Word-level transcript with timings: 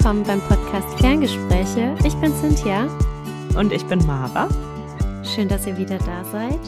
willkommen 0.00 0.24
beim 0.24 0.40
Podcast 0.40 0.98
Ferngespräche. 0.98 1.94
Ich 2.06 2.14
bin 2.22 2.32
Cynthia. 2.32 2.88
Und 3.54 3.70
ich 3.70 3.84
bin 3.84 3.98
Mara. 4.06 4.48
Schön, 5.22 5.46
dass 5.46 5.66
ihr 5.66 5.76
wieder 5.76 5.98
da 5.98 6.24
seid. 6.24 6.58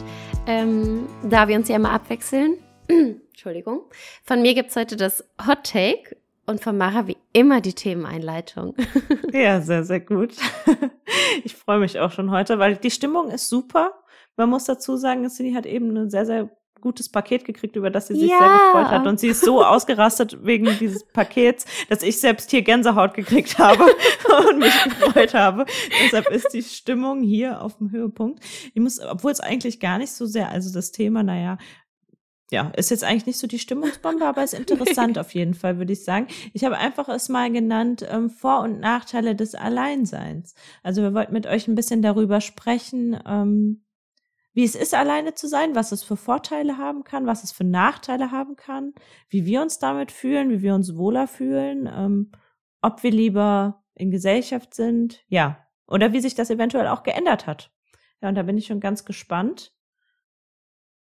Ähm, 0.45 1.07
da 1.23 1.47
wir 1.47 1.55
uns 1.55 1.67
ja 1.67 1.77
immer 1.77 1.89
abwechseln, 1.89 2.59
Entschuldigung, 2.87 3.85
von 4.23 4.43
mir 4.43 4.53
gibt 4.53 4.69
es 4.69 4.75
heute 4.75 4.97
das 4.97 5.27
Hot 5.47 5.63
Take 5.63 6.15
und 6.45 6.61
von 6.61 6.77
Mara 6.77 7.07
wie 7.07 7.17
immer 7.33 7.59
die 7.59 7.73
Themeneinleitung. 7.73 8.75
ja, 9.33 9.61
sehr, 9.61 9.83
sehr 9.83 9.99
gut. 9.99 10.35
Ich 11.43 11.55
freue 11.55 11.79
mich 11.79 11.99
auch 11.99 12.11
schon 12.11 12.29
heute, 12.29 12.59
weil 12.59 12.75
die 12.75 12.91
Stimmung 12.91 13.31
ist 13.31 13.49
super. 13.49 13.93
Man 14.35 14.49
muss 14.49 14.65
dazu 14.65 14.95
sagen, 14.95 15.27
Cindy 15.27 15.53
hat 15.53 15.65
eben 15.65 15.89
eine 15.89 16.09
sehr, 16.09 16.27
sehr 16.27 16.49
gutes 16.83 17.07
Paket 17.07 17.45
gekriegt, 17.45 17.77
über 17.77 17.89
das 17.89 18.07
sie 18.07 18.15
sich 18.15 18.29
ja. 18.29 18.37
sehr 18.37 18.49
gefreut 18.49 18.91
hat. 18.91 19.07
Und 19.07 19.19
sie 19.19 19.29
ist 19.29 19.43
so 19.43 19.63
ausgerastet 19.65 20.45
wegen 20.45 20.67
dieses 20.79 21.05
Pakets, 21.05 21.65
dass 21.89 22.03
ich 22.03 22.19
selbst 22.19 22.51
hier 22.51 22.61
Gänsehaut 22.61 23.13
gekriegt 23.13 23.57
habe 23.57 23.85
und 24.49 24.59
mich 24.59 24.83
gefreut 24.83 25.33
habe. 25.33 25.65
Deshalb 26.03 26.29
ist 26.29 26.49
die 26.53 26.61
Stimmung 26.61 27.23
hier 27.23 27.61
auf 27.61 27.77
dem 27.77 27.91
Höhepunkt. 27.91 28.43
Ich 28.73 28.81
muss, 28.81 28.99
obwohl 28.99 29.31
es 29.31 29.39
eigentlich 29.39 29.79
gar 29.79 29.97
nicht 29.97 30.11
so 30.11 30.25
sehr, 30.25 30.49
also 30.49 30.73
das 30.73 30.91
Thema, 30.91 31.23
naja, 31.23 31.57
ja, 32.51 32.71
ist 32.75 32.91
jetzt 32.91 33.03
eigentlich 33.03 33.25
nicht 33.25 33.39
so 33.39 33.47
die 33.47 33.57
Stimmungsbombe, 33.57 34.25
aber 34.25 34.43
ist 34.43 34.53
interessant 34.53 35.17
auf 35.19 35.33
jeden 35.33 35.53
Fall, 35.53 35.77
würde 35.79 35.93
ich 35.93 36.03
sagen. 36.03 36.27
Ich 36.51 36.63
habe 36.63 36.77
einfach 36.77 37.09
es 37.09 37.29
mal 37.29 37.51
genannt, 37.51 38.05
ähm, 38.07 38.29
Vor- 38.29 38.61
und 38.61 38.79
Nachteile 38.79 39.35
des 39.35 39.55
Alleinseins. 39.55 40.53
Also 40.83 41.01
wir 41.01 41.13
wollten 41.13 41.33
mit 41.33 41.47
euch 41.47 41.67
ein 41.67 41.75
bisschen 41.75 42.01
darüber 42.03 42.41
sprechen, 42.41 43.17
ähm, 43.25 43.82
wie 44.53 44.63
es 44.63 44.75
ist, 44.75 44.93
alleine 44.93 45.33
zu 45.33 45.47
sein, 45.47 45.75
was 45.75 45.91
es 45.91 46.03
für 46.03 46.17
Vorteile 46.17 46.77
haben 46.77 47.03
kann, 47.03 47.25
was 47.25 47.43
es 47.43 47.51
für 47.51 47.63
Nachteile 47.63 48.31
haben 48.31 48.55
kann, 48.55 48.93
wie 49.29 49.45
wir 49.45 49.61
uns 49.61 49.79
damit 49.79 50.11
fühlen, 50.11 50.49
wie 50.49 50.61
wir 50.61 50.75
uns 50.75 50.95
wohler 50.95 51.27
fühlen, 51.27 51.89
ähm, 51.91 52.31
ob 52.81 53.03
wir 53.03 53.11
lieber 53.11 53.83
in 53.95 54.11
Gesellschaft 54.11 54.73
sind, 54.73 55.23
ja, 55.27 55.57
oder 55.87 56.13
wie 56.13 56.19
sich 56.19 56.35
das 56.35 56.49
eventuell 56.49 56.87
auch 56.87 57.03
geändert 57.03 57.47
hat. 57.47 57.71
Ja, 58.21 58.29
und 58.29 58.35
da 58.35 58.43
bin 58.43 58.57
ich 58.57 58.67
schon 58.67 58.79
ganz 58.79 59.05
gespannt, 59.05 59.73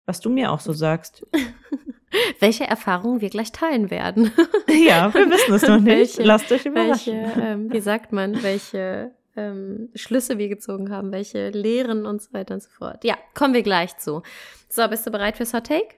was 0.07 0.21
du 0.21 0.31
mir 0.31 0.51
auch 0.51 0.61
so 0.61 0.73
sagst. 0.73 1.27
welche 2.41 2.65
Erfahrungen 2.65 3.21
wir 3.21 3.31
gleich 3.31 3.53
teilen 3.53 3.91
werden. 3.91 4.31
ja, 4.69 5.13
wir 5.13 5.31
wissen 5.31 5.55
es 5.55 5.63
noch 5.63 5.81
nicht. 5.81 5.87
Welche, 5.87 6.23
Lasst 6.23 6.53
euch 6.53 6.67
überraschen. 6.67 7.23
Welche, 7.23 7.41
ähm, 7.41 7.73
wie 7.73 7.81
sagt 7.81 8.13
man, 8.13 8.43
welche 8.43 9.13
ähm, 9.37 9.91
Schlüsse 9.95 10.39
wir 10.39 10.49
gezogen 10.49 10.91
haben, 10.91 11.13
welche 11.13 11.51
Lehren 11.51 12.07
und 12.07 12.23
so 12.23 12.33
weiter 12.33 12.55
und 12.55 12.63
so 12.63 12.71
fort. 12.71 13.05
Ja, 13.05 13.17
kommen 13.35 13.55
wir 13.55 13.63
gleich 13.63 13.97
zu. 13.99 14.23
So, 14.69 14.87
bist 14.89 15.07
du 15.07 15.11
bereit 15.11 15.37
fürs 15.37 15.55
Hot 15.55 15.67
Take? 15.67 15.97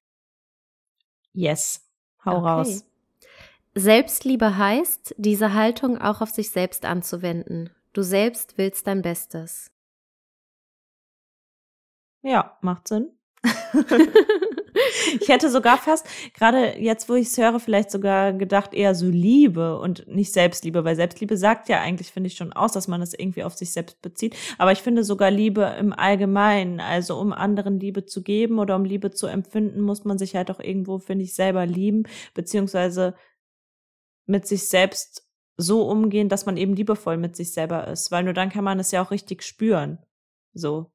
Yes. 1.32 1.86
Hau 2.24 2.38
okay. 2.38 2.48
raus. 2.48 2.84
Selbstliebe 3.74 4.56
heißt, 4.56 5.14
diese 5.18 5.52
Haltung 5.52 5.98
auch 5.98 6.22
auf 6.22 6.30
sich 6.30 6.50
selbst 6.50 6.84
anzuwenden. 6.86 7.70
Du 7.92 8.02
selbst 8.02 8.56
willst 8.56 8.86
dein 8.86 9.02
Bestes. 9.02 9.70
Ja, 12.22 12.56
macht 12.62 12.88
Sinn. 12.88 13.10
ich 15.20 15.28
hätte 15.28 15.50
sogar 15.50 15.78
fast, 15.78 16.06
gerade 16.34 16.78
jetzt, 16.78 17.08
wo 17.08 17.14
ich 17.14 17.28
es 17.28 17.38
höre, 17.38 17.60
vielleicht 17.60 17.90
sogar 17.90 18.32
gedacht, 18.32 18.74
eher 18.74 18.94
so 18.94 19.06
Liebe 19.06 19.78
und 19.78 20.06
nicht 20.08 20.32
Selbstliebe, 20.32 20.84
weil 20.84 20.96
Selbstliebe 20.96 21.36
sagt 21.36 21.68
ja 21.68 21.80
eigentlich, 21.80 22.10
finde 22.12 22.28
ich 22.28 22.36
schon 22.36 22.52
aus, 22.52 22.72
dass 22.72 22.88
man 22.88 23.00
das 23.00 23.14
irgendwie 23.14 23.44
auf 23.44 23.54
sich 23.54 23.72
selbst 23.72 24.00
bezieht. 24.02 24.36
Aber 24.58 24.72
ich 24.72 24.82
finde 24.82 25.04
sogar 25.04 25.30
Liebe 25.30 25.76
im 25.78 25.92
Allgemeinen, 25.92 26.80
also 26.80 27.18
um 27.18 27.32
anderen 27.32 27.80
Liebe 27.80 28.06
zu 28.06 28.22
geben 28.22 28.58
oder 28.58 28.76
um 28.76 28.84
Liebe 28.84 29.10
zu 29.10 29.26
empfinden, 29.26 29.80
muss 29.80 30.04
man 30.04 30.18
sich 30.18 30.36
halt 30.36 30.50
auch 30.50 30.60
irgendwo, 30.60 30.98
finde 30.98 31.24
ich, 31.24 31.34
selber 31.34 31.66
lieben, 31.66 32.04
beziehungsweise 32.34 33.14
mit 34.26 34.46
sich 34.46 34.68
selbst 34.68 35.26
so 35.56 35.88
umgehen, 35.88 36.28
dass 36.28 36.46
man 36.46 36.56
eben 36.56 36.74
liebevoll 36.74 37.16
mit 37.16 37.36
sich 37.36 37.52
selber 37.52 37.86
ist, 37.88 38.10
weil 38.10 38.24
nur 38.24 38.34
dann 38.34 38.50
kann 38.50 38.64
man 38.64 38.78
es 38.78 38.90
ja 38.90 39.02
auch 39.02 39.10
richtig 39.10 39.42
spüren. 39.42 39.98
So. 40.52 40.90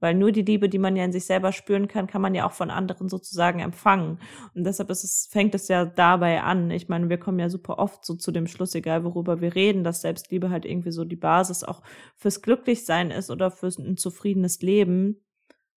Weil 0.00 0.14
nur 0.14 0.30
die 0.32 0.42
Liebe, 0.42 0.68
die 0.68 0.78
man 0.78 0.96
ja 0.96 1.04
in 1.04 1.12
sich 1.12 1.26
selber 1.26 1.52
spüren 1.52 1.88
kann, 1.88 2.06
kann 2.06 2.22
man 2.22 2.34
ja 2.34 2.46
auch 2.46 2.52
von 2.52 2.70
anderen 2.70 3.08
sozusagen 3.08 3.60
empfangen. 3.60 4.20
Und 4.54 4.64
deshalb 4.64 4.90
ist 4.90 5.04
es, 5.04 5.28
fängt 5.30 5.54
es 5.54 5.68
ja 5.68 5.84
dabei 5.84 6.42
an. 6.42 6.70
Ich 6.70 6.88
meine, 6.88 7.08
wir 7.08 7.18
kommen 7.18 7.38
ja 7.38 7.48
super 7.48 7.78
oft 7.78 8.04
so 8.04 8.14
zu 8.14 8.30
dem 8.30 8.46
Schluss, 8.46 8.74
egal 8.74 9.04
worüber 9.04 9.40
wir 9.40 9.54
reden, 9.54 9.84
dass 9.84 10.02
Selbstliebe 10.02 10.50
halt 10.50 10.64
irgendwie 10.64 10.92
so 10.92 11.04
die 11.04 11.16
Basis 11.16 11.64
auch 11.64 11.82
fürs 12.16 12.42
Glücklichsein 12.42 13.10
ist 13.10 13.30
oder 13.30 13.50
für 13.50 13.68
ein 13.68 13.96
zufriedenes 13.96 14.60
Leben. 14.62 15.24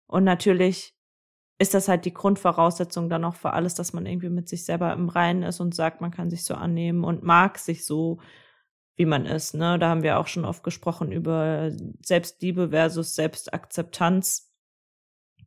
Und 0.05 0.23
natürlich 0.23 0.95
ist 1.57 1.73
das 1.75 1.87
halt 1.87 2.05
die 2.05 2.13
Grundvoraussetzung 2.13 3.07
dann 3.07 3.23
auch 3.23 3.35
für 3.35 3.53
alles, 3.53 3.75
dass 3.75 3.93
man 3.93 4.07
irgendwie 4.07 4.29
mit 4.29 4.49
sich 4.49 4.65
selber 4.65 4.93
im 4.93 5.09
Reinen 5.09 5.43
ist 5.43 5.59
und 5.59 5.75
sagt, 5.75 6.01
man 6.01 6.11
kann 6.11 6.29
sich 6.29 6.43
so 6.43 6.55
annehmen 6.55 7.03
und 7.03 7.23
mag 7.23 7.59
sich 7.59 7.85
so 7.85 8.19
wie 9.01 9.05
man 9.05 9.25
ist. 9.25 9.55
Ne? 9.55 9.79
Da 9.79 9.89
haben 9.89 10.03
wir 10.03 10.19
auch 10.19 10.27
schon 10.27 10.45
oft 10.45 10.63
gesprochen 10.63 11.11
über 11.11 11.71
Selbstliebe 12.05 12.69
versus 12.69 13.15
Selbstakzeptanz. 13.15 14.53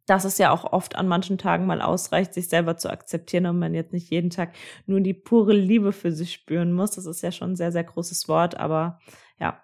Dass 0.06 0.24
es 0.24 0.38
ja 0.38 0.50
auch 0.50 0.64
oft 0.72 0.96
an 0.96 1.06
manchen 1.06 1.38
Tagen 1.38 1.66
mal 1.66 1.80
ausreicht, 1.80 2.34
sich 2.34 2.48
selber 2.48 2.76
zu 2.76 2.90
akzeptieren 2.90 3.46
und 3.46 3.60
man 3.60 3.72
jetzt 3.72 3.92
nicht 3.92 4.10
jeden 4.10 4.30
Tag 4.30 4.54
nur 4.86 5.00
die 5.00 5.14
pure 5.14 5.54
Liebe 5.54 5.92
für 5.92 6.10
sich 6.10 6.32
spüren 6.32 6.72
muss. 6.72 6.96
Das 6.96 7.06
ist 7.06 7.22
ja 7.22 7.30
schon 7.30 7.52
ein 7.52 7.56
sehr, 7.56 7.70
sehr 7.70 7.84
großes 7.84 8.28
Wort, 8.28 8.56
aber 8.56 8.98
ja. 9.38 9.62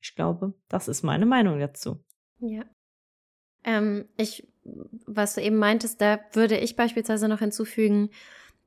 Ich 0.00 0.14
glaube, 0.14 0.54
das 0.68 0.86
ist 0.86 1.02
meine 1.02 1.26
Meinung 1.26 1.58
dazu. 1.58 1.98
Ja. 2.38 2.62
Ähm, 3.64 4.08
ich, 4.16 4.48
was 4.62 5.34
du 5.34 5.42
eben 5.42 5.56
meintest, 5.56 6.00
da 6.00 6.20
würde 6.32 6.58
ich 6.58 6.76
beispielsweise 6.76 7.26
noch 7.26 7.40
hinzufügen, 7.40 8.10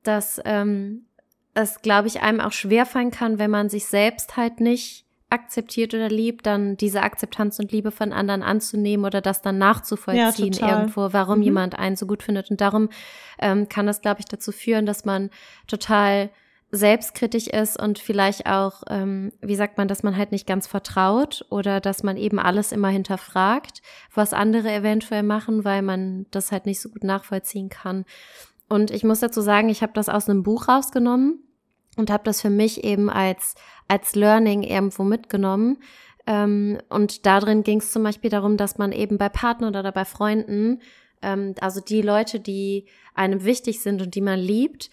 dass 0.02 0.38
ähm, 0.44 1.05
es, 1.56 1.80
glaube 1.80 2.08
ich, 2.08 2.20
einem 2.20 2.40
auch 2.40 2.52
schwerfallen 2.52 3.10
kann, 3.10 3.38
wenn 3.38 3.50
man 3.50 3.68
sich 3.68 3.86
selbst 3.86 4.36
halt 4.36 4.60
nicht 4.60 5.06
akzeptiert 5.30 5.92
oder 5.92 6.08
liebt, 6.08 6.46
dann 6.46 6.76
diese 6.76 7.02
Akzeptanz 7.02 7.58
und 7.58 7.72
Liebe 7.72 7.90
von 7.90 8.12
anderen 8.12 8.42
anzunehmen 8.42 9.04
oder 9.04 9.20
das 9.20 9.42
dann 9.42 9.58
nachzuvollziehen 9.58 10.52
ja, 10.52 10.78
irgendwo, 10.78 11.12
warum 11.12 11.38
mhm. 11.38 11.44
jemand 11.44 11.78
einen 11.78 11.96
so 11.96 12.06
gut 12.06 12.22
findet. 12.22 12.50
Und 12.50 12.60
darum 12.60 12.90
ähm, 13.40 13.68
kann 13.68 13.86
das, 13.86 14.02
glaube 14.02 14.20
ich, 14.20 14.26
dazu 14.26 14.52
führen, 14.52 14.86
dass 14.86 15.04
man 15.04 15.30
total 15.66 16.30
selbstkritisch 16.70 17.46
ist 17.46 17.80
und 17.80 17.98
vielleicht 17.98 18.46
auch, 18.46 18.82
ähm, 18.88 19.32
wie 19.40 19.56
sagt 19.56 19.78
man, 19.78 19.88
dass 19.88 20.02
man 20.02 20.16
halt 20.16 20.32
nicht 20.32 20.46
ganz 20.46 20.66
vertraut 20.66 21.44
oder 21.48 21.80
dass 21.80 22.02
man 22.02 22.16
eben 22.16 22.38
alles 22.38 22.70
immer 22.70 22.88
hinterfragt, 22.88 23.82
was 24.14 24.32
andere 24.32 24.72
eventuell 24.72 25.22
machen, 25.22 25.64
weil 25.64 25.82
man 25.82 26.26
das 26.30 26.52
halt 26.52 26.66
nicht 26.66 26.80
so 26.80 26.88
gut 26.88 27.04
nachvollziehen 27.04 27.68
kann. 27.68 28.04
Und 28.68 28.90
ich 28.90 29.04
muss 29.04 29.20
dazu 29.20 29.40
sagen, 29.40 29.68
ich 29.68 29.82
habe 29.82 29.92
das 29.94 30.08
aus 30.08 30.28
einem 30.28 30.42
Buch 30.42 30.68
rausgenommen 30.68 31.45
und 31.96 32.10
habe 32.10 32.24
das 32.24 32.40
für 32.40 32.50
mich 32.50 32.84
eben 32.84 33.10
als, 33.10 33.54
als 33.88 34.14
Learning 34.14 34.62
irgendwo 34.62 35.02
mitgenommen. 35.02 35.78
Ähm, 36.26 36.78
und 36.88 37.26
darin 37.26 37.62
ging 37.62 37.78
es 37.78 37.92
zum 37.92 38.02
Beispiel 38.02 38.30
darum, 38.30 38.56
dass 38.56 38.78
man 38.78 38.92
eben 38.92 39.18
bei 39.18 39.28
Partnern 39.28 39.74
oder 39.74 39.92
bei 39.92 40.04
Freunden, 40.04 40.80
ähm, 41.22 41.54
also 41.60 41.80
die 41.80 42.02
Leute, 42.02 42.40
die 42.40 42.86
einem 43.14 43.44
wichtig 43.44 43.80
sind 43.80 44.02
und 44.02 44.14
die 44.14 44.20
man 44.20 44.38
liebt, 44.38 44.90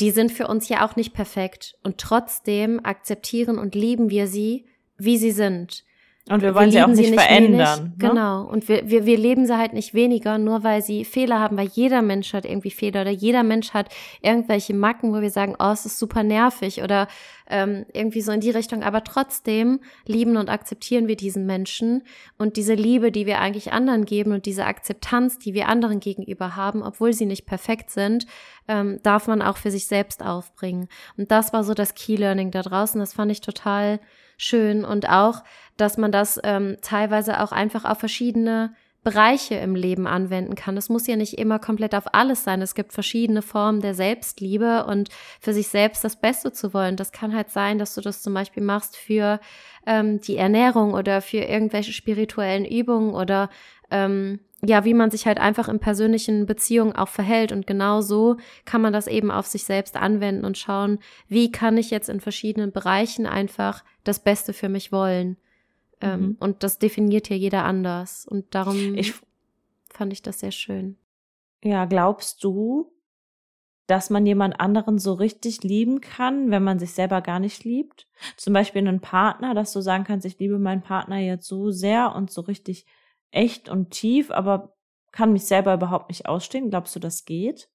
die 0.00 0.10
sind 0.10 0.32
für 0.32 0.48
uns 0.48 0.68
ja 0.68 0.86
auch 0.86 0.96
nicht 0.96 1.12
perfekt. 1.12 1.76
Und 1.82 1.98
trotzdem 1.98 2.84
akzeptieren 2.84 3.58
und 3.58 3.74
lieben 3.74 4.10
wir 4.10 4.26
sie, 4.26 4.66
wie 4.96 5.18
sie 5.18 5.32
sind. 5.32 5.84
Und 6.28 6.42
wir 6.42 6.54
wollen 6.54 6.66
wir 6.66 6.72
sie 6.72 6.82
auch 6.82 6.86
nicht, 6.88 6.96
sie 6.98 7.10
nicht 7.10 7.20
verändern. 7.20 7.78
Wenig, 7.78 7.98
ne? 7.98 8.08
Genau. 8.08 8.44
Und 8.44 8.68
wir, 8.68 8.88
wir, 8.88 9.06
wir 9.06 9.16
leben 9.16 9.46
sie 9.46 9.56
halt 9.56 9.72
nicht 9.72 9.94
weniger, 9.94 10.36
nur 10.36 10.62
weil 10.62 10.82
sie 10.82 11.04
Fehler 11.04 11.40
haben, 11.40 11.56
weil 11.56 11.68
jeder 11.72 12.02
Mensch 12.02 12.34
hat 12.34 12.44
irgendwie 12.44 12.70
Fehler 12.70 13.00
oder 13.00 13.10
jeder 13.10 13.42
Mensch 13.42 13.72
hat 13.72 13.88
irgendwelche 14.20 14.74
Macken, 14.74 15.12
wo 15.12 15.22
wir 15.22 15.30
sagen, 15.30 15.56
oh, 15.58 15.70
es 15.70 15.86
ist 15.86 15.98
super 15.98 16.22
nervig 16.22 16.82
oder 16.82 17.08
ähm, 17.48 17.86
irgendwie 17.94 18.20
so 18.20 18.32
in 18.32 18.40
die 18.40 18.50
Richtung. 18.50 18.82
Aber 18.82 19.02
trotzdem 19.02 19.80
lieben 20.06 20.36
und 20.36 20.50
akzeptieren 20.50 21.08
wir 21.08 21.16
diesen 21.16 21.46
Menschen 21.46 22.02
und 22.36 22.56
diese 22.56 22.74
Liebe, 22.74 23.10
die 23.10 23.24
wir 23.24 23.40
eigentlich 23.40 23.72
anderen 23.72 24.04
geben 24.04 24.32
und 24.32 24.44
diese 24.44 24.66
Akzeptanz, 24.66 25.38
die 25.38 25.54
wir 25.54 25.68
anderen 25.68 26.00
gegenüber 26.00 26.54
haben, 26.54 26.82
obwohl 26.82 27.14
sie 27.14 27.26
nicht 27.26 27.46
perfekt 27.46 27.90
sind, 27.90 28.26
ähm, 28.68 29.00
darf 29.02 29.26
man 29.26 29.40
auch 29.40 29.56
für 29.56 29.70
sich 29.70 29.86
selbst 29.86 30.24
aufbringen. 30.24 30.88
Und 31.16 31.30
das 31.30 31.54
war 31.54 31.64
so 31.64 31.72
das 31.72 31.94
Key 31.94 32.16
Learning 32.16 32.50
da 32.50 32.60
draußen. 32.60 33.00
Das 33.00 33.14
fand 33.14 33.32
ich 33.32 33.40
total 33.40 34.00
schön 34.40 34.84
und 34.84 35.08
auch, 35.08 35.42
dass 35.76 35.98
man 35.98 36.12
das 36.12 36.40
ähm, 36.42 36.76
teilweise 36.82 37.40
auch 37.40 37.52
einfach 37.52 37.84
auf 37.84 37.98
verschiedene 37.98 38.74
Bereiche 39.02 39.54
im 39.54 39.74
Leben 39.74 40.06
anwenden 40.06 40.54
kann. 40.54 40.76
Es 40.76 40.90
muss 40.90 41.06
ja 41.06 41.16
nicht 41.16 41.38
immer 41.38 41.58
komplett 41.58 41.94
auf 41.94 42.14
alles 42.14 42.44
sein. 42.44 42.60
Es 42.60 42.74
gibt 42.74 42.92
verschiedene 42.92 43.40
Formen 43.40 43.80
der 43.80 43.94
Selbstliebe 43.94 44.84
und 44.84 45.08
für 45.40 45.54
sich 45.54 45.68
selbst 45.68 46.04
das 46.04 46.20
Beste 46.20 46.52
zu 46.52 46.74
wollen. 46.74 46.96
Das 46.96 47.10
kann 47.10 47.34
halt 47.34 47.50
sein, 47.50 47.78
dass 47.78 47.94
du 47.94 48.02
das 48.02 48.20
zum 48.20 48.34
Beispiel 48.34 48.62
machst 48.62 48.96
für 48.96 49.40
ähm, 49.86 50.20
die 50.20 50.36
Ernährung 50.36 50.92
oder 50.92 51.22
für 51.22 51.38
irgendwelche 51.38 51.92
spirituellen 51.92 52.66
Übungen 52.66 53.14
oder 53.14 53.48
ähm, 53.90 54.40
ja, 54.62 54.84
wie 54.84 54.94
man 54.94 55.10
sich 55.10 55.26
halt 55.26 55.38
einfach 55.38 55.68
in 55.68 55.78
persönlichen 55.78 56.46
Beziehungen 56.46 56.94
auch 56.94 57.08
verhält. 57.08 57.50
Und 57.50 57.66
genau 57.66 58.02
so 58.02 58.36
kann 58.64 58.82
man 58.82 58.92
das 58.92 59.06
eben 59.06 59.30
auf 59.30 59.46
sich 59.46 59.64
selbst 59.64 59.96
anwenden 59.96 60.44
und 60.44 60.58
schauen, 60.58 60.98
wie 61.28 61.50
kann 61.50 61.78
ich 61.78 61.90
jetzt 61.90 62.08
in 62.08 62.20
verschiedenen 62.20 62.70
Bereichen 62.70 63.26
einfach 63.26 63.84
das 64.04 64.20
Beste 64.20 64.52
für 64.52 64.68
mich 64.68 64.92
wollen. 64.92 65.36
Ähm, 66.02 66.20
mhm. 66.20 66.36
und 66.40 66.62
das 66.62 66.78
definiert 66.78 67.28
ja 67.28 67.36
jeder 67.36 67.64
anders. 67.64 68.26
Und 68.26 68.54
darum 68.54 68.94
ich, 68.94 69.14
fand 69.90 70.12
ich 70.12 70.22
das 70.22 70.40
sehr 70.40 70.52
schön. 70.52 70.96
Ja, 71.62 71.84
glaubst 71.84 72.42
du, 72.42 72.90
dass 73.86 74.08
man 74.08 74.24
jemand 74.24 74.60
anderen 74.60 74.98
so 74.98 75.14
richtig 75.14 75.62
lieben 75.64 76.00
kann, 76.00 76.50
wenn 76.50 76.62
man 76.62 76.78
sich 76.78 76.92
selber 76.92 77.22
gar 77.22 77.40
nicht 77.40 77.64
liebt. 77.64 78.06
Zum 78.36 78.52
Beispiel 78.52 78.86
einen 78.86 79.00
Partner, 79.00 79.52
dass 79.52 79.72
du 79.72 79.80
sagen 79.80 80.04
kannst, 80.04 80.24
ich 80.24 80.38
liebe 80.38 80.58
meinen 80.58 80.82
Partner 80.82 81.18
jetzt 81.18 81.48
so 81.48 81.70
sehr 81.70 82.14
und 82.14 82.30
so 82.30 82.42
richtig 82.42 82.86
echt 83.30 83.68
und 83.68 83.90
tief, 83.90 84.30
aber 84.30 84.74
kann 85.12 85.32
mich 85.32 85.46
selber 85.46 85.74
überhaupt 85.74 86.08
nicht 86.08 86.26
ausstehen. 86.26 86.70
Glaubst 86.70 86.94
du, 86.94 87.00
das 87.00 87.24
geht? 87.24 87.68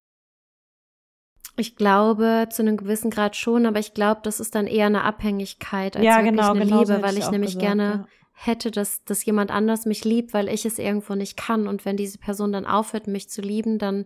Ich 1.58 1.76
glaube 1.76 2.48
zu 2.50 2.62
einem 2.62 2.78
gewissen 2.78 3.10
Grad 3.10 3.36
schon, 3.36 3.66
aber 3.66 3.80
ich 3.80 3.94
glaube, 3.94 4.22
das 4.24 4.40
ist 4.40 4.56
dann 4.56 4.68
eher 4.68 4.88
eine 4.88 5.04
Abhängigkeit 5.04 5.96
als 5.96 6.06
ja, 6.06 6.18
wirklich 6.18 6.32
genau, 6.32 6.52
eine 6.52 6.66
genau 6.66 6.80
Liebe, 6.82 6.96
so 6.96 7.02
weil 7.02 7.18
ich 7.18 7.32
nämlich 7.32 7.52
gesagt, 7.52 7.66
gerne 7.66 7.84
ja. 7.84 8.08
hätte, 8.34 8.72
dass, 8.72 9.04
dass 9.06 9.24
jemand 9.24 9.52
anders 9.52 9.86
mich 9.86 10.04
liebt, 10.04 10.34
weil 10.34 10.50
ich 10.50 10.66
es 10.66 10.80
irgendwo 10.80 11.16
nicht 11.16 11.38
kann. 11.38 11.68
Und 11.68 11.86
wenn 11.86 11.96
diese 11.96 12.18
Person 12.18 12.52
dann 12.52 12.66
aufhört, 12.66 13.08
mich 13.08 13.30
zu 13.30 13.42
lieben, 13.42 13.80
dann 13.80 14.06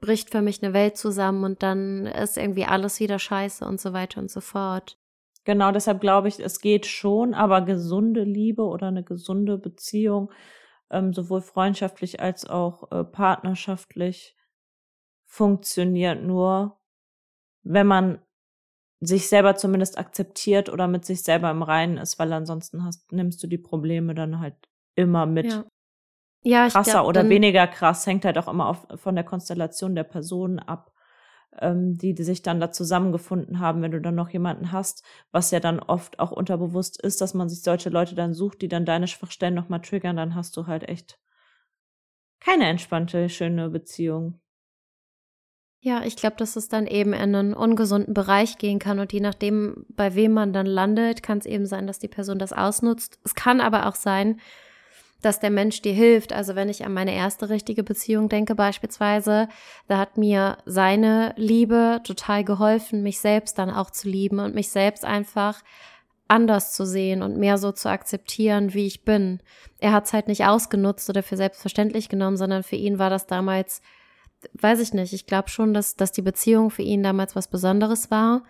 bricht 0.00 0.30
für 0.30 0.40
mich 0.40 0.62
eine 0.62 0.72
Welt 0.72 0.96
zusammen 0.96 1.44
und 1.44 1.62
dann 1.62 2.06
ist 2.06 2.38
irgendwie 2.38 2.64
alles 2.64 3.00
wieder 3.00 3.18
scheiße 3.18 3.66
und 3.66 3.80
so 3.80 3.92
weiter 3.92 4.20
und 4.20 4.30
so 4.30 4.40
fort. 4.40 4.96
Genau, 5.44 5.72
deshalb 5.72 6.00
glaube 6.00 6.28
ich, 6.28 6.40
es 6.40 6.60
geht 6.60 6.86
schon, 6.86 7.34
aber 7.34 7.62
gesunde 7.62 8.22
Liebe 8.22 8.62
oder 8.62 8.88
eine 8.88 9.02
gesunde 9.02 9.58
Beziehung, 9.58 10.30
ähm, 10.90 11.12
sowohl 11.12 11.40
freundschaftlich 11.40 12.20
als 12.20 12.48
auch 12.48 12.90
äh, 12.90 13.04
partnerschaftlich, 13.04 14.36
funktioniert 15.26 16.22
nur, 16.22 16.78
wenn 17.62 17.86
man 17.86 18.22
sich 19.00 19.28
selber 19.28 19.54
zumindest 19.56 19.98
akzeptiert 19.98 20.68
oder 20.68 20.88
mit 20.88 21.04
sich 21.04 21.22
selber 21.22 21.50
im 21.50 21.62
Reinen 21.62 21.98
ist, 21.98 22.18
weil 22.18 22.32
ansonsten 22.32 22.84
hast, 22.84 23.12
nimmst 23.12 23.42
du 23.42 23.46
die 23.46 23.58
Probleme 23.58 24.14
dann 24.14 24.40
halt 24.40 24.56
immer 24.94 25.26
mit. 25.26 25.52
Ja. 25.52 25.64
Ja, 26.44 26.68
krasser 26.68 26.92
glaub, 26.92 27.06
oder 27.08 27.28
weniger 27.28 27.66
krass, 27.66 28.06
hängt 28.06 28.24
halt 28.24 28.38
auch 28.38 28.48
immer 28.48 28.68
auf, 28.68 28.86
von 28.94 29.16
der 29.16 29.24
Konstellation 29.24 29.96
der 29.96 30.04
Personen 30.04 30.60
ab, 30.60 30.92
ähm, 31.60 31.96
die, 31.96 32.14
die 32.14 32.22
sich 32.22 32.42
dann 32.42 32.60
da 32.60 32.70
zusammengefunden 32.70 33.60
haben. 33.60 33.82
Wenn 33.82 33.92
du 33.92 34.00
dann 34.00 34.14
noch 34.14 34.30
jemanden 34.30 34.72
hast, 34.72 35.02
was 35.32 35.50
ja 35.50 35.60
dann 35.60 35.80
oft 35.80 36.18
auch 36.18 36.30
unterbewusst 36.30 37.00
ist, 37.00 37.20
dass 37.20 37.34
man 37.34 37.48
sich 37.48 37.62
solche 37.62 37.90
Leute 37.90 38.14
dann 38.14 38.34
sucht, 38.34 38.62
die 38.62 38.68
dann 38.68 38.84
deine 38.84 39.08
Schwachstellen 39.08 39.54
nochmal 39.54 39.80
triggern, 39.80 40.16
dann 40.16 40.34
hast 40.34 40.56
du 40.56 40.66
halt 40.66 40.88
echt 40.88 41.18
keine 42.40 42.66
entspannte, 42.66 43.28
schöne 43.28 43.68
Beziehung. 43.68 44.40
Ja, 45.80 46.02
ich 46.04 46.16
glaube, 46.16 46.36
dass 46.36 46.56
es 46.56 46.68
dann 46.68 46.88
eben 46.88 47.12
in 47.12 47.34
einen 47.34 47.54
ungesunden 47.54 48.12
Bereich 48.12 48.58
gehen 48.58 48.80
kann 48.80 48.98
und 48.98 49.12
je 49.12 49.20
nachdem, 49.20 49.86
bei 49.90 50.16
wem 50.16 50.32
man 50.32 50.52
dann 50.52 50.66
landet, 50.66 51.22
kann 51.22 51.38
es 51.38 51.46
eben 51.46 51.66
sein, 51.66 51.86
dass 51.86 52.00
die 52.00 52.08
Person 52.08 52.38
das 52.40 52.52
ausnutzt. 52.52 53.20
Es 53.24 53.36
kann 53.36 53.60
aber 53.60 53.86
auch 53.86 53.94
sein, 53.94 54.40
dass 55.22 55.40
der 55.40 55.50
Mensch 55.50 55.82
dir 55.82 55.92
hilft. 55.92 56.32
Also 56.32 56.54
wenn 56.54 56.68
ich 56.68 56.84
an 56.84 56.94
meine 56.94 57.14
erste 57.14 57.48
richtige 57.48 57.82
Beziehung 57.82 58.28
denke 58.28 58.54
beispielsweise, 58.54 59.48
da 59.88 59.98
hat 59.98 60.16
mir 60.16 60.58
seine 60.64 61.34
Liebe 61.36 62.00
total 62.04 62.44
geholfen, 62.44 63.02
mich 63.02 63.20
selbst 63.20 63.58
dann 63.58 63.70
auch 63.70 63.90
zu 63.90 64.08
lieben 64.08 64.38
und 64.38 64.54
mich 64.54 64.70
selbst 64.70 65.04
einfach 65.04 65.62
anders 66.28 66.74
zu 66.74 66.84
sehen 66.84 67.22
und 67.22 67.38
mehr 67.38 67.58
so 67.58 67.72
zu 67.72 67.88
akzeptieren, 67.88 68.74
wie 68.74 68.86
ich 68.86 69.04
bin. 69.04 69.40
Er 69.78 69.92
hat 69.92 70.06
es 70.06 70.12
halt 70.12 70.28
nicht 70.28 70.44
ausgenutzt 70.44 71.08
oder 71.08 71.22
für 71.22 71.36
selbstverständlich 71.36 72.08
genommen, 72.08 72.36
sondern 72.36 72.62
für 72.62 72.76
ihn 72.76 72.98
war 72.98 73.10
das 73.10 73.26
damals 73.26 73.80
weiß 74.52 74.80
ich 74.80 74.92
nicht, 74.92 75.12
ich 75.12 75.26
glaube 75.26 75.48
schon, 75.48 75.74
dass, 75.74 75.96
dass 75.96 76.12
die 76.12 76.22
Beziehung 76.22 76.70
für 76.70 76.82
ihn 76.82 77.02
damals 77.02 77.34
was 77.34 77.48
Besonderes 77.48 78.10
war. 78.10 78.42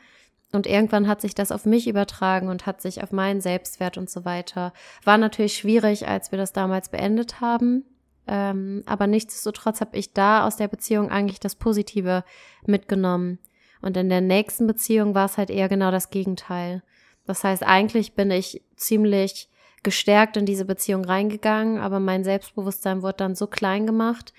Und 0.52 0.66
irgendwann 0.66 1.08
hat 1.08 1.20
sich 1.20 1.34
das 1.34 1.52
auf 1.52 1.66
mich 1.66 1.88
übertragen 1.88 2.48
und 2.48 2.66
hat 2.66 2.80
sich 2.80 3.02
auf 3.02 3.12
meinen 3.12 3.40
Selbstwert 3.40 3.98
und 3.98 4.08
so 4.08 4.24
weiter. 4.24 4.72
War 5.04 5.18
natürlich 5.18 5.56
schwierig, 5.56 6.08
als 6.08 6.32
wir 6.32 6.38
das 6.38 6.52
damals 6.52 6.88
beendet 6.88 7.40
haben. 7.40 7.84
Ähm, 8.26 8.82
aber 8.86 9.06
nichtsdestotrotz 9.06 9.80
habe 9.80 9.96
ich 9.96 10.14
da 10.14 10.46
aus 10.46 10.56
der 10.56 10.68
Beziehung 10.68 11.10
eigentlich 11.10 11.40
das 11.40 11.54
Positive 11.54 12.24
mitgenommen. 12.66 13.38
Und 13.80 13.96
in 13.96 14.08
der 14.08 14.20
nächsten 14.20 14.66
Beziehung 14.66 15.14
war 15.14 15.26
es 15.26 15.38
halt 15.38 15.50
eher 15.50 15.68
genau 15.68 15.90
das 15.90 16.10
Gegenteil. 16.10 16.82
Das 17.26 17.44
heißt, 17.44 17.62
eigentlich 17.62 18.14
bin 18.14 18.30
ich 18.30 18.62
ziemlich 18.76 19.50
gestärkt 19.82 20.36
in 20.36 20.46
diese 20.46 20.64
Beziehung 20.64 21.04
reingegangen, 21.04 21.78
aber 21.78 22.00
mein 22.00 22.24
Selbstbewusstsein 22.24 23.02
wurde 23.02 23.18
dann 23.18 23.34
so 23.34 23.46
klein 23.46 23.86
gemacht, 23.86 24.32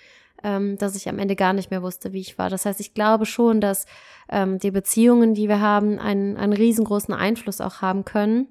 ähm, 0.43 0.77
dass 0.77 0.95
ich 0.95 1.09
am 1.09 1.19
Ende 1.19 1.35
gar 1.35 1.53
nicht 1.53 1.71
mehr 1.71 1.83
wusste, 1.83 2.13
wie 2.13 2.21
ich 2.21 2.37
war. 2.37 2.49
Das 2.49 2.65
heißt, 2.65 2.79
ich 2.79 2.93
glaube 2.93 3.25
schon, 3.25 3.61
dass 3.61 3.85
ähm, 4.29 4.59
die 4.59 4.71
Beziehungen, 4.71 5.33
die 5.33 5.47
wir 5.47 5.61
haben, 5.61 5.99
einen, 5.99 6.37
einen 6.37 6.53
riesengroßen 6.53 7.13
Einfluss 7.13 7.61
auch 7.61 7.81
haben 7.81 8.05
können, 8.05 8.47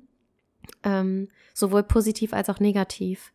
ähm, 0.84 1.28
sowohl 1.54 1.82
positiv 1.82 2.32
als 2.32 2.50
auch 2.50 2.60
negativ. 2.60 3.32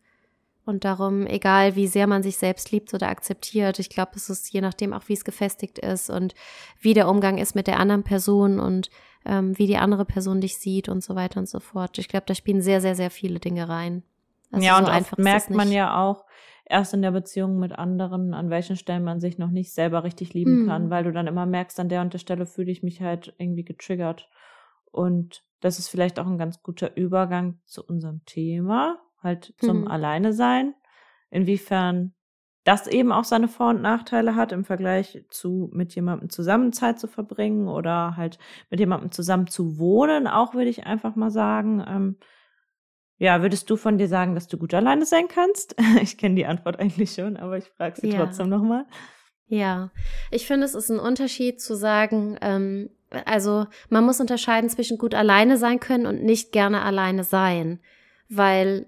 Und 0.66 0.84
darum, 0.84 1.26
egal 1.26 1.76
wie 1.76 1.86
sehr 1.86 2.06
man 2.06 2.22
sich 2.22 2.38
selbst 2.38 2.70
liebt 2.70 2.94
oder 2.94 3.08
akzeptiert, 3.08 3.78
ich 3.78 3.90
glaube, 3.90 4.12
es 4.14 4.30
ist 4.30 4.50
je 4.50 4.62
nachdem 4.62 4.94
auch, 4.94 5.08
wie 5.08 5.12
es 5.12 5.24
gefestigt 5.24 5.78
ist 5.78 6.08
und 6.08 6.34
wie 6.80 6.94
der 6.94 7.08
Umgang 7.08 7.36
ist 7.36 7.54
mit 7.54 7.66
der 7.66 7.78
anderen 7.78 8.02
Person 8.02 8.58
und 8.58 8.88
ähm, 9.26 9.58
wie 9.58 9.66
die 9.66 9.76
andere 9.76 10.06
Person 10.06 10.40
dich 10.40 10.56
sieht 10.56 10.88
und 10.88 11.02
so 11.04 11.14
weiter 11.14 11.38
und 11.38 11.48
so 11.48 11.60
fort. 11.60 11.98
Ich 11.98 12.08
glaube, 12.08 12.24
da 12.26 12.34
spielen 12.34 12.62
sehr, 12.62 12.80
sehr, 12.80 12.94
sehr 12.94 13.10
viele 13.10 13.40
Dinge 13.40 13.68
rein. 13.68 14.04
Also 14.52 14.66
ja, 14.66 14.76
so 14.76 14.84
und 14.84 14.90
einfach 14.90 15.18
oft 15.18 15.24
merkt 15.24 15.50
man 15.50 15.70
ja 15.70 16.00
auch 16.02 16.24
erst 16.66 16.94
in 16.94 17.02
der 17.02 17.10
Beziehung 17.10 17.58
mit 17.58 17.72
anderen, 17.78 18.34
an 18.34 18.50
welchen 18.50 18.76
Stellen 18.76 19.04
man 19.04 19.20
sich 19.20 19.38
noch 19.38 19.50
nicht 19.50 19.72
selber 19.72 20.04
richtig 20.04 20.34
lieben 20.34 20.58
Mhm. 20.60 20.66
kann, 20.66 20.90
weil 20.90 21.04
du 21.04 21.12
dann 21.12 21.26
immer 21.26 21.46
merkst, 21.46 21.78
an 21.80 21.88
der 21.88 22.00
und 22.02 22.12
der 22.12 22.18
Stelle 22.18 22.46
fühle 22.46 22.70
ich 22.72 22.82
mich 22.82 23.00
halt 23.02 23.34
irgendwie 23.38 23.64
getriggert. 23.64 24.28
Und 24.90 25.44
das 25.60 25.78
ist 25.78 25.88
vielleicht 25.88 26.18
auch 26.18 26.26
ein 26.26 26.38
ganz 26.38 26.62
guter 26.62 26.96
Übergang 26.96 27.58
zu 27.64 27.84
unserem 27.84 28.24
Thema, 28.26 28.98
halt 29.22 29.54
zum 29.60 29.78
Mhm. 29.82 29.88
Alleine 29.88 30.32
sein. 30.32 30.74
Inwiefern 31.30 32.14
das 32.64 32.86
eben 32.86 33.12
auch 33.12 33.24
seine 33.24 33.48
Vor- 33.48 33.70
und 33.70 33.82
Nachteile 33.82 34.36
hat 34.36 34.52
im 34.52 34.64
Vergleich 34.64 35.24
zu 35.28 35.68
mit 35.74 35.94
jemandem 35.94 36.30
zusammen 36.30 36.72
Zeit 36.72 36.98
zu 36.98 37.08
verbringen 37.08 37.68
oder 37.68 38.16
halt 38.16 38.38
mit 38.70 38.80
jemandem 38.80 39.10
zusammen 39.12 39.46
zu 39.48 39.78
wohnen, 39.78 40.26
auch 40.26 40.54
würde 40.54 40.70
ich 40.70 40.86
einfach 40.86 41.14
mal 41.16 41.30
sagen. 41.30 41.84
Ähm, 41.86 42.16
ja, 43.18 43.42
würdest 43.42 43.70
du 43.70 43.76
von 43.76 43.98
dir 43.98 44.08
sagen, 44.08 44.34
dass 44.34 44.48
du 44.48 44.58
gut 44.58 44.74
alleine 44.74 45.06
sein 45.06 45.28
kannst? 45.28 45.76
Ich 46.02 46.18
kenne 46.18 46.34
die 46.34 46.46
Antwort 46.46 46.78
eigentlich 46.78 47.12
schon, 47.12 47.36
aber 47.36 47.58
ich 47.58 47.70
frage 47.76 48.00
sie 48.00 48.08
Ja. 48.08 48.24
trotzdem 48.24 48.48
nochmal. 48.48 48.84
Ja, 49.46 49.90
ich 50.30 50.46
finde, 50.46 50.64
es 50.64 50.74
ist 50.74 50.90
ein 50.90 50.98
Unterschied 50.98 51.60
zu 51.60 51.74
sagen, 51.76 52.36
ähm, 52.40 52.90
also 53.26 53.66
man 53.88 54.04
muss 54.04 54.20
unterscheiden 54.20 54.70
zwischen 54.70 54.98
gut 54.98 55.14
alleine 55.14 55.58
sein 55.58 55.80
können 55.80 56.06
und 56.06 56.22
nicht 56.22 56.50
gerne 56.52 56.82
alleine 56.82 57.24
sein, 57.24 57.80
weil 58.28 58.86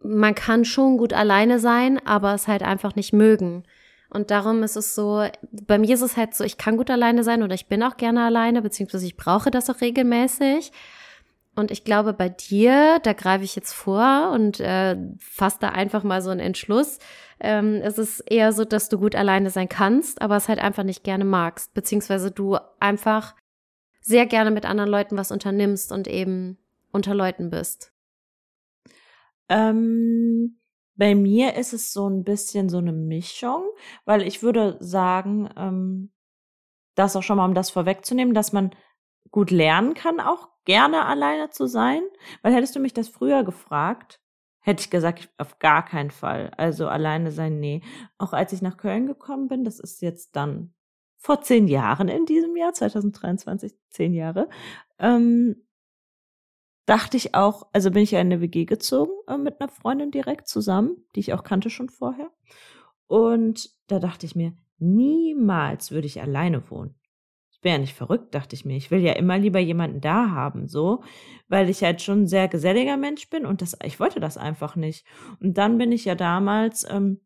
man 0.00 0.34
kann 0.34 0.64
schon 0.64 0.98
gut 0.98 1.12
alleine 1.12 1.58
sein, 1.58 2.04
aber 2.04 2.34
es 2.34 2.46
halt 2.48 2.62
einfach 2.62 2.94
nicht 2.94 3.12
mögen. 3.12 3.64
Und 4.10 4.30
darum 4.30 4.62
ist 4.62 4.76
es 4.76 4.94
so, 4.94 5.26
bei 5.50 5.78
mir 5.78 5.94
ist 5.94 6.02
es 6.02 6.16
halt 6.16 6.34
so, 6.34 6.44
ich 6.44 6.58
kann 6.58 6.76
gut 6.76 6.90
alleine 6.90 7.24
sein 7.24 7.42
oder 7.42 7.54
ich 7.54 7.66
bin 7.66 7.82
auch 7.82 7.96
gerne 7.96 8.22
alleine, 8.24 8.62
beziehungsweise 8.62 9.06
ich 9.06 9.16
brauche 9.16 9.50
das 9.50 9.70
auch 9.70 9.80
regelmäßig. 9.80 10.72
Und 11.56 11.70
ich 11.70 11.84
glaube, 11.84 12.12
bei 12.12 12.28
dir, 12.28 12.98
da 13.02 13.12
greife 13.12 13.44
ich 13.44 13.54
jetzt 13.54 13.72
vor 13.72 14.30
und 14.32 14.60
äh, 14.60 14.96
fasse 15.18 15.58
da 15.60 15.68
einfach 15.68 16.02
mal 16.02 16.20
so 16.20 16.30
einen 16.30 16.40
Entschluss. 16.40 16.98
Ähm, 17.40 17.80
es 17.82 17.98
ist 17.98 18.20
eher 18.20 18.52
so, 18.52 18.64
dass 18.64 18.88
du 18.88 18.98
gut 18.98 19.14
alleine 19.14 19.50
sein 19.50 19.68
kannst, 19.68 20.20
aber 20.20 20.36
es 20.36 20.48
halt 20.48 20.58
einfach 20.58 20.82
nicht 20.82 21.04
gerne 21.04 21.24
magst, 21.24 21.72
beziehungsweise 21.74 22.30
du 22.30 22.58
einfach 22.80 23.34
sehr 24.00 24.26
gerne 24.26 24.50
mit 24.50 24.66
anderen 24.66 24.90
Leuten 24.90 25.16
was 25.16 25.30
unternimmst 25.30 25.92
und 25.92 26.08
eben 26.08 26.58
unter 26.92 27.14
Leuten 27.14 27.50
bist. 27.50 27.92
Ähm, 29.48 30.58
bei 30.96 31.14
mir 31.14 31.54
ist 31.54 31.72
es 31.72 31.92
so 31.92 32.08
ein 32.08 32.24
bisschen 32.24 32.68
so 32.68 32.78
eine 32.78 32.92
Mischung, 32.92 33.64
weil 34.04 34.22
ich 34.22 34.42
würde 34.42 34.76
sagen, 34.80 35.48
ähm, 35.56 36.12
das 36.94 37.16
auch 37.16 37.22
schon 37.22 37.36
mal, 37.36 37.46
um 37.46 37.54
das 37.54 37.70
vorwegzunehmen, 37.70 38.34
dass 38.34 38.52
man 38.52 38.70
gut 39.30 39.50
lernen 39.50 39.94
kann, 39.94 40.20
auch 40.20 40.48
gerne 40.64 41.06
alleine 41.06 41.50
zu 41.50 41.66
sein. 41.66 42.02
Weil 42.42 42.54
hättest 42.54 42.76
du 42.76 42.80
mich 42.80 42.94
das 42.94 43.08
früher 43.08 43.44
gefragt, 43.44 44.20
hätte 44.60 44.82
ich 44.82 44.90
gesagt, 44.90 45.28
auf 45.38 45.58
gar 45.58 45.84
keinen 45.84 46.10
Fall. 46.10 46.50
Also 46.56 46.88
alleine 46.88 47.32
sein, 47.32 47.60
nee. 47.60 47.82
Auch 48.18 48.32
als 48.32 48.52
ich 48.52 48.62
nach 48.62 48.76
Köln 48.76 49.06
gekommen 49.06 49.48
bin, 49.48 49.64
das 49.64 49.78
ist 49.78 50.00
jetzt 50.00 50.36
dann 50.36 50.72
vor 51.18 51.40
zehn 51.42 51.68
Jahren 51.68 52.08
in 52.08 52.26
diesem 52.26 52.56
Jahr, 52.56 52.74
2023, 52.74 53.74
zehn 53.90 54.12
Jahre, 54.12 54.48
ähm, 54.98 55.64
dachte 56.86 57.16
ich 57.16 57.34
auch, 57.34 57.66
also 57.72 57.90
bin 57.90 58.02
ich 58.02 58.10
ja 58.10 58.20
in 58.20 58.28
eine 58.28 58.40
WG 58.40 58.66
gezogen 58.66 59.12
äh, 59.26 59.38
mit 59.38 59.60
einer 59.60 59.70
Freundin 59.70 60.10
direkt 60.10 60.48
zusammen, 60.48 60.96
die 61.14 61.20
ich 61.20 61.32
auch 61.32 61.42
kannte 61.42 61.70
schon 61.70 61.88
vorher. 61.88 62.30
Und 63.06 63.70
da 63.86 63.98
dachte 63.98 64.26
ich 64.26 64.34
mir, 64.34 64.54
niemals 64.78 65.90
würde 65.90 66.06
ich 66.06 66.20
alleine 66.20 66.70
wohnen. 66.70 66.94
Ich 67.64 67.66
bin 67.66 67.72
ja 67.72 67.78
nicht 67.78 67.96
verrückt, 67.96 68.34
dachte 68.34 68.54
ich 68.54 68.66
mir. 68.66 68.76
Ich 68.76 68.90
will 68.90 69.00
ja 69.00 69.14
immer 69.14 69.38
lieber 69.38 69.58
jemanden 69.58 70.02
da 70.02 70.32
haben, 70.32 70.68
so, 70.68 71.02
weil 71.48 71.70
ich 71.70 71.82
halt 71.82 72.02
schon 72.02 72.24
ein 72.24 72.26
sehr 72.26 72.46
geselliger 72.46 72.98
Mensch 72.98 73.30
bin 73.30 73.46
und 73.46 73.62
das, 73.62 73.74
ich 73.82 73.98
wollte 73.98 74.20
das 74.20 74.36
einfach 74.36 74.76
nicht. 74.76 75.06
Und 75.40 75.56
dann 75.56 75.78
bin 75.78 75.90
ich 75.90 76.04
ja 76.04 76.14
damals, 76.14 76.86
ähm, 76.90 77.22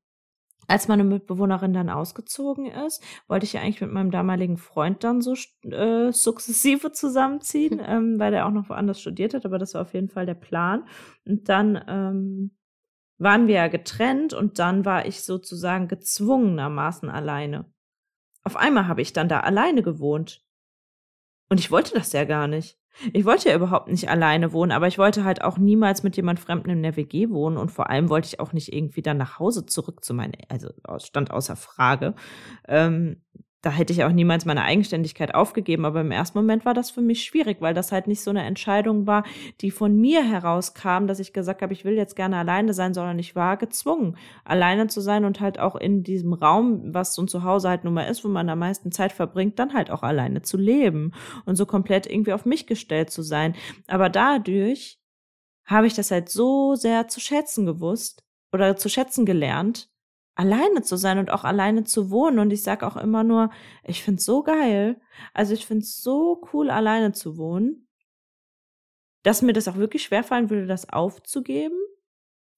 als 0.68 0.86
meine 0.86 1.02
Mitbewohnerin 1.02 1.72
dann 1.72 1.90
ausgezogen 1.90 2.66
ist, 2.66 3.02
wollte 3.26 3.46
ich 3.46 3.54
ja 3.54 3.62
eigentlich 3.62 3.80
mit 3.80 3.90
meinem 3.90 4.12
damaligen 4.12 4.58
Freund 4.58 5.02
dann 5.02 5.22
so 5.22 5.34
äh, 5.64 6.12
sukzessive 6.12 6.92
zusammenziehen, 6.92 7.82
ähm, 7.84 8.20
weil 8.20 8.30
der 8.30 8.46
auch 8.46 8.52
noch 8.52 8.68
woanders 8.68 9.00
studiert 9.00 9.34
hat, 9.34 9.44
aber 9.44 9.58
das 9.58 9.74
war 9.74 9.82
auf 9.82 9.92
jeden 9.92 10.08
Fall 10.08 10.26
der 10.26 10.34
Plan. 10.34 10.84
Und 11.26 11.48
dann 11.48 11.82
ähm, 11.88 12.52
waren 13.18 13.48
wir 13.48 13.56
ja 13.56 13.66
getrennt 13.66 14.34
und 14.34 14.60
dann 14.60 14.84
war 14.84 15.04
ich 15.04 15.24
sozusagen 15.24 15.88
gezwungenermaßen 15.88 17.10
alleine. 17.10 17.64
Auf 18.44 18.56
einmal 18.56 18.88
habe 18.88 19.02
ich 19.02 19.12
dann 19.12 19.28
da 19.28 19.40
alleine 19.40 19.82
gewohnt. 19.82 20.44
Und 21.48 21.60
ich 21.60 21.70
wollte 21.70 21.94
das 21.94 22.12
ja 22.12 22.24
gar 22.24 22.46
nicht. 22.46 22.78
Ich 23.12 23.24
wollte 23.24 23.48
ja 23.48 23.54
überhaupt 23.54 23.88
nicht 23.88 24.08
alleine 24.08 24.52
wohnen, 24.52 24.72
aber 24.72 24.88
ich 24.88 24.98
wollte 24.98 25.24
halt 25.24 25.42
auch 25.42 25.56
niemals 25.56 26.02
mit 26.02 26.16
jemand 26.16 26.40
Fremden 26.40 26.70
in 26.70 26.82
der 26.82 26.96
WG 26.96 27.30
wohnen 27.30 27.56
und 27.56 27.70
vor 27.70 27.90
allem 27.90 28.08
wollte 28.08 28.26
ich 28.26 28.40
auch 28.40 28.52
nicht 28.52 28.72
irgendwie 28.72 29.02
dann 29.02 29.18
nach 29.18 29.38
Hause 29.38 29.66
zurück 29.66 30.04
zu 30.04 30.14
meinen, 30.14 30.32
also 30.48 30.70
stand 30.98 31.30
außer 31.30 31.54
Frage. 31.54 32.14
Ähm, 32.66 33.22
da 33.60 33.70
hätte 33.70 33.92
ich 33.92 34.04
auch 34.04 34.12
niemals 34.12 34.44
meine 34.44 34.62
Eigenständigkeit 34.62 35.34
aufgegeben, 35.34 35.84
aber 35.84 36.02
im 36.02 36.12
ersten 36.12 36.38
Moment 36.38 36.64
war 36.64 36.74
das 36.74 36.90
für 36.90 37.00
mich 37.00 37.24
schwierig, 37.24 37.60
weil 37.60 37.74
das 37.74 37.90
halt 37.90 38.06
nicht 38.06 38.20
so 38.20 38.30
eine 38.30 38.44
Entscheidung 38.44 39.06
war, 39.08 39.24
die 39.60 39.72
von 39.72 39.96
mir 39.96 40.22
herauskam, 40.22 41.06
dass 41.06 41.18
ich 41.18 41.32
gesagt 41.32 41.62
habe, 41.62 41.72
ich 41.72 41.84
will 41.84 41.94
jetzt 41.94 42.14
gerne 42.14 42.36
alleine 42.36 42.72
sein, 42.72 42.94
sondern 42.94 43.18
ich 43.18 43.34
war 43.34 43.56
gezwungen, 43.56 44.16
alleine 44.44 44.86
zu 44.86 45.00
sein 45.00 45.24
und 45.24 45.40
halt 45.40 45.58
auch 45.58 45.74
in 45.74 46.04
diesem 46.04 46.34
Raum, 46.34 46.94
was 46.94 47.14
so 47.14 47.22
ein 47.22 47.28
Zuhause 47.28 47.68
halt 47.68 47.82
nun 47.82 47.94
mal 47.94 48.04
ist, 48.04 48.24
wo 48.24 48.28
man 48.28 48.48
am 48.48 48.60
meisten 48.60 48.92
Zeit 48.92 49.10
verbringt, 49.10 49.58
dann 49.58 49.74
halt 49.74 49.90
auch 49.90 50.04
alleine 50.04 50.42
zu 50.42 50.56
leben 50.56 51.12
und 51.44 51.56
so 51.56 51.66
komplett 51.66 52.06
irgendwie 52.06 52.32
auf 52.32 52.44
mich 52.44 52.68
gestellt 52.68 53.10
zu 53.10 53.22
sein. 53.22 53.56
Aber 53.88 54.08
dadurch 54.08 55.00
habe 55.64 55.88
ich 55.88 55.94
das 55.94 56.12
halt 56.12 56.28
so 56.28 56.76
sehr 56.76 57.08
zu 57.08 57.20
schätzen 57.20 57.66
gewusst 57.66 58.24
oder 58.52 58.76
zu 58.76 58.88
schätzen 58.88 59.26
gelernt, 59.26 59.90
alleine 60.38 60.82
zu 60.82 60.96
sein 60.96 61.18
und 61.18 61.30
auch 61.30 61.42
alleine 61.42 61.82
zu 61.82 62.10
wohnen. 62.10 62.38
Und 62.38 62.52
ich 62.52 62.62
sage 62.62 62.86
auch 62.86 62.96
immer 62.96 63.24
nur, 63.24 63.50
ich 63.82 64.04
find's 64.04 64.24
so 64.24 64.44
geil. 64.44 65.00
Also 65.34 65.52
ich 65.52 65.66
find's 65.66 66.00
so 66.00 66.40
cool, 66.52 66.70
alleine 66.70 67.12
zu 67.12 67.36
wohnen, 67.36 67.88
dass 69.24 69.42
mir 69.42 69.52
das 69.52 69.66
auch 69.66 69.76
wirklich 69.76 70.04
schwerfallen 70.04 70.48
würde, 70.48 70.66
das 70.66 70.90
aufzugeben. 70.90 71.76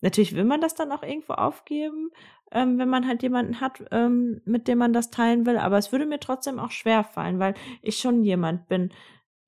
Natürlich 0.02 0.34
will 0.36 0.44
man 0.44 0.60
das 0.60 0.74
dann 0.74 0.92
auch 0.92 1.02
irgendwo 1.02 1.32
aufgeben, 1.32 2.10
ähm, 2.52 2.78
wenn 2.78 2.88
man 2.90 3.06
halt 3.06 3.22
jemanden 3.22 3.62
hat, 3.62 3.82
ähm, 3.90 4.42
mit 4.44 4.68
dem 4.68 4.76
man 4.76 4.92
das 4.92 5.10
teilen 5.10 5.46
will. 5.46 5.56
Aber 5.56 5.78
es 5.78 5.90
würde 5.90 6.04
mir 6.04 6.20
trotzdem 6.20 6.58
auch 6.58 6.70
schwerfallen, 6.70 7.38
weil 7.38 7.54
ich 7.80 7.98
schon 7.98 8.22
jemand 8.24 8.68
bin. 8.68 8.92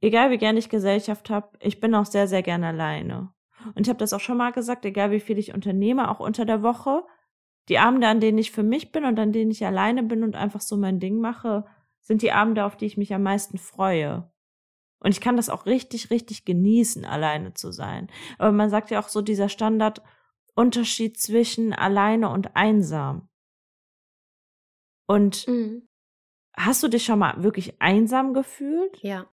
Egal 0.00 0.30
wie 0.30 0.38
gerne 0.38 0.58
ich 0.58 0.70
Gesellschaft 0.70 1.28
habe, 1.28 1.50
ich 1.60 1.80
bin 1.80 1.94
auch 1.94 2.06
sehr, 2.06 2.28
sehr 2.28 2.42
gerne 2.42 2.68
alleine. 2.68 3.30
Und 3.74 3.82
ich 3.82 3.88
habe 3.90 3.98
das 3.98 4.14
auch 4.14 4.20
schon 4.20 4.38
mal 4.38 4.52
gesagt, 4.52 4.86
egal 4.86 5.10
wie 5.10 5.20
viel 5.20 5.38
ich 5.38 5.52
unternehme, 5.52 6.10
auch 6.10 6.18
unter 6.18 6.46
der 6.46 6.62
Woche, 6.62 7.04
die 7.68 7.78
Abende, 7.78 8.08
an 8.08 8.20
denen 8.20 8.38
ich 8.38 8.50
für 8.50 8.62
mich 8.62 8.92
bin 8.92 9.04
und 9.04 9.18
an 9.18 9.32
denen 9.32 9.50
ich 9.50 9.64
alleine 9.64 10.02
bin 10.02 10.24
und 10.24 10.34
einfach 10.34 10.60
so 10.60 10.76
mein 10.76 11.00
Ding 11.00 11.20
mache, 11.20 11.64
sind 12.00 12.22
die 12.22 12.32
Abende, 12.32 12.64
auf 12.64 12.76
die 12.76 12.86
ich 12.86 12.96
mich 12.96 13.14
am 13.14 13.22
meisten 13.22 13.58
freue. 13.58 14.30
Und 14.98 15.10
ich 15.10 15.20
kann 15.20 15.36
das 15.36 15.48
auch 15.48 15.66
richtig, 15.66 16.10
richtig 16.10 16.44
genießen, 16.44 17.04
alleine 17.04 17.54
zu 17.54 17.72
sein. 17.72 18.08
Aber 18.38 18.52
man 18.52 18.70
sagt 18.70 18.90
ja 18.90 19.00
auch 19.00 19.08
so 19.08 19.20
dieser 19.20 19.48
Standardunterschied 19.48 21.18
zwischen 21.18 21.72
alleine 21.72 22.28
und 22.30 22.54
einsam. 22.54 23.28
Und 25.06 25.46
mhm. 25.48 25.88
hast 26.56 26.82
du 26.82 26.88
dich 26.88 27.04
schon 27.04 27.18
mal 27.18 27.42
wirklich 27.42 27.80
einsam 27.80 28.32
gefühlt? 28.32 29.02
Ja. 29.02 29.31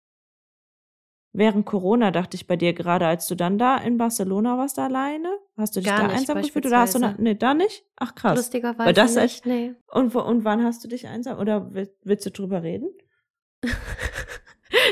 Während 1.38 1.66
Corona 1.66 2.12
dachte 2.12 2.36
ich 2.36 2.48
bei 2.48 2.56
dir 2.56 2.72
gerade, 2.72 3.06
als 3.06 3.28
du 3.28 3.36
dann 3.36 3.58
da 3.58 3.78
in 3.78 3.98
Barcelona 3.98 4.58
warst 4.58 4.80
alleine, 4.80 5.28
hast 5.58 5.76
du 5.76 5.82
dich 5.82 5.90
Gar 5.90 5.98
da 5.98 6.08
nicht, 6.08 6.18
einsam 6.20 6.42
gefühlt 6.42 6.66
oder 6.66 6.80
hast 6.80 6.96
du 6.96 7.00
na, 7.00 7.14
nee, 7.18 7.36
da 7.36 7.54
nicht? 7.54 7.84
Ach 7.98 8.16
krass. 8.16 8.38
Lustigerweise 8.38 8.86
Weil 8.86 8.94
das 8.94 9.16
nicht, 9.16 9.46
nee. 9.46 9.74
Und, 9.92 10.16
und 10.16 10.46
wann 10.46 10.64
hast 10.64 10.86
du 10.86 10.88
dich 10.88 11.08
einsam 11.08 11.38
oder 11.38 11.74
willst, 11.74 12.26
du 12.26 12.32
drüber 12.32 12.64
reden? 12.64 12.88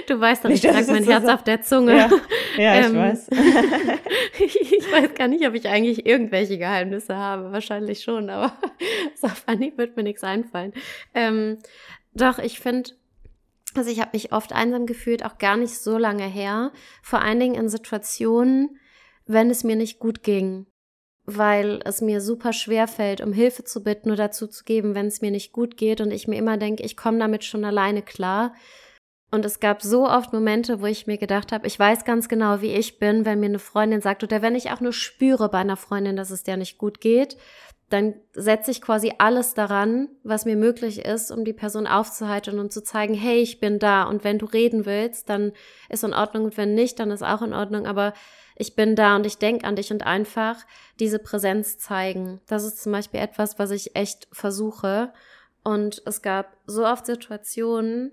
Du 0.08 0.20
weißt 0.20 0.44
doch, 0.44 0.50
ich 0.50 0.62
trage 0.62 0.86
mein 0.92 1.04
Herz 1.04 1.26
so 1.26 1.32
auf 1.32 1.44
der 1.44 1.62
Zunge. 1.64 1.96
Ja, 1.96 2.10
ja 2.58 2.80
ich 2.80 2.86
ähm, 2.88 2.96
weiß. 2.96 3.30
ich 4.40 4.92
weiß 4.92 5.14
gar 5.16 5.28
nicht, 5.28 5.48
ob 5.48 5.54
ich 5.54 5.68
eigentlich 5.68 6.06
irgendwelche 6.06 6.58
Geheimnisse 6.58 7.16
habe. 7.16 7.52
Wahrscheinlich 7.52 8.02
schon, 8.02 8.30
aber 8.30 8.54
so 9.16 9.28
Anhieb 9.46 9.78
wird 9.78 9.96
mir 9.96 10.04
nichts 10.04 10.24
einfallen. 10.24 10.74
Ähm, 11.14 11.60
doch, 12.14 12.40
ich 12.40 12.60
finde, 12.60 12.92
also 13.76 13.90
ich 13.90 14.00
habe 14.00 14.12
mich 14.14 14.32
oft 14.32 14.54
einsam 14.54 14.86
gefühlt, 14.86 15.26
auch 15.26 15.38
gar 15.38 15.58
nicht 15.58 15.78
so 15.78 15.98
lange 15.98 16.26
her. 16.26 16.72
Vor 17.02 17.22
allen 17.22 17.40
Dingen 17.40 17.56
in 17.56 17.70
Situationen, 17.70 18.80
wenn 19.26 19.50
es 19.50 19.64
mir 19.64 19.76
nicht 19.76 20.00
gut 20.00 20.24
ging. 20.24 20.68
Weil 21.26 21.80
es 21.86 22.02
mir 22.02 22.20
super 22.20 22.52
schwer 22.52 22.88
fällt, 22.88 23.22
um 23.22 23.32
Hilfe 23.32 23.64
zu 23.64 23.84
bitten 23.84 24.12
oder 24.12 24.26
dazu 24.26 24.48
zu 24.48 24.66
geben, 24.66 24.94
wenn 24.94 25.06
es 25.06 25.22
mir 25.22 25.32
nicht 25.32 25.54
gut 25.54 25.78
geht 25.78 26.02
und 26.02 26.12
ich 26.12 26.28
mir 26.28 26.38
immer 26.38 26.58
denke, 26.58 26.84
ich 26.84 26.98
komme 26.98 27.18
damit 27.18 27.46
schon 27.46 27.64
alleine 27.64 28.02
klar. 28.02 28.54
Und 29.32 29.46
es 29.46 29.60
gab 29.60 29.82
so 29.82 30.08
oft 30.08 30.32
Momente, 30.32 30.82
wo 30.82 30.86
ich 30.86 31.08
mir 31.08 31.18
gedacht 31.18 31.52
habe, 31.52 31.66
ich 31.66 31.80
weiß 31.80 32.06
ganz 32.06 32.30
genau, 32.30 32.62
wie 32.62 32.74
ich 32.74 33.00
bin, 33.00 33.26
wenn 33.26 33.40
mir 33.40 33.48
eine 33.48 33.58
Freundin 33.58 34.02
sagt 34.02 34.24
oder 34.24 34.42
wenn 34.44 34.54
ich 34.54 34.70
auch 34.70 34.80
nur 34.80 34.94
spüre 34.94 35.50
bei 35.50 35.58
einer 35.60 35.78
Freundin, 35.78 36.16
dass 36.16 36.30
es 36.30 36.44
der 36.44 36.58
nicht 36.58 36.78
gut 36.78 37.02
geht, 37.02 37.38
dann 37.94 38.16
setze 38.34 38.72
ich 38.72 38.82
quasi 38.82 39.14
alles 39.20 39.54
daran, 39.54 40.10
was 40.24 40.46
mir 40.46 40.56
möglich 40.56 41.06
ist, 41.06 41.32
um 41.32 41.46
die 41.46 41.54
Person 41.54 41.86
aufzuhalten 41.86 42.58
und 42.58 42.74
zu 42.74 42.84
zeigen, 42.84 43.14
hey, 43.14 43.38
ich 43.38 43.60
bin 43.60 43.78
da 43.78 44.04
und 44.04 44.24
wenn 44.24 44.40
du 44.40 44.48
reden 44.48 44.88
willst, 44.88 45.30
dann 45.30 45.52
ist 45.90 46.04
in 46.04 46.14
Ordnung 46.14 46.46
und 46.46 46.58
wenn 46.58 46.74
nicht, 46.74 47.00
dann 47.00 47.12
ist 47.12 47.22
auch 47.22 47.44
in 47.44 47.54
Ordnung, 47.54 47.86
aber 47.86 48.14
ich 48.56 48.76
bin 48.76 48.96
da 48.96 49.16
und 49.16 49.28
ich 49.28 49.38
denke 49.38 49.68
an 49.68 49.76
dich 49.76 49.92
und 49.92 50.06
einfach 50.06 50.58
diese 51.00 51.20
Präsenz 51.20 51.78
zeigen. 51.78 52.42
Das 52.48 52.64
ist 52.64 52.82
zum 52.82 52.92
Beispiel 52.92 53.20
etwas, 53.20 53.60
was 53.60 53.72
ich 53.72 53.96
echt 53.96 54.28
versuche. 54.32 55.14
Und 55.64 56.02
es 56.06 56.22
gab 56.22 56.58
so 56.66 56.86
oft 56.86 57.06
Situationen, 57.06 58.12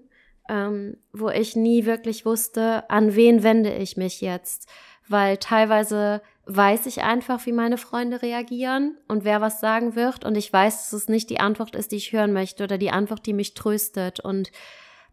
ähm, 0.49 0.97
wo 1.13 1.29
ich 1.29 1.57
nie 1.57 1.85
wirklich 1.85 2.25
wusste, 2.25 2.89
an 2.89 3.15
wen 3.17 3.43
wende 3.43 3.75
ich 3.75 3.97
mich 3.97 4.21
jetzt. 4.21 4.69
Weil 5.09 5.37
teilweise 5.37 6.23
weiß 6.57 6.87
ich 6.87 7.03
einfach, 7.03 7.47
wie 7.47 7.53
meine 7.53 7.79
Freunde 7.79 8.23
reagieren 8.23 8.99
und 9.07 9.25
wer 9.25 9.41
was 9.41 9.61
sagen 9.61 9.95
wird. 9.95 10.25
Und 10.25 10.37
ich 10.37 10.53
weiß, 10.53 10.79
dass 10.79 10.93
es 10.93 11.09
nicht 11.09 11.31
die 11.31 11.39
Antwort 11.39 11.77
ist, 11.77 11.93
die 11.93 11.97
ich 11.97 12.13
hören 12.13 12.33
möchte 12.33 12.65
oder 12.65 12.77
die 12.77 12.91
Antwort, 12.91 13.25
die 13.27 13.33
mich 13.33 13.55
tröstet. 13.55 14.21
Und 14.21 14.51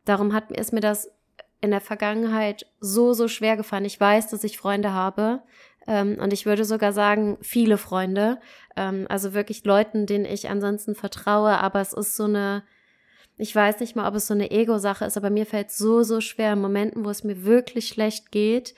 darum 0.06 0.34
hat, 0.34 0.52
ist 0.52 0.74
mir 0.74 0.80
das 0.80 1.12
in 1.62 1.70
der 1.72 1.82
Vergangenheit 1.82 2.66
so, 2.80 3.14
so 3.14 3.28
schwer 3.28 3.56
gefallen. 3.56 3.86
Ich 3.86 4.00
weiß, 4.00 4.30
dass 4.30 4.44
ich 4.44 4.58
Freunde 4.58 4.94
habe. 4.94 5.44
Ähm, 5.86 6.18
und 6.20 6.34
ich 6.34 6.46
würde 6.46 6.66
sogar 6.66 6.92
sagen, 6.92 7.38
viele 7.42 7.78
Freunde. 7.78 8.40
Ähm, 8.76 9.06
also 9.08 9.34
wirklich 9.34 9.64
Leuten, 9.64 10.08
denen 10.08 10.26
ich 10.26 10.50
ansonsten 10.50 10.96
vertraue. 10.96 11.60
Aber 11.60 11.82
es 11.82 11.94
ist 11.94 12.16
so 12.16 12.24
eine, 12.24 12.64
ich 13.38 13.56
weiß 13.56 13.80
nicht 13.80 13.96
mal, 13.96 14.08
ob 14.08 14.16
es 14.16 14.26
so 14.26 14.34
eine 14.34 14.50
Ego-Sache 14.50 15.06
ist, 15.06 15.18
aber 15.18 15.30
mir 15.30 15.46
fällt 15.46 15.70
so, 15.70 16.02
so 16.02 16.20
schwer 16.20 16.54
in 16.54 16.62
Momenten, 16.62 17.06
wo 17.06 17.10
es 17.12 17.24
mir 17.24 17.46
wirklich 17.46 17.88
schlecht 17.90 18.32
geht, 18.32 18.74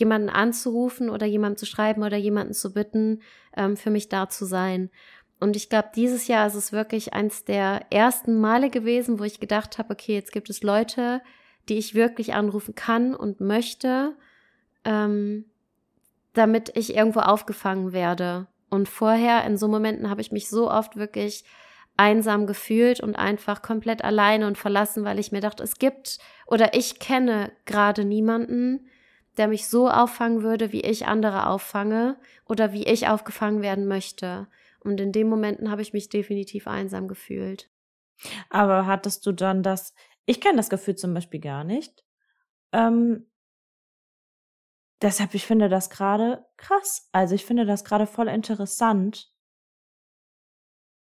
jemanden 0.00 0.28
anzurufen 0.28 1.10
oder 1.10 1.26
jemandem 1.26 1.58
zu 1.58 1.66
schreiben 1.66 2.02
oder 2.02 2.16
jemanden 2.16 2.54
zu 2.54 2.72
bitten, 2.72 3.20
ähm, 3.56 3.76
für 3.76 3.90
mich 3.90 4.08
da 4.08 4.28
zu 4.28 4.44
sein. 4.44 4.90
Und 5.38 5.56
ich 5.56 5.70
glaube, 5.70 5.90
dieses 5.94 6.26
Jahr 6.26 6.46
ist 6.46 6.54
es 6.54 6.72
wirklich 6.72 7.14
eins 7.14 7.44
der 7.44 7.86
ersten 7.90 8.40
Male 8.40 8.68
gewesen, 8.68 9.18
wo 9.18 9.24
ich 9.24 9.40
gedacht 9.40 9.78
habe, 9.78 9.92
okay, 9.92 10.14
jetzt 10.14 10.32
gibt 10.32 10.50
es 10.50 10.62
Leute, 10.62 11.22
die 11.68 11.78
ich 11.78 11.94
wirklich 11.94 12.34
anrufen 12.34 12.74
kann 12.74 13.14
und 13.14 13.40
möchte, 13.40 14.16
ähm, 14.84 15.46
damit 16.34 16.72
ich 16.76 16.94
irgendwo 16.94 17.20
aufgefangen 17.20 17.92
werde. 17.92 18.48
Und 18.68 18.88
vorher, 18.88 19.44
in 19.44 19.56
so 19.56 19.66
Momenten, 19.66 20.10
habe 20.10 20.20
ich 20.20 20.30
mich 20.30 20.48
so 20.48 20.70
oft 20.70 20.96
wirklich 20.96 21.44
einsam 21.96 22.46
gefühlt 22.46 23.00
und 23.00 23.16
einfach 23.16 23.62
komplett 23.62 24.04
alleine 24.04 24.46
und 24.46 24.56
verlassen, 24.56 25.04
weil 25.04 25.18
ich 25.18 25.32
mir 25.32 25.40
dachte, 25.40 25.62
es 25.62 25.78
gibt 25.78 26.18
oder 26.46 26.74
ich 26.74 26.98
kenne 26.98 27.52
gerade 27.66 28.04
niemanden, 28.04 28.88
der 29.36 29.48
mich 29.48 29.68
so 29.68 29.88
auffangen 29.88 30.42
würde, 30.42 30.72
wie 30.72 30.80
ich 30.80 31.06
andere 31.06 31.46
auffange 31.46 32.18
oder 32.44 32.72
wie 32.72 32.84
ich 32.84 33.08
aufgefangen 33.08 33.62
werden 33.62 33.86
möchte. 33.86 34.48
Und 34.80 35.00
in 35.00 35.12
den 35.12 35.28
Momenten 35.28 35.70
habe 35.70 35.82
ich 35.82 35.92
mich 35.92 36.08
definitiv 36.08 36.66
einsam 36.66 37.08
gefühlt. 37.08 37.70
Aber 38.48 38.86
hattest 38.86 39.24
du 39.26 39.32
dann 39.32 39.62
das, 39.62 39.94
ich 40.26 40.40
kenne 40.40 40.56
das 40.56 40.70
Gefühl 40.70 40.96
zum 40.96 41.14
Beispiel 41.14 41.40
gar 41.40 41.64
nicht. 41.64 42.04
Ähm, 42.72 43.30
deshalb, 45.02 45.34
ich 45.34 45.46
finde 45.46 45.68
das 45.68 45.90
gerade 45.90 46.46
krass. 46.56 47.08
Also 47.12 47.34
ich 47.34 47.44
finde 47.44 47.66
das 47.66 47.84
gerade 47.84 48.06
voll 48.06 48.28
interessant, 48.28 49.32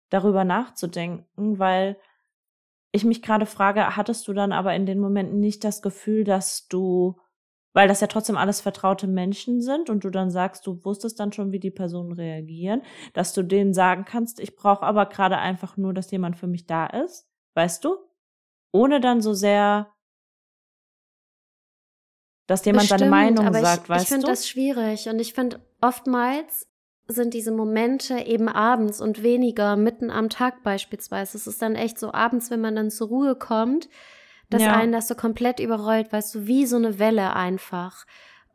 darüber 0.10 0.44
nachzudenken, 0.44 1.58
weil 1.58 1.98
ich 2.92 3.04
mich 3.04 3.24
gerade 3.24 3.48
frage, 3.48 3.96
hattest 3.96 4.28
du 4.28 4.34
dann 4.34 4.52
aber 4.52 4.76
in 4.76 4.86
den 4.86 5.00
Momenten 5.00 5.40
nicht 5.40 5.64
das 5.64 5.82
Gefühl, 5.82 6.24
dass 6.24 6.68
du 6.68 7.20
weil 7.74 7.88
das 7.88 8.02
ja 8.02 8.08
trotzdem 8.08 8.38
alles 8.38 8.62
vertraute 8.62 9.08
Menschen 9.08 9.62
sind 9.62 9.90
und 9.90 10.04
du 10.04 10.10
dann 10.10 10.30
sagst, 10.30 10.66
du 10.68 10.84
wusstest 10.86 11.20
dann 11.20 11.34
schon, 11.34 11.52
wie 11.52 11.60
die 11.60 11.72
Personen 11.72 12.14
reagieren, 12.14 12.84
dass 13.14 13.34
du 13.34 13.44
denen 13.44 13.74
sagen 13.74 14.06
kannst, 14.06 14.40
ich 14.40 14.56
brauche 14.56 14.84
aber 14.84 15.08
gerade 15.08 15.38
einfach 15.38 15.76
nur, 15.76 15.94
dass 15.94 16.12
jemand 16.12 16.38
für 16.38 16.48
mich 16.48 16.66
da 16.66 16.86
ist, 16.86 17.28
weißt 17.56 17.84
du? 17.84 17.98
Ohne 18.72 19.02
dann 19.02 19.22
so 19.22 19.34
sehr, 19.34 19.92
dass 22.48 22.66
jemand 22.66 22.84
Bestimmt, 22.84 23.00
seine 23.00 23.12
Meinung 23.12 23.46
aber 23.48 23.62
sagt, 23.62 23.84
ich, 23.84 23.90
weißt 23.90 24.04
ich 24.04 24.10
du? 24.10 24.16
Ich 24.16 24.22
finde 24.22 24.32
das 24.32 24.48
schwierig 24.48 25.10
und 25.10 25.20
ich 25.20 25.34
finde 25.34 25.60
oftmals 25.82 26.68
sind 27.08 27.34
diese 27.34 27.52
Momente 27.52 28.20
eben 28.20 28.48
abends 28.48 29.02
und 29.02 29.24
weniger 29.24 29.76
mitten 29.76 30.10
am 30.10 30.30
Tag 30.30 30.64
beispielsweise. 30.64 31.38
Es 31.38 31.48
ist 31.48 31.62
dann 31.62 31.76
echt 31.76 32.00
so 32.00 32.14
abends, 32.14 32.50
wenn 32.50 32.62
man 32.62 32.76
dann 32.76 32.92
zur 32.92 33.10
Ruhe 33.10 33.36
kommt, 33.36 33.90
dass 34.54 34.62
ja. 34.62 34.76
einen 34.76 34.92
das 34.92 35.08
so 35.08 35.16
komplett 35.16 35.60
überrollt, 35.60 36.12
weißt 36.12 36.36
du, 36.36 36.48
wie 36.48 36.66
so 36.66 36.76
eine 36.76 37.00
Welle 37.00 37.36
einfach. 37.36 38.06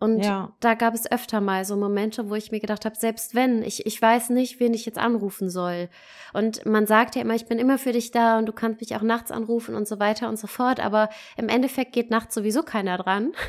Und 0.00 0.24
ja. 0.24 0.52
da 0.60 0.74
gab 0.74 0.94
es 0.94 1.10
öfter 1.10 1.40
mal 1.40 1.64
so 1.64 1.76
Momente, 1.76 2.30
wo 2.30 2.36
ich 2.36 2.52
mir 2.52 2.60
gedacht 2.60 2.84
habe, 2.84 2.94
selbst 2.94 3.34
wenn, 3.34 3.62
ich, 3.62 3.84
ich 3.84 4.00
weiß 4.00 4.30
nicht, 4.30 4.60
wen 4.60 4.72
ich 4.72 4.86
jetzt 4.86 4.98
anrufen 4.98 5.50
soll. 5.50 5.88
Und 6.32 6.64
man 6.66 6.86
sagt 6.86 7.16
ja 7.16 7.22
immer, 7.22 7.34
ich 7.34 7.46
bin 7.46 7.58
immer 7.58 7.78
für 7.78 7.90
dich 7.90 8.12
da 8.12 8.38
und 8.38 8.46
du 8.46 8.52
kannst 8.52 8.80
mich 8.80 8.94
auch 8.94 9.02
nachts 9.02 9.32
anrufen 9.32 9.74
und 9.74 9.88
so 9.88 9.98
weiter 9.98 10.28
und 10.28 10.38
so 10.38 10.46
fort. 10.46 10.78
Aber 10.78 11.08
im 11.36 11.48
Endeffekt 11.48 11.92
geht 11.92 12.10
nachts 12.10 12.34
sowieso 12.34 12.62
keiner 12.62 12.96
dran. 12.96 13.32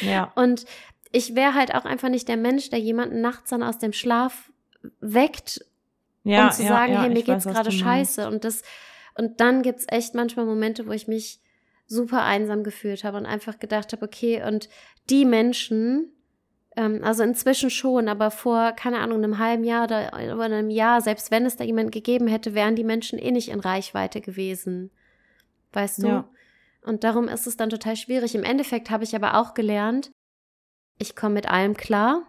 Ja. 0.00 0.32
Und 0.34 0.64
ich 1.12 1.34
wäre 1.34 1.52
halt 1.52 1.74
auch 1.74 1.84
einfach 1.84 2.08
nicht 2.08 2.26
der 2.26 2.38
Mensch, 2.38 2.70
der 2.70 2.78
jemanden 2.78 3.20
nachts 3.20 3.50
dann 3.50 3.62
aus 3.62 3.76
dem 3.76 3.92
Schlaf 3.92 4.50
weckt, 4.98 5.62
ja, 6.22 6.46
um 6.46 6.52
zu 6.52 6.62
ja, 6.62 6.68
sagen, 6.68 6.98
hey, 6.98 7.10
mir 7.10 7.22
geht's 7.22 7.44
gerade 7.44 7.70
scheiße. 7.70 8.26
Und 8.26 8.44
das, 8.44 8.62
und 9.14 9.40
dann 9.40 9.60
gibt's 9.60 9.84
echt 9.88 10.14
manchmal 10.14 10.46
Momente, 10.46 10.86
wo 10.86 10.92
ich 10.92 11.06
mich 11.06 11.43
super 11.86 12.22
einsam 12.22 12.64
gefühlt 12.64 13.04
habe 13.04 13.18
und 13.18 13.26
einfach 13.26 13.58
gedacht 13.58 13.92
habe, 13.92 14.04
okay, 14.04 14.42
und 14.46 14.68
die 15.10 15.24
Menschen, 15.24 16.12
ähm, 16.76 17.02
also 17.04 17.22
inzwischen 17.22 17.70
schon, 17.70 18.08
aber 18.08 18.30
vor, 18.30 18.72
keine 18.72 18.98
Ahnung, 18.98 19.18
einem 19.18 19.38
halben 19.38 19.64
Jahr 19.64 19.84
oder, 19.84 20.12
oder 20.14 20.44
einem 20.44 20.70
Jahr, 20.70 21.00
selbst 21.00 21.30
wenn 21.30 21.46
es 21.46 21.56
da 21.56 21.64
jemand 21.64 21.92
gegeben 21.92 22.26
hätte, 22.26 22.54
wären 22.54 22.76
die 22.76 22.84
Menschen 22.84 23.18
eh 23.18 23.30
nicht 23.30 23.48
in 23.48 23.60
Reichweite 23.60 24.20
gewesen. 24.20 24.90
Weißt 25.72 26.02
du? 26.02 26.08
Ja. 26.08 26.28
Und 26.82 27.04
darum 27.04 27.28
ist 27.28 27.46
es 27.46 27.56
dann 27.56 27.70
total 27.70 27.96
schwierig. 27.96 28.34
Im 28.34 28.44
Endeffekt 28.44 28.90
habe 28.90 29.04
ich 29.04 29.16
aber 29.16 29.38
auch 29.38 29.54
gelernt, 29.54 30.10
ich 30.98 31.16
komme 31.16 31.34
mit 31.34 31.48
allem 31.48 31.76
klar. 31.76 32.22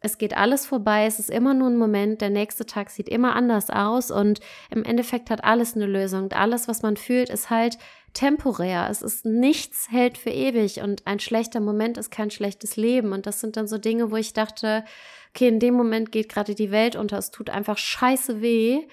Es 0.00 0.18
geht 0.18 0.36
alles 0.36 0.66
vorbei, 0.66 1.06
es 1.06 1.20
ist 1.20 1.30
immer 1.30 1.54
nur 1.54 1.68
ein 1.68 1.76
Moment, 1.76 2.20
der 2.20 2.30
nächste 2.30 2.66
Tag 2.66 2.90
sieht 2.90 3.08
immer 3.08 3.36
anders 3.36 3.70
aus 3.70 4.10
und 4.10 4.40
im 4.70 4.82
Endeffekt 4.84 5.30
hat 5.30 5.44
alles 5.44 5.76
eine 5.76 5.86
Lösung. 5.86 6.24
Und 6.24 6.36
alles, 6.36 6.66
was 6.66 6.82
man 6.82 6.96
fühlt, 6.96 7.30
ist 7.30 7.50
halt 7.50 7.78
temporär. 8.12 8.88
Es 8.90 9.02
ist 9.02 9.24
nichts 9.24 9.88
hält 9.90 10.18
für 10.18 10.30
ewig 10.30 10.80
und 10.80 11.06
ein 11.06 11.20
schlechter 11.20 11.60
Moment 11.60 11.98
ist 11.98 12.10
kein 12.10 12.30
schlechtes 12.30 12.76
Leben. 12.76 13.12
Und 13.12 13.26
das 13.26 13.40
sind 13.40 13.56
dann 13.56 13.66
so 13.66 13.78
Dinge, 13.78 14.10
wo 14.10 14.16
ich 14.16 14.32
dachte, 14.32 14.84
okay, 15.30 15.48
in 15.48 15.60
dem 15.60 15.74
Moment 15.74 16.12
geht 16.12 16.28
gerade 16.28 16.54
die 16.54 16.70
Welt 16.70 16.96
unter, 16.96 17.18
es 17.18 17.30
tut 17.30 17.50
einfach 17.50 17.78
scheiße 17.78 18.42
weh. 18.42 18.86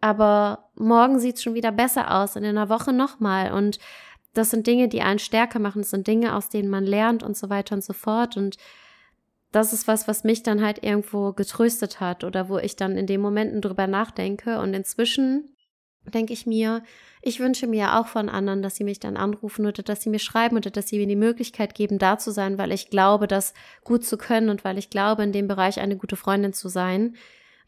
Aber 0.00 0.70
morgen 0.74 1.18
sieht 1.18 1.36
es 1.36 1.42
schon 1.42 1.54
wieder 1.54 1.72
besser 1.72 2.14
aus, 2.20 2.36
in 2.36 2.44
einer 2.44 2.68
Woche 2.68 2.92
nochmal. 2.92 3.52
Und 3.52 3.78
das 4.34 4.50
sind 4.50 4.66
Dinge, 4.66 4.88
die 4.88 5.02
einen 5.02 5.18
stärker 5.18 5.58
machen, 5.58 5.82
das 5.82 5.90
sind 5.90 6.06
Dinge, 6.06 6.36
aus 6.36 6.48
denen 6.48 6.68
man 6.68 6.84
lernt 6.84 7.22
und 7.22 7.36
so 7.36 7.50
weiter 7.50 7.74
und 7.74 7.82
so 7.82 7.92
fort. 7.92 8.36
Und 8.36 8.56
das 9.50 9.72
ist 9.72 9.88
was, 9.88 10.06
was 10.06 10.24
mich 10.24 10.42
dann 10.42 10.62
halt 10.62 10.84
irgendwo 10.84 11.32
getröstet 11.32 12.00
hat 12.00 12.22
oder 12.22 12.48
wo 12.48 12.58
ich 12.58 12.76
dann 12.76 12.96
in 12.96 13.06
den 13.06 13.20
Momenten 13.20 13.62
drüber 13.62 13.86
nachdenke. 13.86 14.60
Und 14.60 14.74
inzwischen 14.74 15.56
denke 16.08 16.32
ich 16.32 16.46
mir, 16.46 16.82
ich 17.22 17.40
wünsche 17.40 17.66
mir 17.66 17.98
auch 17.98 18.06
von 18.06 18.28
anderen, 18.28 18.62
dass 18.62 18.76
sie 18.76 18.84
mich 18.84 19.00
dann 19.00 19.16
anrufen 19.16 19.66
oder 19.66 19.82
dass 19.82 20.02
sie 20.02 20.10
mir 20.10 20.18
schreiben 20.18 20.56
oder 20.56 20.70
dass 20.70 20.88
sie 20.88 20.98
mir 20.98 21.06
die 21.06 21.16
Möglichkeit 21.16 21.74
geben, 21.74 21.98
da 21.98 22.18
zu 22.18 22.30
sein, 22.30 22.58
weil 22.58 22.72
ich 22.72 22.90
glaube, 22.90 23.26
das 23.26 23.54
gut 23.84 24.04
zu 24.04 24.16
können 24.16 24.48
und 24.48 24.64
weil 24.64 24.78
ich 24.78 24.90
glaube, 24.90 25.22
in 25.22 25.32
dem 25.32 25.48
Bereich 25.48 25.80
eine 25.80 25.96
gute 25.96 26.16
Freundin 26.16 26.52
zu 26.52 26.68
sein. 26.68 27.16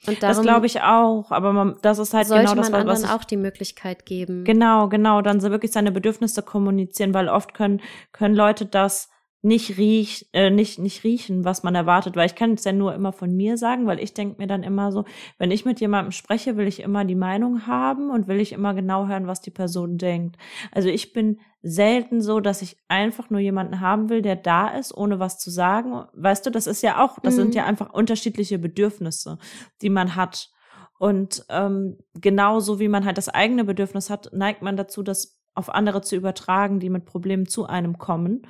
Und 0.06 0.22
darum 0.22 0.36
das 0.36 0.42
glaube 0.42 0.66
ich 0.66 0.80
auch, 0.80 1.30
aber 1.30 1.52
man, 1.52 1.76
das 1.82 1.98
ist 1.98 2.14
halt 2.14 2.28
genau 2.28 2.54
das, 2.54 2.70
man 2.70 2.86
was 2.86 3.02
ich, 3.02 3.10
auch 3.10 3.24
die 3.24 3.36
Möglichkeit 3.36 4.06
geben. 4.06 4.44
Genau, 4.44 4.88
genau, 4.88 5.20
dann 5.20 5.40
so 5.40 5.50
wirklich 5.50 5.72
seine 5.72 5.92
Bedürfnisse 5.92 6.42
kommunizieren, 6.42 7.12
weil 7.12 7.28
oft 7.28 7.52
können 7.52 7.82
können 8.12 8.34
Leute 8.34 8.64
das 8.64 9.10
nicht 9.42 9.78
riech, 9.78 10.28
äh, 10.32 10.50
nicht, 10.50 10.78
nicht 10.78 11.02
riechen, 11.02 11.44
was 11.44 11.62
man 11.62 11.74
erwartet, 11.74 12.14
weil 12.14 12.26
ich 12.26 12.34
kann 12.34 12.52
es 12.52 12.64
ja 12.64 12.72
nur 12.72 12.94
immer 12.94 13.12
von 13.12 13.34
mir 13.34 13.56
sagen, 13.56 13.86
weil 13.86 13.98
ich 13.98 14.12
denke 14.12 14.36
mir 14.38 14.46
dann 14.46 14.62
immer 14.62 14.92
so, 14.92 15.04
wenn 15.38 15.50
ich 15.50 15.64
mit 15.64 15.80
jemandem 15.80 16.12
spreche, 16.12 16.56
will 16.56 16.66
ich 16.66 16.80
immer 16.80 17.04
die 17.04 17.14
Meinung 17.14 17.66
haben 17.66 18.10
und 18.10 18.28
will 18.28 18.38
ich 18.38 18.52
immer 18.52 18.74
genau 18.74 19.06
hören, 19.06 19.26
was 19.26 19.40
die 19.40 19.50
Person 19.50 19.96
denkt. 19.96 20.36
Also 20.72 20.88
ich 20.88 21.14
bin 21.14 21.40
selten 21.62 22.20
so, 22.20 22.40
dass 22.40 22.60
ich 22.60 22.76
einfach 22.88 23.30
nur 23.30 23.40
jemanden 23.40 23.80
haben 23.80 24.10
will, 24.10 24.20
der 24.20 24.36
da 24.36 24.68
ist, 24.68 24.94
ohne 24.94 25.18
was 25.20 25.38
zu 25.38 25.50
sagen. 25.50 26.04
Weißt 26.12 26.44
du, 26.44 26.50
das 26.50 26.66
ist 26.66 26.82
ja 26.82 27.02
auch, 27.02 27.18
das 27.22 27.34
mhm. 27.34 27.38
sind 27.38 27.54
ja 27.54 27.64
einfach 27.64 27.92
unterschiedliche 27.92 28.58
Bedürfnisse, 28.58 29.38
die 29.80 29.90
man 29.90 30.16
hat. 30.16 30.50
Und 30.98 31.46
ähm, 31.48 31.96
genauso 32.14 32.78
wie 32.78 32.88
man 32.88 33.06
halt 33.06 33.16
das 33.16 33.30
eigene 33.30 33.64
Bedürfnis 33.64 34.10
hat, 34.10 34.30
neigt 34.34 34.60
man 34.60 34.76
dazu, 34.76 35.02
das 35.02 35.40
auf 35.54 35.70
andere 35.70 36.02
zu 36.02 36.16
übertragen, 36.16 36.78
die 36.78 36.90
mit 36.90 37.06
Problemen 37.06 37.46
zu 37.46 37.66
einem 37.66 37.98
kommen. 37.98 38.46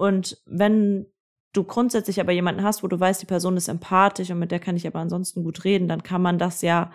Und 0.00 0.38
wenn 0.46 1.04
du 1.52 1.62
grundsätzlich 1.62 2.20
aber 2.20 2.32
jemanden 2.32 2.62
hast, 2.62 2.82
wo 2.82 2.86
du 2.86 2.98
weißt, 2.98 3.20
die 3.20 3.26
Person 3.26 3.58
ist 3.58 3.68
empathisch 3.68 4.30
und 4.30 4.38
mit 4.38 4.50
der 4.50 4.58
kann 4.58 4.74
ich 4.74 4.86
aber 4.86 4.98
ansonsten 4.98 5.44
gut 5.44 5.64
reden, 5.64 5.88
dann 5.88 6.02
kann 6.02 6.22
man 6.22 6.38
das 6.38 6.62
ja 6.62 6.90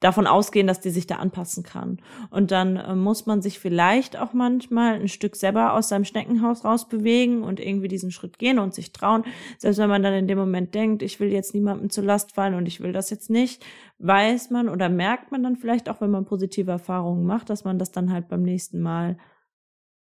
davon 0.00 0.26
ausgehen, 0.26 0.66
dass 0.66 0.80
die 0.80 0.90
sich 0.90 1.06
da 1.06 1.16
anpassen 1.16 1.62
kann. 1.62 2.02
Und 2.30 2.50
dann 2.50 2.76
äh, 2.76 2.94
muss 2.94 3.24
man 3.24 3.40
sich 3.40 3.58
vielleicht 3.58 4.18
auch 4.18 4.34
manchmal 4.34 5.00
ein 5.00 5.08
Stück 5.08 5.34
selber 5.34 5.72
aus 5.72 5.88
seinem 5.88 6.04
Schneckenhaus 6.04 6.62
rausbewegen 6.62 7.42
und 7.42 7.58
irgendwie 7.58 7.88
diesen 7.88 8.10
Schritt 8.10 8.38
gehen 8.38 8.58
und 8.58 8.74
sich 8.74 8.92
trauen. 8.92 9.24
Selbst 9.56 9.78
wenn 9.78 9.88
man 9.88 10.02
dann 10.02 10.12
in 10.12 10.28
dem 10.28 10.38
Moment 10.38 10.74
denkt, 10.74 11.02
ich 11.02 11.20
will 11.20 11.32
jetzt 11.32 11.54
niemandem 11.54 11.88
zur 11.88 12.04
Last 12.04 12.32
fallen 12.32 12.54
und 12.54 12.66
ich 12.66 12.80
will 12.80 12.92
das 12.92 13.08
jetzt 13.08 13.30
nicht, 13.30 13.64
weiß 13.98 14.50
man 14.50 14.68
oder 14.68 14.90
merkt 14.90 15.32
man 15.32 15.42
dann 15.42 15.56
vielleicht 15.56 15.88
auch, 15.88 16.02
wenn 16.02 16.10
man 16.10 16.26
positive 16.26 16.70
Erfahrungen 16.70 17.24
macht, 17.24 17.48
dass 17.48 17.64
man 17.64 17.78
das 17.78 17.92
dann 17.92 18.12
halt 18.12 18.28
beim 18.28 18.42
nächsten 18.42 18.80
Mal 18.80 19.16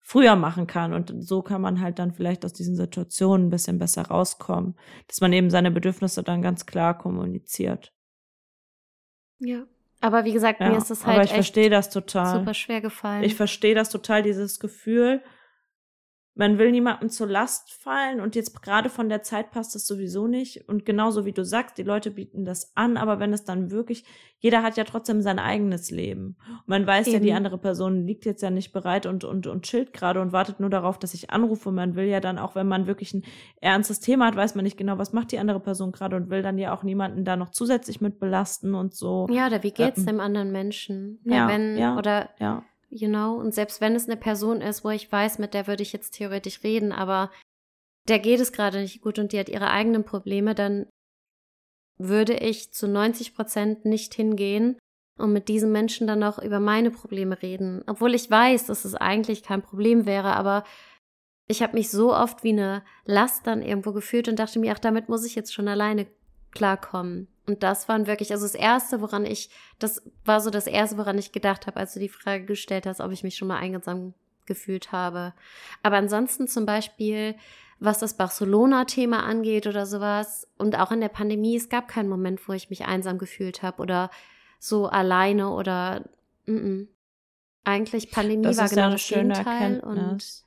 früher 0.06 0.36
machen 0.36 0.68
kann. 0.68 0.92
Und 0.92 1.12
so 1.18 1.42
kann 1.42 1.60
man 1.60 1.80
halt 1.80 1.98
dann 1.98 2.12
vielleicht 2.12 2.44
aus 2.44 2.52
diesen 2.52 2.76
Situationen 2.76 3.48
ein 3.48 3.50
bisschen 3.50 3.80
besser 3.80 4.02
rauskommen, 4.02 4.76
dass 5.08 5.20
man 5.20 5.32
eben 5.32 5.50
seine 5.50 5.72
Bedürfnisse 5.72 6.22
dann 6.22 6.42
ganz 6.42 6.64
klar 6.64 6.96
kommuniziert. 6.96 7.92
Ja. 9.40 9.66
Aber 10.00 10.24
wie 10.24 10.32
gesagt, 10.32 10.60
ja, 10.60 10.70
mir 10.70 10.76
ist 10.76 10.90
das 10.90 11.04
halt 11.04 11.16
aber 11.16 11.24
ich 11.24 11.32
verstehe 11.32 11.70
das 11.70 11.90
total. 11.90 12.38
super 12.38 12.54
schwer 12.54 12.80
gefallen. 12.80 13.24
Ich 13.24 13.34
verstehe 13.34 13.74
das 13.74 13.90
total, 13.90 14.22
dieses 14.22 14.60
Gefühl, 14.60 15.22
man 16.36 16.58
will 16.58 16.70
niemandem 16.70 17.08
zur 17.08 17.26
Last 17.26 17.72
fallen 17.72 18.20
und 18.20 18.36
jetzt 18.36 18.62
gerade 18.62 18.90
von 18.90 19.08
der 19.08 19.22
Zeit 19.22 19.50
passt 19.50 19.74
das 19.74 19.86
sowieso 19.86 20.26
nicht. 20.26 20.68
Und 20.68 20.84
genauso 20.84 21.24
wie 21.24 21.32
du 21.32 21.46
sagst, 21.46 21.78
die 21.78 21.82
Leute 21.82 22.10
bieten 22.10 22.44
das 22.44 22.76
an, 22.76 22.98
aber 22.98 23.18
wenn 23.18 23.32
es 23.32 23.44
dann 23.44 23.70
wirklich, 23.70 24.04
jeder 24.38 24.62
hat 24.62 24.76
ja 24.76 24.84
trotzdem 24.84 25.22
sein 25.22 25.38
eigenes 25.38 25.90
Leben. 25.90 26.36
Und 26.46 26.68
man 26.68 26.86
weiß 26.86 27.06
Eben. 27.06 27.14
ja, 27.14 27.20
die 27.20 27.32
andere 27.32 27.56
Person 27.56 28.06
liegt 28.06 28.26
jetzt 28.26 28.42
ja 28.42 28.50
nicht 28.50 28.74
bereit 28.74 29.06
und, 29.06 29.24
und, 29.24 29.46
und 29.46 29.64
chillt 29.64 29.94
gerade 29.94 30.20
und 30.20 30.32
wartet 30.32 30.60
nur 30.60 30.68
darauf, 30.68 30.98
dass 30.98 31.14
ich 31.14 31.30
anrufe. 31.30 31.72
Man 31.72 31.96
will 31.96 32.04
ja 32.04 32.20
dann 32.20 32.38
auch, 32.38 32.54
wenn 32.54 32.68
man 32.68 32.86
wirklich 32.86 33.14
ein 33.14 33.24
ernstes 33.62 34.00
Thema 34.00 34.26
hat, 34.26 34.36
weiß 34.36 34.54
man 34.56 34.64
nicht 34.64 34.76
genau, 34.76 34.98
was 34.98 35.14
macht 35.14 35.32
die 35.32 35.38
andere 35.38 35.60
Person 35.60 35.90
gerade 35.90 36.16
und 36.16 36.28
will 36.28 36.42
dann 36.42 36.58
ja 36.58 36.76
auch 36.76 36.82
niemanden 36.82 37.24
da 37.24 37.36
noch 37.36 37.48
zusätzlich 37.48 38.02
mit 38.02 38.20
belasten 38.20 38.74
und 38.74 38.94
so. 38.94 39.26
Ja, 39.30 39.46
oder 39.46 39.62
wie 39.62 39.72
geht's 39.72 40.00
ähm, 40.00 40.06
dem 40.06 40.20
anderen 40.20 40.52
Menschen? 40.52 41.18
Ja, 41.24 41.48
wenn, 41.48 41.78
ja, 41.78 41.96
oder, 41.96 42.28
ja 42.38 42.62
you 42.96 43.08
know, 43.08 43.34
und 43.34 43.54
selbst 43.54 43.80
wenn 43.80 43.94
es 43.94 44.06
eine 44.06 44.16
Person 44.16 44.60
ist, 44.60 44.84
wo 44.84 44.90
ich 44.90 45.10
weiß, 45.10 45.38
mit 45.38 45.54
der 45.54 45.66
würde 45.66 45.82
ich 45.82 45.92
jetzt 45.92 46.12
theoretisch 46.12 46.62
reden, 46.62 46.92
aber 46.92 47.30
der 48.08 48.18
geht 48.18 48.40
es 48.40 48.52
gerade 48.52 48.80
nicht 48.80 49.00
gut 49.02 49.18
und 49.18 49.32
die 49.32 49.38
hat 49.38 49.48
ihre 49.48 49.70
eigenen 49.70 50.04
Probleme, 50.04 50.54
dann 50.54 50.86
würde 51.98 52.34
ich 52.34 52.72
zu 52.72 52.88
90 52.88 53.34
Prozent 53.34 53.84
nicht 53.84 54.14
hingehen 54.14 54.78
und 55.18 55.32
mit 55.32 55.48
diesem 55.48 55.72
Menschen 55.72 56.06
dann 56.06 56.18
noch 56.18 56.38
über 56.38 56.60
meine 56.60 56.90
Probleme 56.90 57.40
reden. 57.42 57.82
Obwohl 57.86 58.14
ich 58.14 58.30
weiß, 58.30 58.66
dass 58.66 58.84
es 58.84 58.94
eigentlich 58.94 59.42
kein 59.42 59.62
Problem 59.62 60.06
wäre, 60.06 60.34
aber 60.34 60.64
ich 61.48 61.62
habe 61.62 61.74
mich 61.74 61.90
so 61.90 62.14
oft 62.14 62.44
wie 62.44 62.50
eine 62.50 62.84
Last 63.04 63.46
dann 63.46 63.62
irgendwo 63.62 63.92
gefühlt 63.92 64.28
und 64.28 64.38
dachte 64.38 64.58
mir, 64.58 64.72
ach, 64.72 64.78
damit 64.78 65.08
muss 65.08 65.24
ich 65.24 65.34
jetzt 65.34 65.54
schon 65.54 65.68
alleine 65.68 66.06
klarkommen. 66.50 67.28
Und 67.46 67.62
das 67.62 67.88
waren 67.88 68.06
wirklich, 68.06 68.32
also 68.32 68.44
das 68.44 68.54
Erste, 68.54 69.00
woran 69.00 69.24
ich, 69.24 69.50
das 69.78 70.02
war 70.24 70.40
so 70.40 70.50
das 70.50 70.66
Erste, 70.66 70.98
woran 70.98 71.18
ich 71.18 71.32
gedacht 71.32 71.66
habe, 71.66 71.78
als 71.78 71.94
du 71.94 72.00
die 72.00 72.08
Frage 72.08 72.44
gestellt 72.44 72.86
hast, 72.86 73.00
ob 73.00 73.12
ich 73.12 73.22
mich 73.22 73.36
schon 73.36 73.48
mal 73.48 73.58
einsam 73.58 74.14
gefühlt 74.46 74.92
habe. 74.92 75.32
Aber 75.82 75.96
ansonsten 75.96 76.48
zum 76.48 76.66
Beispiel, 76.66 77.36
was 77.78 77.98
das 77.98 78.16
Barcelona-Thema 78.16 79.22
angeht 79.22 79.66
oder 79.66 79.86
sowas, 79.86 80.48
und 80.58 80.78
auch 80.78 80.90
in 80.90 81.00
der 81.00 81.08
Pandemie, 81.08 81.56
es 81.56 81.68
gab 81.68 81.88
keinen 81.88 82.08
Moment, 82.08 82.48
wo 82.48 82.52
ich 82.52 82.70
mich 82.70 82.86
einsam 82.86 83.18
gefühlt 83.18 83.62
habe 83.62 83.82
oder 83.82 84.10
so 84.58 84.86
alleine 84.86 85.50
oder 85.50 86.04
mm 86.46 86.56
-mm. 86.56 86.86
eigentlich 87.64 88.10
Pandemie 88.10 88.42
das 88.42 88.58
war 88.58 88.68
genau 88.68 88.90
das 88.90 89.06
Gegenteil 89.06 89.80
und 89.80 90.44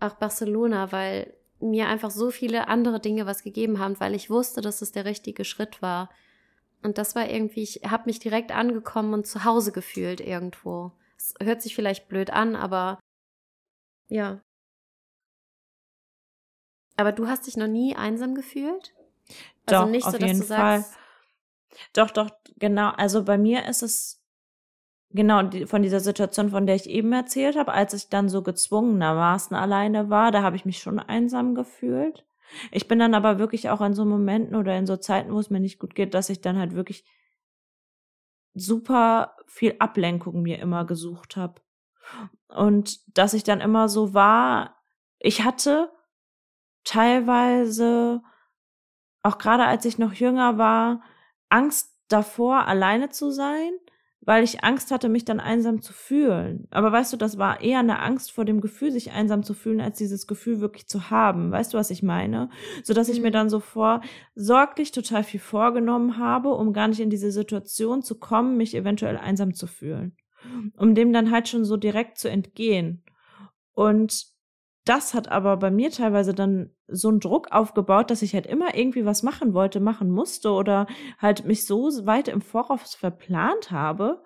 auch 0.00 0.14
Barcelona, 0.14 0.92
weil 0.92 1.32
mir 1.60 1.88
einfach 1.88 2.10
so 2.10 2.30
viele 2.30 2.68
andere 2.68 3.00
Dinge 3.00 3.26
was 3.26 3.42
gegeben 3.42 3.78
haben, 3.78 3.98
weil 4.00 4.14
ich 4.14 4.28
wusste, 4.28 4.60
dass 4.60 4.82
es 4.82 4.92
der 4.92 5.04
richtige 5.04 5.44
Schritt 5.44 5.80
war. 5.80 6.10
Und 6.86 6.98
das 6.98 7.16
war 7.16 7.28
irgendwie, 7.28 7.64
ich 7.64 7.80
habe 7.84 8.04
mich 8.06 8.20
direkt 8.20 8.52
angekommen 8.52 9.12
und 9.12 9.26
zu 9.26 9.42
Hause 9.44 9.72
gefühlt 9.72 10.20
irgendwo. 10.20 10.92
Es 11.18 11.34
hört 11.42 11.60
sich 11.60 11.74
vielleicht 11.74 12.08
blöd 12.08 12.30
an, 12.30 12.54
aber 12.54 13.00
ja. 14.08 14.40
Aber 16.96 17.10
du 17.10 17.26
hast 17.26 17.48
dich 17.48 17.56
noch 17.56 17.66
nie 17.66 17.96
einsam 17.96 18.36
gefühlt? 18.36 18.94
Also 19.66 19.82
doch, 19.82 19.90
nicht 19.90 20.04
so, 20.04 20.10
auf 20.10 20.20
jeden 20.20 20.44
Fall. 20.44 20.84
Doch, 21.92 22.12
doch, 22.12 22.30
genau. 22.56 22.90
Also 22.90 23.24
bei 23.24 23.36
mir 23.36 23.66
ist 23.66 23.82
es 23.82 24.22
genau 25.10 25.42
die, 25.42 25.66
von 25.66 25.82
dieser 25.82 25.98
Situation, 25.98 26.50
von 26.50 26.66
der 26.66 26.76
ich 26.76 26.88
eben 26.88 27.12
erzählt 27.12 27.56
habe, 27.56 27.72
als 27.72 27.94
ich 27.94 28.10
dann 28.10 28.28
so 28.28 28.42
gezwungenermaßen 28.42 29.56
alleine 29.56 30.08
war, 30.08 30.30
da 30.30 30.42
habe 30.42 30.54
ich 30.54 30.64
mich 30.64 30.78
schon 30.78 31.00
einsam 31.00 31.56
gefühlt. 31.56 32.24
Ich 32.70 32.88
bin 32.88 32.98
dann 32.98 33.14
aber 33.14 33.38
wirklich 33.38 33.70
auch 33.70 33.80
an 33.80 33.94
so 33.94 34.04
Momenten 34.04 34.54
oder 34.56 34.76
in 34.76 34.86
so 34.86 34.96
Zeiten, 34.96 35.32
wo 35.32 35.38
es 35.38 35.50
mir 35.50 35.60
nicht 35.60 35.78
gut 35.78 35.94
geht, 35.94 36.14
dass 36.14 36.28
ich 36.28 36.40
dann 36.40 36.58
halt 36.58 36.74
wirklich 36.74 37.04
super 38.54 39.36
viel 39.46 39.76
Ablenkung 39.78 40.42
mir 40.42 40.58
immer 40.58 40.84
gesucht 40.84 41.36
habe. 41.36 41.60
Und 42.48 43.00
dass 43.16 43.34
ich 43.34 43.44
dann 43.44 43.60
immer 43.60 43.88
so 43.88 44.14
war, 44.14 44.82
ich 45.18 45.44
hatte 45.44 45.92
teilweise, 46.84 48.22
auch 49.22 49.38
gerade 49.38 49.64
als 49.64 49.84
ich 49.84 49.98
noch 49.98 50.12
jünger 50.12 50.56
war, 50.56 51.02
Angst 51.48 51.94
davor, 52.08 52.66
alleine 52.66 53.08
zu 53.10 53.30
sein 53.30 53.72
weil 54.26 54.42
ich 54.42 54.64
Angst 54.64 54.90
hatte, 54.90 55.08
mich 55.08 55.24
dann 55.24 55.38
einsam 55.38 55.80
zu 55.80 55.92
fühlen. 55.92 56.66
Aber 56.72 56.90
weißt 56.90 57.12
du, 57.12 57.16
das 57.16 57.38
war 57.38 57.60
eher 57.62 57.78
eine 57.78 58.00
Angst 58.00 58.32
vor 58.32 58.44
dem 58.44 58.60
Gefühl, 58.60 58.90
sich 58.90 59.12
einsam 59.12 59.44
zu 59.44 59.54
fühlen, 59.54 59.80
als 59.80 59.98
dieses 59.98 60.26
Gefühl 60.26 60.60
wirklich 60.60 60.88
zu 60.88 61.10
haben. 61.10 61.52
Weißt 61.52 61.72
du, 61.72 61.78
was 61.78 61.90
ich 61.90 62.02
meine? 62.02 62.50
So 62.82 62.92
dass 62.92 63.08
ich 63.08 63.20
mir 63.20 63.28
mhm. 63.28 63.34
dann 63.34 63.48
so 63.48 63.60
vor 63.60 64.02
sorglich 64.34 64.90
total 64.90 65.22
viel 65.22 65.38
vorgenommen 65.38 66.18
habe, 66.18 66.48
um 66.50 66.72
gar 66.72 66.88
nicht 66.88 67.00
in 67.00 67.08
diese 67.08 67.30
Situation 67.30 68.02
zu 68.02 68.18
kommen, 68.18 68.56
mich 68.56 68.74
eventuell 68.74 69.16
einsam 69.16 69.54
zu 69.54 69.68
fühlen. 69.68 70.16
Um 70.76 70.94
dem 70.96 71.12
dann 71.12 71.30
halt 71.30 71.48
schon 71.48 71.64
so 71.64 71.76
direkt 71.76 72.18
zu 72.18 72.28
entgehen. 72.28 73.04
Und 73.74 74.35
das 74.86 75.14
hat 75.14 75.28
aber 75.28 75.56
bei 75.56 75.70
mir 75.70 75.90
teilweise 75.90 76.32
dann 76.32 76.70
so 76.86 77.08
einen 77.08 77.20
Druck 77.20 77.50
aufgebaut, 77.50 78.10
dass 78.10 78.22
ich 78.22 78.34
halt 78.34 78.46
immer 78.46 78.76
irgendwie 78.76 79.04
was 79.04 79.24
machen 79.24 79.52
wollte, 79.52 79.80
machen 79.80 80.10
musste 80.10 80.50
oder 80.52 80.86
halt 81.18 81.44
mich 81.44 81.66
so 81.66 81.90
weit 82.06 82.28
im 82.28 82.40
Voraus 82.40 82.94
verplant 82.94 83.72
habe, 83.72 84.22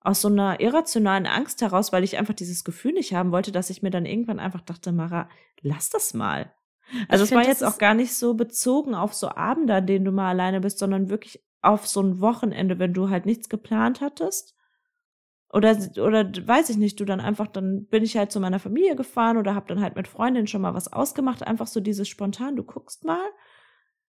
aus 0.00 0.20
so 0.20 0.28
einer 0.28 0.60
irrationalen 0.60 1.26
Angst 1.26 1.62
heraus, 1.62 1.92
weil 1.92 2.02
ich 2.02 2.18
einfach 2.18 2.34
dieses 2.34 2.64
Gefühl 2.64 2.92
nicht 2.92 3.14
haben 3.14 3.30
wollte, 3.30 3.52
dass 3.52 3.70
ich 3.70 3.82
mir 3.82 3.90
dann 3.90 4.06
irgendwann 4.06 4.40
einfach 4.40 4.60
dachte, 4.60 4.90
Mara, 4.90 5.28
lass 5.62 5.88
das 5.90 6.14
mal. 6.14 6.52
Also 7.08 7.24
es 7.24 7.32
war 7.32 7.46
jetzt 7.46 7.64
auch 7.64 7.78
gar 7.78 7.94
nicht 7.94 8.14
so 8.14 8.34
bezogen 8.34 8.94
auf 8.94 9.14
so 9.14 9.28
Abende, 9.28 9.74
an 9.74 9.86
denen 9.86 10.04
du 10.04 10.12
mal 10.12 10.30
alleine 10.30 10.60
bist, 10.60 10.78
sondern 10.78 11.10
wirklich 11.10 11.44
auf 11.62 11.86
so 11.86 12.00
ein 12.00 12.20
Wochenende, 12.20 12.78
wenn 12.78 12.92
du 12.92 13.08
halt 13.08 13.26
nichts 13.26 13.48
geplant 13.48 14.00
hattest 14.00 14.55
oder, 15.56 15.74
oder 16.02 16.30
weiß 16.46 16.68
ich 16.68 16.76
nicht, 16.76 17.00
du 17.00 17.06
dann 17.06 17.18
einfach, 17.18 17.46
dann 17.46 17.86
bin 17.86 18.02
ich 18.04 18.16
halt 18.18 18.30
zu 18.30 18.40
meiner 18.40 18.58
Familie 18.58 18.94
gefahren 18.94 19.38
oder 19.38 19.54
hab 19.54 19.66
dann 19.68 19.80
halt 19.80 19.96
mit 19.96 20.06
Freundinnen 20.06 20.46
schon 20.46 20.60
mal 20.60 20.74
was 20.74 20.92
ausgemacht. 20.92 21.46
Einfach 21.46 21.66
so 21.66 21.80
dieses 21.80 22.08
spontan, 22.08 22.56
du 22.56 22.62
guckst 22.62 23.04
mal, 23.04 23.22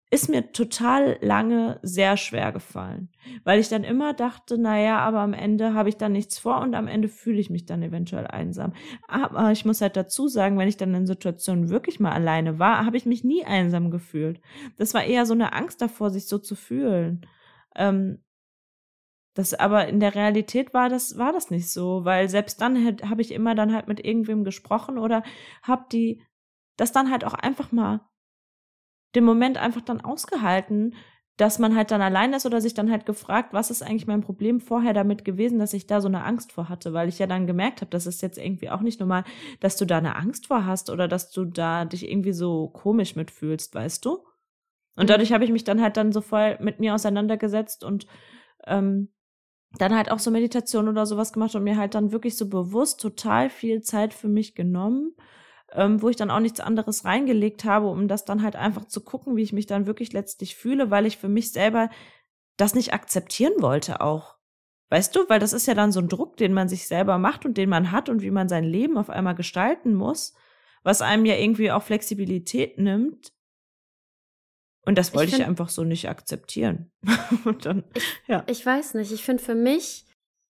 ist 0.10 0.30
mir 0.30 0.52
total 0.52 1.18
lange 1.22 1.80
sehr 1.84 2.18
schwer 2.18 2.52
gefallen. 2.52 3.10
Weil 3.46 3.62
ich 3.62 3.70
dann 3.70 3.86
immer 3.86 4.14
dachte, 4.14 4.58
naja, 4.58 5.00
aber 5.00 5.20
am 5.20 5.32
Ende 5.32 5.74
habe 5.74 5.88
ich 5.88 5.96
dann 5.96 6.12
nichts 6.12 6.38
vor 6.38 6.60
und 6.60 6.76
am 6.76 6.88
Ende 6.88 7.08
fühle 7.08 7.40
ich 7.40 7.50
mich 7.50 7.66
dann 7.66 7.82
eventuell 7.82 8.28
einsam. 8.28 8.74
Aber 9.08 9.54
ich 9.54 9.64
muss 9.64 9.80
halt 9.80 9.96
dazu 9.96 10.28
sagen, 10.28 10.58
wenn 10.58 10.68
ich 10.68 10.78
dann 10.78 10.94
in 10.94 11.08
Situationen 11.08 11.70
wirklich 11.70 12.02
mal 12.02 12.12
alleine 12.12 12.60
war, 12.60 12.86
habe 12.86 12.98
ich 12.98 13.06
mich 13.06 13.24
nie 13.24 13.46
einsam 13.46 13.90
gefühlt. 13.90 14.42
Das 14.78 14.94
war 14.94 15.06
eher 15.06 15.26
so 15.26 15.34
eine 15.34 15.54
Angst 15.54 15.82
davor, 15.82 16.10
sich 16.10 16.28
so 16.28 16.40
zu 16.40 16.56
fühlen. 16.56 17.26
Ähm, 17.74 18.20
das 19.38 19.54
aber 19.54 19.88
in 19.88 20.00
der 20.00 20.16
Realität 20.16 20.74
war 20.74 20.90
das 20.90 21.16
war 21.20 21.32
das 21.32 21.52
nicht 21.52 21.70
so, 21.70 22.06
weil 22.06 22.28
selbst 22.28 22.60
dann 22.60 22.98
habe 23.08 23.22
ich 23.22 23.32
immer 23.32 23.54
dann 23.54 23.72
halt 23.72 23.88
mit 23.88 24.04
irgendwem 24.04 24.44
gesprochen 24.44 24.98
oder 24.98 25.22
habe 25.62 25.86
die 25.92 26.24
das 26.76 26.92
dann 26.92 27.12
halt 27.12 27.24
auch 27.24 27.36
einfach 27.36 27.72
mal 27.72 28.02
den 29.14 29.24
Moment 29.24 29.58
einfach 29.58 29.82
dann 29.82 30.02
ausgehalten, 30.02 30.96
dass 31.38 31.60
man 31.60 31.76
halt 31.76 31.92
dann 31.92 32.02
allein 32.02 32.34
ist 32.34 32.48
oder 32.48 32.62
sich 32.62 32.74
dann 32.74 32.90
halt 32.90 33.06
gefragt, 33.06 33.54
was 33.54 33.70
ist 33.70 33.84
eigentlich 33.84 34.08
mein 34.08 34.22
Problem 34.22 34.60
vorher 34.60 34.94
damit 34.94 35.24
gewesen, 35.24 35.60
dass 35.60 35.74
ich 35.74 35.86
da 35.86 36.02
so 36.02 36.08
eine 36.08 36.24
Angst 36.24 36.52
vor 36.52 36.68
hatte, 36.68 36.94
weil 36.94 37.08
ich 37.08 37.20
ja 37.20 37.28
dann 37.28 37.46
gemerkt 37.46 37.82
habe, 37.82 37.92
das 37.92 38.08
ist 38.08 38.24
jetzt 38.24 38.40
irgendwie 38.40 38.72
auch 38.72 38.82
nicht 38.82 39.00
normal, 39.00 39.24
dass 39.60 39.78
du 39.78 39.86
da 39.86 40.00
eine 40.00 40.16
Angst 40.16 40.48
vor 40.48 40.66
hast 40.66 40.90
oder 40.90 41.08
dass 41.08 41.30
du 41.30 41.46
da 41.46 41.86
dich 41.86 42.10
irgendwie 42.10 42.34
so 42.34 42.70
komisch 42.70 43.16
mitfühlst, 43.16 43.76
weißt 43.76 44.04
du? 44.04 44.14
Und 44.96 45.04
mhm. 45.04 45.08
dadurch 45.08 45.32
habe 45.32 45.44
ich 45.44 45.52
mich 45.52 45.64
dann 45.64 45.80
halt 45.80 45.96
dann 45.96 46.12
so 46.12 46.22
voll 46.22 46.58
mit 46.60 46.80
mir 46.80 46.96
auseinandergesetzt 46.96 47.84
und 47.84 48.08
ähm, 48.66 49.10
dann 49.74 49.96
halt 49.96 50.12
auch 50.12 50.20
so 50.20 50.32
Meditation 50.32 50.88
oder 50.88 51.06
sowas 51.06 51.34
gemacht 51.34 51.56
und 51.56 51.64
mir 51.64 51.78
halt 51.78 51.96
dann 51.96 52.12
wirklich 52.12 52.38
so 52.38 52.48
bewusst 52.48 53.02
total 53.02 53.50
viel 53.50 53.82
Zeit 53.82 54.14
für 54.14 54.28
mich 54.28 54.56
genommen, 54.56 55.16
ähm, 55.74 56.02
wo 56.02 56.10
ich 56.10 56.16
dann 56.16 56.32
auch 56.32 56.40
nichts 56.40 56.60
anderes 56.60 57.06
reingelegt 57.06 57.66
habe, 57.66 57.88
um 57.88 58.08
das 58.08 58.26
dann 58.26 58.44
halt 58.44 58.56
einfach 58.56 58.86
zu 58.86 59.02
gucken, 59.02 59.36
wie 59.36 59.44
ich 59.44 59.54
mich 59.54 59.66
dann 59.66 59.86
wirklich 59.86 60.14
letztlich 60.14 60.56
fühle, 60.56 60.90
weil 60.90 61.06
ich 61.06 61.18
für 61.18 61.30
mich 61.30 61.52
selber 61.52 61.90
das 62.56 62.74
nicht 62.74 62.94
akzeptieren 62.94 63.54
wollte 63.60 64.02
auch. 64.02 64.38
Weißt 64.90 65.16
du, 65.16 65.28
weil 65.28 65.40
das 65.40 65.52
ist 65.52 65.68
ja 65.68 65.74
dann 65.74 65.92
so 65.92 66.00
ein 66.00 66.08
Druck, 66.08 66.38
den 66.38 66.54
man 66.54 66.70
sich 66.70 66.88
selber 66.88 67.18
macht 67.18 67.46
und 67.46 67.58
den 67.58 67.70
man 67.70 67.92
hat 67.92 68.08
und 68.08 68.22
wie 68.22 68.32
man 68.32 68.48
sein 68.48 68.64
Leben 68.64 68.98
auf 68.98 69.10
einmal 69.10 69.36
gestalten 69.36 69.94
muss, 69.94 70.34
was 70.84 71.02
einem 71.02 71.26
ja 71.26 71.36
irgendwie 71.36 71.72
auch 71.72 71.84
Flexibilität 71.84 72.78
nimmt. 72.78 73.34
Und 74.88 74.98
das 74.98 75.14
wollte 75.14 75.26
ich, 75.26 75.32
find, 75.32 75.42
ich 75.42 75.48
einfach 75.48 75.68
so 75.68 75.84
nicht 75.84 76.08
akzeptieren. 76.08 76.90
und 77.44 77.66
dann, 77.66 77.84
ja. 78.28 78.44
Ich, 78.48 78.60
ich 78.60 78.66
weiß 78.66 78.94
nicht. 78.94 79.12
Ich 79.12 79.24
finde 79.24 79.44
für 79.44 79.54
mich, 79.54 80.06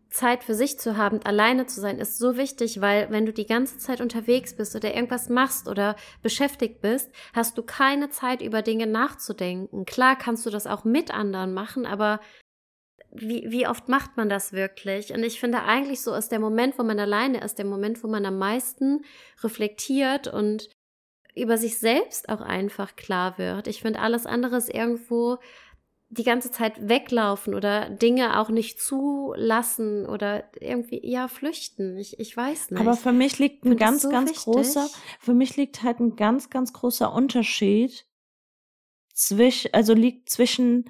Zeit 0.09 0.43
für 0.43 0.53
sich 0.53 0.79
zu 0.79 0.95
haben, 0.95 1.21
alleine 1.23 1.65
zu 1.65 1.81
sein, 1.81 1.97
ist 1.97 2.17
so 2.17 2.37
wichtig, 2.37 2.79
weil 2.79 3.09
wenn 3.09 3.25
du 3.25 3.33
die 3.33 3.47
ganze 3.47 3.77
Zeit 3.77 3.99
unterwegs 3.99 4.55
bist 4.55 4.75
oder 4.75 4.93
irgendwas 4.93 5.27
machst 5.27 5.67
oder 5.67 5.95
beschäftigt 6.21 6.81
bist, 6.81 7.11
hast 7.33 7.57
du 7.57 7.63
keine 7.63 8.09
Zeit, 8.09 8.41
über 8.41 8.61
Dinge 8.61 8.87
nachzudenken. 8.87 9.85
Klar 9.85 10.15
kannst 10.15 10.45
du 10.45 10.49
das 10.49 10.67
auch 10.67 10.83
mit 10.85 11.11
anderen 11.11 11.53
machen, 11.53 11.85
aber 11.85 12.19
wie, 13.11 13.45
wie 13.49 13.67
oft 13.67 13.89
macht 13.89 14.17
man 14.17 14.29
das 14.29 14.53
wirklich? 14.53 15.13
Und 15.13 15.23
ich 15.23 15.39
finde 15.39 15.63
eigentlich 15.63 16.01
so 16.01 16.13
ist 16.13 16.31
der 16.31 16.39
Moment, 16.39 16.77
wo 16.77 16.83
man 16.83 16.99
alleine 16.99 17.43
ist, 17.43 17.57
der 17.57 17.65
Moment, 17.65 18.03
wo 18.03 18.07
man 18.07 18.25
am 18.25 18.37
meisten 18.37 19.03
reflektiert 19.41 20.27
und 20.27 20.69
über 21.41 21.57
sich 21.57 21.77
selbst 21.77 22.29
auch 22.29 22.41
einfach 22.41 22.95
klar 22.95 23.37
wird. 23.37 23.67
Ich 23.67 23.81
finde, 23.81 23.99
alles 23.99 24.25
andere 24.25 24.57
ist 24.57 24.73
irgendwo 24.73 25.37
die 26.09 26.23
ganze 26.23 26.51
Zeit 26.51 26.87
weglaufen 26.87 27.53
oder 27.53 27.89
Dinge 27.89 28.39
auch 28.39 28.49
nicht 28.49 28.79
zulassen 28.79 30.05
oder 30.05 30.45
irgendwie, 30.59 31.01
ja, 31.03 31.27
flüchten. 31.27 31.97
Ich, 31.97 32.17
ich 32.19 32.35
weiß 32.35 32.71
nicht. 32.71 32.79
Aber 32.79 32.95
für 32.95 33.11
mich 33.11 33.39
liegt 33.39 33.65
ein 33.65 33.75
ganz, 33.75 34.03
so 34.03 34.09
ganz 34.09 34.29
wichtig. 34.29 34.45
großer, 34.45 34.89
für 35.19 35.33
mich 35.33 35.57
liegt 35.57 35.83
halt 35.83 35.99
ein 35.99 36.15
ganz, 36.15 36.49
ganz 36.49 36.71
großer 36.71 37.11
Unterschied 37.11 38.05
zwischen, 39.13 39.73
also 39.73 39.93
liegt 39.93 40.29
zwischen, 40.29 40.89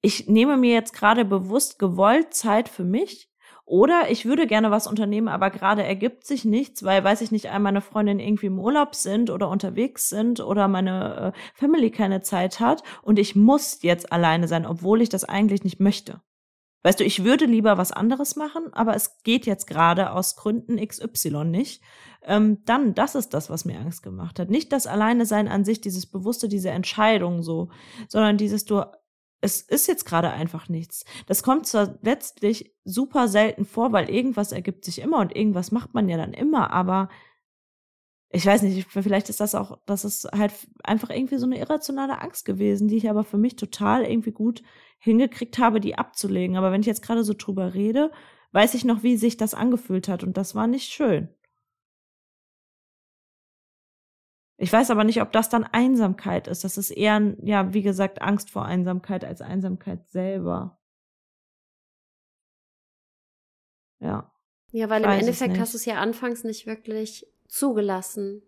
ich 0.00 0.28
nehme 0.28 0.56
mir 0.56 0.74
jetzt 0.74 0.92
gerade 0.92 1.24
bewusst 1.24 1.80
gewollt 1.80 2.32
Zeit 2.32 2.68
für 2.68 2.84
mich 2.84 3.28
oder 3.66 4.10
ich 4.10 4.24
würde 4.24 4.46
gerne 4.46 4.70
was 4.70 4.86
unternehmen, 4.86 5.26
aber 5.26 5.50
gerade 5.50 5.82
ergibt 5.82 6.24
sich 6.24 6.44
nichts, 6.44 6.84
weil, 6.84 7.02
weiß 7.02 7.20
ich 7.20 7.32
nicht, 7.32 7.50
all 7.50 7.58
meine 7.58 7.80
Freundinnen 7.80 8.20
irgendwie 8.20 8.46
im 8.46 8.60
Urlaub 8.60 8.94
sind 8.94 9.28
oder 9.28 9.48
unterwegs 9.48 10.08
sind 10.08 10.38
oder 10.38 10.68
meine 10.68 11.34
äh, 11.34 11.38
Family 11.52 11.90
keine 11.90 12.22
Zeit 12.22 12.60
hat 12.60 12.84
und 13.02 13.18
ich 13.18 13.34
muss 13.34 13.82
jetzt 13.82 14.12
alleine 14.12 14.46
sein, 14.46 14.66
obwohl 14.66 15.02
ich 15.02 15.08
das 15.08 15.24
eigentlich 15.24 15.64
nicht 15.64 15.80
möchte. 15.80 16.20
Weißt 16.84 17.00
du, 17.00 17.04
ich 17.04 17.24
würde 17.24 17.46
lieber 17.46 17.76
was 17.78 17.90
anderes 17.90 18.36
machen, 18.36 18.72
aber 18.72 18.94
es 18.94 19.20
geht 19.24 19.44
jetzt 19.44 19.66
gerade 19.66 20.12
aus 20.12 20.36
Gründen 20.36 20.76
XY 20.76 21.46
nicht. 21.46 21.82
Ähm, 22.22 22.58
dann, 22.64 22.94
das 22.94 23.16
ist 23.16 23.34
das, 23.34 23.50
was 23.50 23.64
mir 23.64 23.80
Angst 23.80 24.04
gemacht 24.04 24.38
hat. 24.38 24.50
Nicht 24.50 24.72
das 24.72 24.86
Alleine 24.86 25.26
sein 25.26 25.48
an 25.48 25.64
sich, 25.64 25.80
dieses 25.80 26.06
Bewusste, 26.06 26.46
diese 26.46 26.70
Entscheidung 26.70 27.42
so, 27.42 27.70
sondern 28.06 28.36
dieses, 28.36 28.64
du 28.66 28.84
es 29.46 29.62
ist 29.62 29.86
jetzt 29.86 30.04
gerade 30.04 30.30
einfach 30.30 30.68
nichts. 30.68 31.04
Das 31.26 31.42
kommt 31.42 31.66
zwar 31.66 31.98
letztlich 32.02 32.74
super 32.84 33.28
selten 33.28 33.64
vor, 33.64 33.92
weil 33.92 34.10
irgendwas 34.10 34.52
ergibt 34.52 34.84
sich 34.84 35.00
immer 35.00 35.18
und 35.20 35.34
irgendwas 35.34 35.70
macht 35.70 35.94
man 35.94 36.08
ja 36.08 36.16
dann 36.16 36.34
immer, 36.34 36.72
aber 36.72 37.08
ich 38.30 38.44
weiß 38.44 38.62
nicht, 38.62 38.88
vielleicht 38.90 39.30
ist 39.30 39.40
das 39.40 39.54
auch, 39.54 39.78
das 39.86 40.04
ist 40.04 40.28
halt 40.36 40.52
einfach 40.82 41.10
irgendwie 41.10 41.38
so 41.38 41.46
eine 41.46 41.58
irrationale 41.58 42.20
Angst 42.20 42.44
gewesen, 42.44 42.88
die 42.88 42.96
ich 42.96 43.08
aber 43.08 43.24
für 43.24 43.38
mich 43.38 43.56
total 43.56 44.04
irgendwie 44.04 44.32
gut 44.32 44.62
hingekriegt 44.98 45.58
habe, 45.58 45.80
die 45.80 45.96
abzulegen. 45.96 46.56
Aber 46.56 46.72
wenn 46.72 46.80
ich 46.80 46.86
jetzt 46.88 47.02
gerade 47.02 47.22
so 47.22 47.34
drüber 47.34 47.72
rede, 47.74 48.10
weiß 48.52 48.74
ich 48.74 48.84
noch, 48.84 49.02
wie 49.04 49.16
sich 49.16 49.36
das 49.36 49.54
angefühlt 49.54 50.08
hat 50.08 50.24
und 50.24 50.36
das 50.36 50.54
war 50.54 50.66
nicht 50.66 50.90
schön. 50.90 51.28
Ich 54.58 54.72
weiß 54.72 54.90
aber 54.90 55.04
nicht, 55.04 55.20
ob 55.20 55.32
das 55.32 55.48
dann 55.48 55.64
Einsamkeit 55.64 56.48
ist. 56.48 56.64
Das 56.64 56.78
ist 56.78 56.90
eher, 56.90 57.34
ja, 57.42 57.74
wie 57.74 57.82
gesagt, 57.82 58.22
Angst 58.22 58.50
vor 58.50 58.64
Einsamkeit 58.64 59.24
als 59.24 59.42
Einsamkeit 59.42 60.06
selber. 60.08 60.78
Ja. 64.00 64.30
Ja, 64.72 64.88
weil 64.90 65.04
im 65.04 65.10
Endeffekt 65.10 65.58
hast 65.58 65.74
du 65.74 65.78
es 65.78 65.84
ja 65.84 65.96
anfangs 65.96 66.44
nicht 66.44 66.66
wirklich 66.66 67.26
zugelassen. 67.48 68.42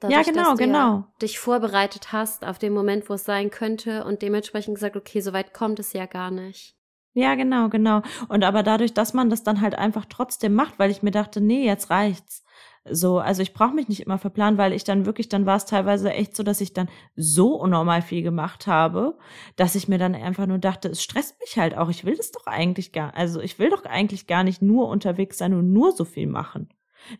Dadurch, 0.00 0.26
ja, 0.26 0.32
genau, 0.32 0.50
dass 0.50 0.58
du 0.58 0.64
genau. 0.64 0.78
Ja 0.78 1.12
dich 1.22 1.38
vorbereitet 1.38 2.12
hast 2.12 2.46
auf 2.46 2.58
den 2.58 2.72
Moment, 2.72 3.08
wo 3.08 3.14
es 3.14 3.24
sein 3.24 3.50
könnte 3.50 4.04
und 4.04 4.22
dementsprechend 4.22 4.76
gesagt, 4.76 4.96
okay, 4.96 5.20
so 5.20 5.32
weit 5.32 5.52
kommt 5.52 5.80
es 5.80 5.92
ja 5.92 6.06
gar 6.06 6.30
nicht. 6.30 6.76
Ja, 7.14 7.34
genau, 7.34 7.68
genau. 7.68 8.02
Und 8.28 8.44
aber 8.44 8.62
dadurch, 8.62 8.94
dass 8.94 9.12
man 9.12 9.28
das 9.28 9.42
dann 9.42 9.60
halt 9.60 9.74
einfach 9.74 10.04
trotzdem 10.04 10.54
macht, 10.54 10.78
weil 10.78 10.92
ich 10.92 11.02
mir 11.02 11.10
dachte, 11.10 11.40
nee, 11.40 11.66
jetzt 11.66 11.90
reicht's. 11.90 12.44
So, 12.90 13.18
also 13.18 13.42
ich 13.42 13.54
brauche 13.54 13.74
mich 13.74 13.88
nicht 13.88 14.00
immer 14.00 14.18
verplanen, 14.18 14.58
weil 14.58 14.72
ich 14.72 14.84
dann 14.84 15.06
wirklich, 15.06 15.28
dann 15.28 15.46
war 15.46 15.56
es 15.56 15.64
teilweise 15.64 16.12
echt 16.12 16.36
so, 16.36 16.42
dass 16.42 16.60
ich 16.60 16.72
dann 16.72 16.88
so 17.16 17.54
unnormal 17.54 18.02
viel 18.02 18.22
gemacht 18.22 18.66
habe, 18.66 19.16
dass 19.56 19.74
ich 19.74 19.88
mir 19.88 19.98
dann 19.98 20.14
einfach 20.14 20.46
nur 20.46 20.58
dachte, 20.58 20.88
es 20.88 21.02
stresst 21.02 21.38
mich 21.40 21.58
halt 21.58 21.76
auch. 21.76 21.88
Ich 21.88 22.04
will 22.04 22.16
das 22.16 22.32
doch 22.32 22.46
eigentlich 22.46 22.92
gar, 22.92 23.14
also 23.16 23.40
ich 23.40 23.58
will 23.58 23.70
doch 23.70 23.84
eigentlich 23.84 24.26
gar 24.26 24.44
nicht 24.44 24.62
nur 24.62 24.88
unterwegs 24.88 25.38
sein 25.38 25.54
und 25.54 25.72
nur 25.72 25.92
so 25.92 26.04
viel 26.04 26.26
machen. 26.26 26.68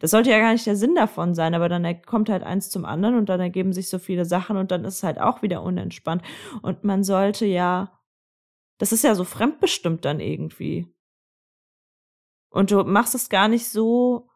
Das 0.01 0.11
sollte 0.11 0.31
ja 0.31 0.39
gar 0.39 0.53
nicht 0.53 0.67
der 0.67 0.77
Sinn 0.77 0.95
davon 0.95 1.35
sein, 1.35 1.55
aber 1.55 1.69
dann 1.69 2.03
kommt 2.03 2.29
halt 2.29 2.43
eins 2.43 2.69
zum 2.71 2.85
anderen 2.85 3.17
und 3.17 3.29
dann 3.29 3.41
ergeben 3.41 3.73
sich 3.73 3.89
so 3.89 3.99
viele 3.99 4.25
Sachen 4.25 4.57
und 4.57 4.71
dann 4.71 4.85
ist 4.85 4.97
es 4.97 5.03
halt 5.03 5.21
auch 5.21 5.43
wieder 5.43 5.63
unentspannt. 5.63 6.23
Und 6.63 6.85
man 6.85 7.05
sollte 7.05 7.47
ja, 7.47 7.99
das 8.79 8.93
ist 8.93 9.05
ja 9.05 9.15
so 9.15 9.25
fremdbestimmt 9.25 10.05
dann 10.05 10.21
irgendwie. 10.21 10.93
Und 12.51 12.71
du 12.71 12.83
machst 12.85 13.15
es 13.15 13.29
gar 13.29 13.49
nicht 13.49 13.69
so, 13.69 14.28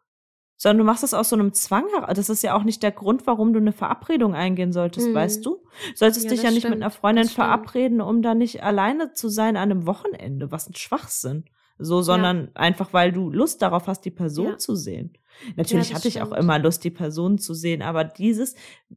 sondern 0.63 0.79
du 0.79 0.85
machst 0.85 1.03
es 1.03 1.13
aus 1.13 1.29
so 1.29 1.35
einem 1.35 1.53
Zwang 1.53 1.89
heraus. 1.89 2.15
Das 2.15 2.29
ist 2.29 2.45
ja 2.45 2.55
auch 2.55 2.63
nicht 2.63 2.85
der 2.85 2.93
Grund, 2.93 3.27
warum 3.27 3.53
du 3.53 3.59
eine 3.59 3.73
Verabredung 3.73 4.33
eingehen 4.33 4.73
solltest, 4.73 5.09
mhm. 5.09 5.15
weißt 5.15 5.45
du? 5.45 5.61
Solltest 5.97 6.27
ja, 6.27 6.31
dich 6.31 6.43
ja 6.45 6.51
nicht 6.51 6.61
stimmt. 6.61 6.77
mit 6.77 6.85
einer 6.85 6.93
Freundin 6.93 7.29
verabreden, 7.29 8.01
um 8.01 8.23
da 8.23 8.37
nicht 8.37 8.63
alleine 8.63 9.13
zu 9.13 9.29
sein 9.29 9.57
an 9.57 9.73
einem 9.73 9.87
Wochenende. 9.89 10.53
Was 10.53 10.69
ein 10.69 10.77
Schwachsinn. 10.77 11.47
So, 11.85 12.03
sondern 12.03 12.45
ja. 12.45 12.51
einfach, 12.55 12.93
weil 12.93 13.13
du 13.13 13.31
Lust 13.31 13.63
darauf 13.63 13.87
hast, 13.87 14.05
die 14.05 14.11
Person 14.11 14.47
ja. 14.47 14.59
zu 14.59 14.75
sehen. 14.75 15.17
Natürlich 15.57 15.91
ja, 15.91 15.97
hatte 15.97 16.09
ich 16.09 16.21
auch 16.21 16.33
immer 16.33 16.59
Lust, 16.59 16.85
die 16.85 16.91
Person 16.91 17.39
zu 17.39 17.55
sehen, 17.55 17.83
aber 17.83 18.05
dieses 18.05 18.55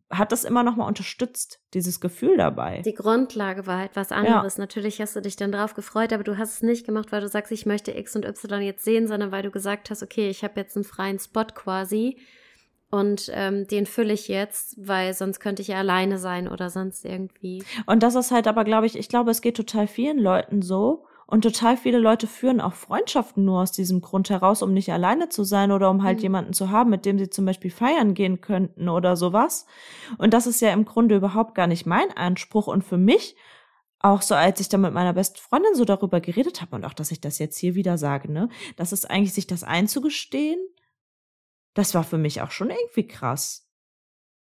hat 0.10 0.32
das 0.32 0.44
immer 0.44 0.64
noch 0.64 0.76
mal 0.76 0.88
unterstützt, 0.88 1.62
dieses 1.74 2.00
Gefühl 2.02 2.38
dabei. 2.38 2.82
Die 2.86 2.94
Grundlage 2.94 3.66
war 3.66 3.80
halt 3.80 3.96
was 3.96 4.12
anderes. 4.12 4.58
Natürlich 4.58 5.00
hast 5.02 5.16
du 5.16 5.22
dich 5.22 5.38
dann 5.38 5.52
drauf 5.52 5.74
gefreut, 5.74 6.14
aber 6.14 6.24
du 6.24 6.38
hast 6.38 6.56
es 6.56 6.62
nicht 6.62 6.86
gemacht, 6.86 7.12
weil 7.12 7.22
du 7.22 7.30
sagst, 7.30 7.52
ich 7.52 7.66
möchte 7.66 7.98
X 7.98 8.16
und 8.16 8.26
Y 8.26 8.62
jetzt 8.62 8.84
sehen, 8.84 9.08
sondern 9.08 9.32
weil 9.32 9.44
du 9.44 9.52
gesagt 9.52 9.90
hast, 9.90 10.04
okay, 10.04 10.30
ich 10.30 10.44
habe 10.44 10.60
jetzt 10.60 10.76
einen 10.76 10.84
freien 10.84 11.20
Spot 11.20 11.46
quasi 11.46 12.18
und 12.92 13.30
ähm, 13.34 13.68
den 13.68 13.86
fülle 13.86 14.14
ich 14.14 14.28
jetzt, 14.28 14.76
weil 14.78 15.14
sonst 15.14 15.40
könnte 15.40 15.62
ich 15.62 15.70
ja 15.70 15.78
alleine 15.78 16.18
sein 16.18 16.48
oder 16.48 16.70
sonst 16.70 17.04
irgendwie. 17.06 17.64
Und 17.88 18.04
das 18.04 18.16
ist 18.16 18.32
halt 18.32 18.48
aber, 18.48 18.64
glaube 18.64 18.86
ich, 18.86 18.98
ich 18.98 19.10
glaube, 19.10 19.32
es 19.32 19.42
geht 19.42 19.58
total 19.58 19.88
vielen 19.88 20.20
Leuten 20.20 20.62
so 20.62 21.06
und 21.28 21.42
total 21.42 21.76
viele 21.76 21.98
Leute 21.98 22.28
führen 22.28 22.62
auch 22.62 22.74
Freundschaften 22.74 23.46
nur 23.46 23.62
aus 23.62 23.72
diesem 23.72 24.02
Grund 24.02 24.30
heraus, 24.30 24.62
um 24.62 24.74
nicht 24.74 24.92
alleine 24.92 25.30
zu 25.30 25.44
sein 25.44 25.72
oder 25.72 25.90
um 25.90 26.04
halt 26.04 26.18
mhm. 26.18 26.24
jemanden 26.24 26.54
zu 26.54 26.70
haben, 26.70 26.92
mit 26.92 27.06
dem 27.06 27.18
sie 27.18 27.30
zum 27.30 27.46
Beispiel 27.46 27.72
feiern 27.72 28.14
gehen 28.14 28.42
könnten 28.42 28.90
oder 28.90 29.16
sowas. 29.16 29.66
Und 30.20 30.34
das 30.36 30.46
ist 30.46 30.62
ja 30.62 30.72
im 30.72 30.86
Grunde 30.86 31.16
überhaupt 31.16 31.56
gar 31.56 31.66
nicht 31.66 31.88
mein 31.88 32.12
Anspruch. 32.16 32.68
Und 32.68 32.84
für 32.84 32.98
mich, 32.98 33.36
auch 34.00 34.22
so 34.22 34.36
als 34.36 34.60
ich 34.60 34.70
da 34.70 34.78
mit 34.78 34.94
meiner 34.94 35.14
besten 35.14 35.40
Freundin 35.40 35.74
so 35.74 35.84
darüber 35.84 36.22
geredet 36.22 36.62
habe 36.62 36.76
und 36.76 36.86
auch, 36.86 36.94
dass 36.94 37.10
ich 37.10 37.22
das 37.22 37.40
jetzt 37.40 37.58
hier 37.58 37.74
wieder 37.74 37.98
sage, 37.98 38.32
ne, 38.32 38.50
das 38.76 38.92
ist 38.92 39.10
eigentlich 39.10 39.34
sich 39.34 39.48
das 39.48 39.64
einzugestehen, 39.64 40.60
das 41.74 41.96
war 41.96 42.04
für 42.04 42.20
mich 42.20 42.42
auch 42.42 42.52
schon 42.52 42.70
irgendwie 42.70 43.08
krass. 43.08 43.68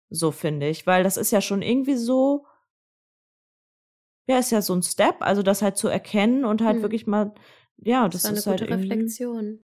So 0.10 0.32
finde 0.32 0.70
ich, 0.70 0.88
weil 0.88 1.04
das 1.04 1.18
ist 1.18 1.32
ja 1.32 1.42
schon 1.42 1.62
irgendwie 1.62 1.96
so, 1.96 2.46
ja, 4.32 4.40
ist 4.40 4.52
ja 4.52 4.62
so 4.62 4.74
ein 4.74 4.82
Step, 4.82 5.16
also 5.20 5.44
das 5.44 5.62
halt 5.62 5.78
zu 5.78 5.88
erkennen 5.88 6.46
und 6.46 6.62
halt 6.62 6.78
hm. 6.78 6.82
wirklich 6.82 7.08
mal, 7.08 7.34
ja, 7.78 8.08
das, 8.08 8.24
das 8.24 8.32
ist 8.32 8.48
eine 8.48 8.58
gute 8.58 8.72
halt 8.72 8.82
Reflexion. 8.82 9.64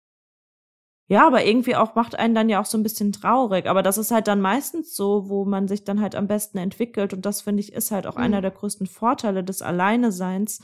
Ja, 1.07 1.25
aber 1.25 1.43
irgendwie 1.43 1.75
auch 1.75 1.95
macht 1.95 2.15
einen 2.15 2.35
dann 2.35 2.49
ja 2.49 2.61
auch 2.61 2.67
so 2.67 2.77
ein 2.77 2.83
bisschen 2.83 3.11
traurig. 3.11 3.65
Aber 3.65 3.81
das 3.81 3.97
ist 3.97 4.11
halt 4.11 4.27
dann 4.27 4.41
meistens 4.41 4.95
so, 4.95 5.27
wo 5.27 5.43
man 5.43 5.67
sich 5.67 5.83
dann 5.83 6.01
halt 6.01 6.13
am 6.13 6.27
besten 6.27 6.59
entwickelt. 6.59 7.13
Und 7.13 7.25
das 7.25 7.41
finde 7.41 7.61
ich 7.61 7.73
ist 7.73 7.89
halt 7.89 8.05
auch 8.05 8.15
mhm. 8.15 8.23
einer 8.23 8.41
der 8.41 8.51
größten 8.51 8.85
Vorteile 8.85 9.43
des 9.43 9.63
Alleineseins, 9.63 10.61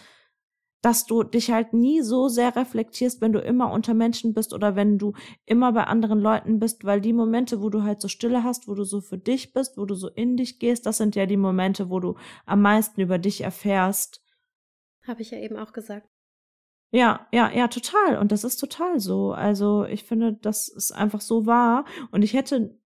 dass 0.81 1.05
du 1.05 1.23
dich 1.23 1.51
halt 1.51 1.73
nie 1.73 2.01
so 2.01 2.27
sehr 2.27 2.55
reflektierst, 2.55 3.21
wenn 3.21 3.33
du 3.33 3.39
immer 3.39 3.71
unter 3.71 3.93
Menschen 3.93 4.33
bist 4.33 4.53
oder 4.53 4.75
wenn 4.75 4.97
du 4.97 5.13
immer 5.45 5.71
bei 5.71 5.85
anderen 5.85 6.19
Leuten 6.19 6.59
bist, 6.59 6.83
weil 6.85 7.01
die 7.01 7.13
Momente, 7.13 7.61
wo 7.61 7.69
du 7.69 7.83
halt 7.83 8.01
so 8.01 8.07
Stille 8.07 8.43
hast, 8.43 8.67
wo 8.67 8.75
du 8.75 8.83
so 8.83 9.01
für 9.01 9.17
dich 9.17 9.53
bist, 9.53 9.77
wo 9.77 9.85
du 9.85 9.95
so 9.95 10.09
in 10.09 10.37
dich 10.37 10.59
gehst, 10.59 10.85
das 10.85 10.97
sind 10.97 11.15
ja 11.15 11.25
die 11.25 11.37
Momente, 11.37 11.89
wo 11.89 11.99
du 11.99 12.15
am 12.45 12.61
meisten 12.61 13.01
über 13.01 13.17
dich 13.17 13.41
erfährst. 13.41 14.21
Habe 15.07 15.21
ich 15.21 15.31
ja 15.31 15.39
eben 15.39 15.57
auch 15.57 15.73
gesagt. 15.73 16.07
Ja, 16.91 17.27
ja, 17.31 17.51
ja, 17.51 17.67
total. 17.67 18.17
Und 18.17 18.31
das 18.31 18.43
ist 18.43 18.57
total 18.57 18.99
so. 18.99 19.33
Also 19.33 19.85
ich 19.85 20.03
finde, 20.03 20.33
das 20.33 20.67
ist 20.67 20.91
einfach 20.91 21.21
so 21.21 21.45
wahr. 21.45 21.85
Und 22.11 22.21
ich 22.21 22.33
hätte 22.33 22.79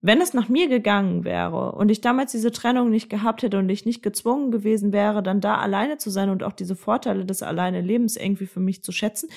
wenn 0.00 0.20
es 0.20 0.34
nach 0.34 0.48
mir 0.48 0.68
gegangen 0.68 1.24
wäre 1.24 1.72
und 1.72 1.90
ich 1.90 2.00
damals 2.00 2.32
diese 2.32 2.52
Trennung 2.52 2.90
nicht 2.90 3.08
gehabt 3.08 3.42
hätte 3.42 3.58
und 3.58 3.68
ich 3.68 3.86
nicht 3.86 4.02
gezwungen 4.02 4.50
gewesen 4.50 4.92
wäre, 4.92 5.22
dann 5.22 5.40
da 5.40 5.56
alleine 5.56 5.98
zu 5.98 6.10
sein 6.10 6.30
und 6.30 6.42
auch 6.42 6.52
diese 6.52 6.76
Vorteile 6.76 7.24
des 7.24 7.42
alleine 7.42 7.80
Lebens 7.80 8.16
irgendwie 8.16 8.46
für 8.46 8.60
mich 8.60 8.82
zu 8.82 8.92
schätzen, 8.92 9.28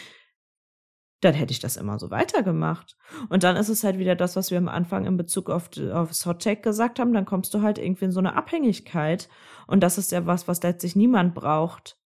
dann 1.21 1.33
hätte 1.33 1.51
ich 1.51 1.59
das 1.59 1.75
immer 1.75 1.99
so 1.99 2.11
weitergemacht. 2.11 2.97
Und 3.29 3.43
dann 3.43 3.57
ist 3.57 3.69
es 3.69 3.83
halt 3.83 3.97
wieder 3.97 4.15
das, 4.15 4.35
was 4.35 4.51
wir 4.51 4.57
am 4.57 4.69
Anfang 4.69 5.05
in 5.05 5.17
Bezug 5.17 5.49
auf, 5.49 5.69
auf 5.91 6.25
Hot 6.25 6.41
Take 6.41 6.61
gesagt 6.61 6.99
haben, 6.99 7.13
dann 7.13 7.25
kommst 7.25 7.53
du 7.53 7.61
halt 7.61 7.77
irgendwie 7.77 8.05
in 8.05 8.11
so 8.11 8.19
eine 8.19 8.35
Abhängigkeit. 8.35 9.27
Und 9.67 9.81
das 9.81 9.97
ist 9.97 10.11
ja 10.11 10.25
was, 10.25 10.47
was 10.47 10.63
letztlich 10.63 10.95
niemand 10.95 11.35
braucht. 11.35 11.97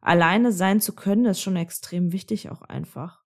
Alleine 0.00 0.52
sein 0.52 0.80
zu 0.80 0.94
können, 0.94 1.26
ist 1.26 1.40
schon 1.40 1.56
extrem 1.56 2.12
wichtig 2.12 2.50
auch 2.50 2.62
einfach. 2.62 3.22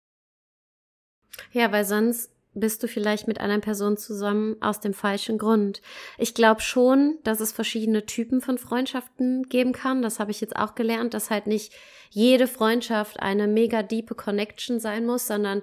Ja, 1.52 1.70
weil 1.70 1.84
sonst 1.84 2.31
bist 2.54 2.82
du 2.82 2.88
vielleicht 2.88 3.28
mit 3.28 3.40
einer 3.40 3.58
Person 3.60 3.96
zusammen 3.96 4.56
aus 4.60 4.80
dem 4.80 4.94
falschen 4.94 5.38
Grund. 5.38 5.80
Ich 6.18 6.34
glaube 6.34 6.60
schon, 6.60 7.18
dass 7.24 7.40
es 7.40 7.52
verschiedene 7.52 8.04
Typen 8.04 8.40
von 8.40 8.58
Freundschaften 8.58 9.44
geben 9.48 9.72
kann. 9.72 10.02
Das 10.02 10.20
habe 10.20 10.30
ich 10.30 10.40
jetzt 10.40 10.56
auch 10.56 10.74
gelernt, 10.74 11.14
dass 11.14 11.30
halt 11.30 11.46
nicht 11.46 11.72
jede 12.10 12.46
Freundschaft 12.46 13.20
eine 13.20 13.46
mega 13.46 13.82
diepe 13.82 14.14
Connection 14.14 14.80
sein 14.80 15.06
muss, 15.06 15.26
sondern 15.26 15.62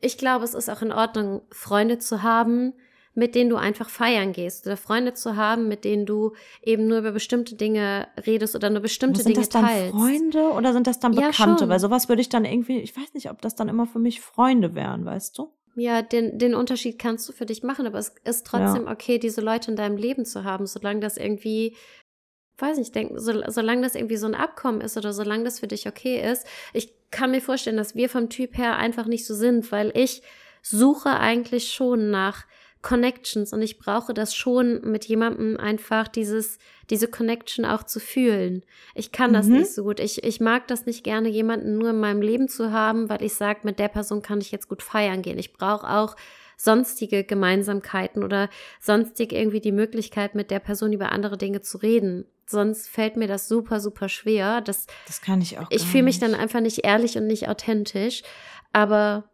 ich 0.00 0.18
glaube, 0.18 0.44
es 0.44 0.54
ist 0.54 0.68
auch 0.68 0.82
in 0.82 0.92
Ordnung, 0.92 1.42
Freunde 1.50 1.98
zu 1.98 2.22
haben, 2.22 2.74
mit 3.14 3.34
denen 3.34 3.50
du 3.50 3.56
einfach 3.56 3.88
feiern 3.88 4.32
gehst 4.32 4.66
oder 4.66 4.76
Freunde 4.76 5.14
zu 5.14 5.36
haben, 5.36 5.68
mit 5.68 5.84
denen 5.84 6.06
du 6.06 6.32
eben 6.62 6.88
nur 6.88 6.98
über 6.98 7.12
bestimmte 7.12 7.54
Dinge 7.54 8.08
redest 8.26 8.54
oder 8.54 8.70
nur 8.70 8.80
bestimmte 8.80 9.22
Dinge 9.22 9.34
teilst. 9.34 9.52
Sind 9.52 9.62
das 9.62 9.80
dann 9.80 9.90
Freunde 9.90 10.50
oder 10.52 10.72
sind 10.72 10.86
das 10.86 10.98
dann 10.98 11.14
Bekannte? 11.14 11.64
Ja, 11.64 11.70
Weil 11.70 11.78
sowas 11.78 12.08
würde 12.08 12.22
ich 12.22 12.28
dann 12.28 12.44
irgendwie, 12.44 12.78
ich 12.78 12.96
weiß 12.96 13.14
nicht, 13.14 13.30
ob 13.30 13.40
das 13.42 13.54
dann 13.54 13.68
immer 13.68 13.86
für 13.86 13.98
mich 13.98 14.20
Freunde 14.20 14.74
wären, 14.74 15.04
weißt 15.04 15.38
du? 15.38 15.52
Ja, 15.74 16.02
den, 16.02 16.38
den 16.38 16.54
Unterschied 16.54 16.98
kannst 16.98 17.28
du 17.28 17.32
für 17.32 17.46
dich 17.46 17.62
machen, 17.62 17.86
aber 17.86 17.98
es 17.98 18.14
ist 18.24 18.46
trotzdem 18.46 18.84
ja. 18.84 18.92
okay, 18.92 19.18
diese 19.18 19.40
Leute 19.40 19.70
in 19.70 19.76
deinem 19.76 19.96
Leben 19.96 20.24
zu 20.24 20.44
haben, 20.44 20.66
solange 20.66 21.00
das 21.00 21.16
irgendwie, 21.16 21.76
weiß 22.58 22.76
nicht, 22.78 22.94
denk, 22.94 23.18
so, 23.18 23.42
solange 23.48 23.82
das 23.82 23.94
irgendwie 23.94 24.16
so 24.16 24.26
ein 24.26 24.34
Abkommen 24.34 24.82
ist 24.82 24.96
oder 24.96 25.12
solange 25.12 25.44
das 25.44 25.60
für 25.60 25.68
dich 25.68 25.88
okay 25.88 26.20
ist. 26.30 26.46
Ich 26.74 26.92
kann 27.10 27.30
mir 27.30 27.40
vorstellen, 27.40 27.76
dass 27.76 27.94
wir 27.94 28.08
vom 28.10 28.28
Typ 28.28 28.58
her 28.58 28.76
einfach 28.76 29.06
nicht 29.06 29.26
so 29.26 29.34
sind, 29.34 29.72
weil 29.72 29.92
ich 29.96 30.22
suche 30.62 31.18
eigentlich 31.18 31.72
schon 31.72 32.10
nach 32.10 32.44
Connections 32.82 33.52
und 33.52 33.62
ich 33.62 33.78
brauche 33.78 34.12
das 34.12 34.34
schon 34.34 34.80
mit 34.82 35.04
jemandem 35.04 35.56
einfach 35.56 36.08
dieses, 36.08 36.58
diese 36.90 37.06
Connection 37.06 37.64
auch 37.64 37.84
zu 37.84 38.00
fühlen. 38.00 38.64
Ich 38.94 39.12
kann 39.12 39.32
das 39.32 39.46
mhm. 39.46 39.58
nicht 39.58 39.72
so 39.72 39.84
gut. 39.84 40.00
Ich, 40.00 40.24
ich 40.24 40.40
mag 40.40 40.66
das 40.66 40.84
nicht 40.84 41.04
gerne, 41.04 41.28
jemanden 41.28 41.78
nur 41.78 41.90
in 41.90 42.00
meinem 42.00 42.20
Leben 42.20 42.48
zu 42.48 42.72
haben, 42.72 43.08
weil 43.08 43.22
ich 43.22 43.34
sage, 43.34 43.60
mit 43.62 43.78
der 43.78 43.88
Person 43.88 44.20
kann 44.20 44.40
ich 44.40 44.50
jetzt 44.50 44.68
gut 44.68 44.82
feiern 44.82 45.22
gehen. 45.22 45.38
Ich 45.38 45.52
brauche 45.52 45.88
auch 45.88 46.16
sonstige 46.56 47.24
Gemeinsamkeiten 47.24 48.24
oder 48.24 48.50
sonstig 48.80 49.32
irgendwie 49.32 49.60
die 49.60 49.72
Möglichkeit, 49.72 50.34
mit 50.34 50.50
der 50.50 50.60
Person 50.60 50.92
über 50.92 51.12
andere 51.12 51.38
Dinge 51.38 51.60
zu 51.60 51.78
reden. 51.78 52.24
Sonst 52.46 52.88
fällt 52.88 53.16
mir 53.16 53.28
das 53.28 53.48
super, 53.48 53.80
super 53.80 54.08
schwer. 54.08 54.60
Das, 54.60 54.86
das 55.06 55.20
kann 55.20 55.40
ich 55.40 55.58
auch. 55.58 55.68
Ich 55.70 55.84
fühle 55.84 56.02
mich 56.02 56.18
dann 56.18 56.34
einfach 56.34 56.60
nicht 56.60 56.84
ehrlich 56.84 57.16
und 57.16 57.26
nicht 57.26 57.48
authentisch. 57.48 58.22
Aber 58.72 59.24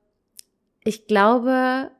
ich 0.85 1.07
glaube, 1.07 1.91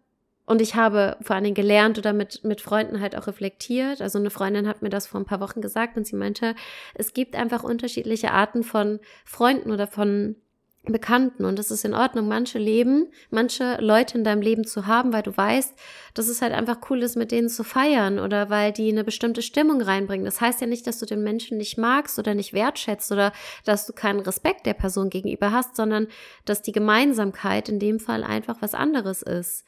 und 0.49 0.63
ich 0.63 0.75
habe 0.75 1.17
vor 1.21 1.35
allen 1.37 1.45
Dingen 1.45 1.55
gelernt 1.55 1.99
oder 1.99 2.15
mit, 2.15 2.43
mit 2.43 2.63
Freunden 2.63 3.01
halt 3.01 3.17
auch 3.17 3.27
reflektiert. 3.27 4.01
Also 4.01 4.19
eine 4.19 4.31
Freundin 4.31 4.67
hat 4.67 4.81
mir 4.81 4.89
das 4.89 5.07
vor 5.07 5.21
ein 5.21 5.27
paar 5.27 5.41
Wochen 5.41 5.61
gesagt 5.61 5.97
und 5.99 6.07
sie 6.07 6.17
meinte, 6.17 6.55
es 6.95 7.13
gibt 7.13 7.37
einfach 7.37 7.65
unterschiedliche 7.65 8.33
Arten 8.33 8.63
von 8.63 8.99
Freunden 9.27 9.71
oder 9.71 9.87
von 9.87 10.37
Bekannten 10.85 11.45
und 11.45 11.59
es 11.59 11.71
ist 11.71 11.85
in 11.85 11.93
Ordnung, 11.93 12.29
manche 12.29 12.59
Leben, 12.59 13.09
manche 13.29 13.77
Leute 13.81 14.17
in 14.17 14.25
deinem 14.25 14.41
Leben 14.41 14.65
zu 14.65 14.87
haben, 14.87 15.13
weil 15.13 15.23
du 15.23 15.37
weißt, 15.37 15.75
dass 16.15 16.29
es 16.29 16.41
halt 16.41 16.55
einfach 16.55 16.79
cool 16.89 17.03
ist, 17.03 17.17
mit 17.17 17.31
denen 17.31 17.51
zu 17.51 17.63
feiern 17.63 18.19
oder 18.19 18.49
weil 18.49 18.73
die 18.73 18.89
eine 18.89 19.05
bestimmte 19.05 19.43
Stimmung 19.43 19.83
reinbringen. 19.83 20.25
Das 20.25 20.41
heißt 20.41 20.63
ja 20.63 20.67
nicht, 20.67 20.87
dass 20.87 20.99
du 20.99 21.05
den 21.05 21.23
Menschen 21.23 21.59
nicht 21.59 21.77
magst 21.77 22.19
oder 22.19 22.35
nicht 22.35 22.55
wertschätzt 22.55 23.13
oder 23.13 23.33
dass 23.67 23.87
du 23.87 23.93
keinen 23.93 24.21
Respekt 24.21 24.65
der 24.65 24.75
Person 24.75 25.11
gegenüber 25.11 25.53
hast, 25.53 25.77
sondern 25.77 26.07
dass 26.47 26.63
die 26.63 26.73
Gemeinsamkeit 26.73 27.69
in 27.69 27.79
dem 27.79 28.01
Fall 28.01 28.25
einfach 28.25 28.63
was 28.63 28.73
anderes 28.73 29.21
ist. 29.21 29.67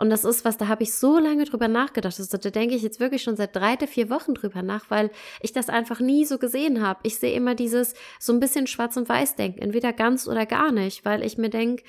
Und 0.00 0.08
das 0.08 0.24
ist 0.24 0.46
was, 0.46 0.56
da 0.56 0.66
habe 0.66 0.82
ich 0.82 0.94
so 0.94 1.18
lange 1.18 1.44
drüber 1.44 1.68
nachgedacht. 1.68 2.18
Also, 2.18 2.38
da 2.38 2.48
denke 2.48 2.74
ich 2.74 2.82
jetzt 2.82 3.00
wirklich 3.00 3.22
schon 3.22 3.36
seit 3.36 3.54
drei, 3.54 3.76
vier 3.76 4.08
Wochen 4.08 4.32
drüber 4.32 4.62
nach, 4.62 4.86
weil 4.88 5.10
ich 5.42 5.52
das 5.52 5.68
einfach 5.68 6.00
nie 6.00 6.24
so 6.24 6.38
gesehen 6.38 6.80
habe. 6.80 7.00
Ich 7.02 7.18
sehe 7.18 7.34
immer 7.34 7.54
dieses 7.54 7.92
so 8.18 8.32
ein 8.32 8.40
bisschen 8.40 8.66
schwarz 8.66 8.96
und 8.96 9.10
weiß 9.10 9.36
denken, 9.36 9.60
entweder 9.60 9.92
ganz 9.92 10.26
oder 10.26 10.46
gar 10.46 10.72
nicht, 10.72 11.04
weil 11.04 11.22
ich 11.22 11.36
mir 11.36 11.50
denke, 11.50 11.84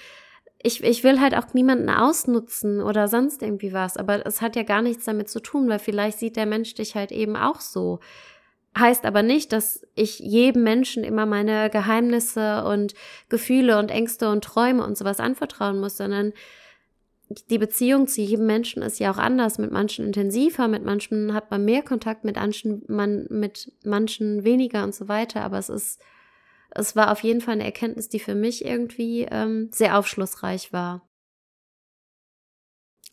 ich, 0.62 0.84
ich 0.84 1.06
will 1.06 1.22
halt 1.22 1.36
auch 1.36 1.54
niemanden 1.54 1.90
ausnutzen 1.90 2.82
oder 2.82 3.08
sonst 3.08 3.42
irgendwie 3.44 3.72
was. 3.72 3.96
Aber 3.96 4.26
es 4.26 4.42
hat 4.42 4.58
ja 4.58 4.64
gar 4.64 4.82
nichts 4.82 5.06
damit 5.06 5.30
zu 5.30 5.40
tun, 5.40 5.70
weil 5.70 5.80
vielleicht 5.80 6.20
sieht 6.20 6.36
der 6.36 6.46
Mensch 6.46 6.74
dich 6.74 6.96
halt 6.96 7.14
eben 7.14 7.38
auch 7.38 7.62
so. 7.62 8.02
Heißt 8.78 9.06
aber 9.06 9.24
nicht, 9.24 9.54
dass 9.54 9.88
ich 9.96 10.20
jedem 10.20 10.64
Menschen 10.64 11.06
immer 11.06 11.26
meine 11.26 11.70
Geheimnisse 11.70 12.66
und 12.66 12.94
Gefühle 13.30 13.80
und 13.80 13.90
Ängste 13.90 14.30
und 14.30 14.44
Träume 14.44 14.86
und 14.86 14.98
sowas 14.98 15.22
anvertrauen 15.22 15.80
muss, 15.80 15.96
sondern 15.96 16.34
die 17.50 17.58
Beziehung 17.58 18.08
zu 18.08 18.22
jedem 18.22 18.46
Menschen 18.46 18.82
ist 18.84 19.00
ja 19.00 19.12
auch 19.12 19.18
anders, 19.18 19.58
mit 19.58 19.72
manchen 19.72 20.06
intensiver, 20.06 20.68
mit 20.68 20.84
manchen 20.84 21.34
hat 21.34 21.52
man 21.52 21.66
mehr 21.66 21.82
Kontakt, 21.82 22.24
mit 22.24 22.36
manchen, 22.36 22.84
man, 22.88 23.28
mit 23.30 23.72
manchen 23.84 24.44
weniger 24.44 24.84
und 24.84 24.96
so 24.96 25.08
weiter. 25.08 25.42
Aber 25.42 25.58
es 25.58 25.70
ist, 25.70 26.02
es 26.72 26.96
war 26.96 27.12
auf 27.12 27.24
jeden 27.24 27.42
Fall 27.42 27.56
eine 27.56 27.66
Erkenntnis, 27.66 28.10
die 28.10 28.20
für 28.20 28.36
mich 28.36 28.66
irgendwie 28.66 29.28
ähm, 29.30 29.70
sehr 29.72 29.98
aufschlussreich 29.98 30.74
war. 30.74 31.08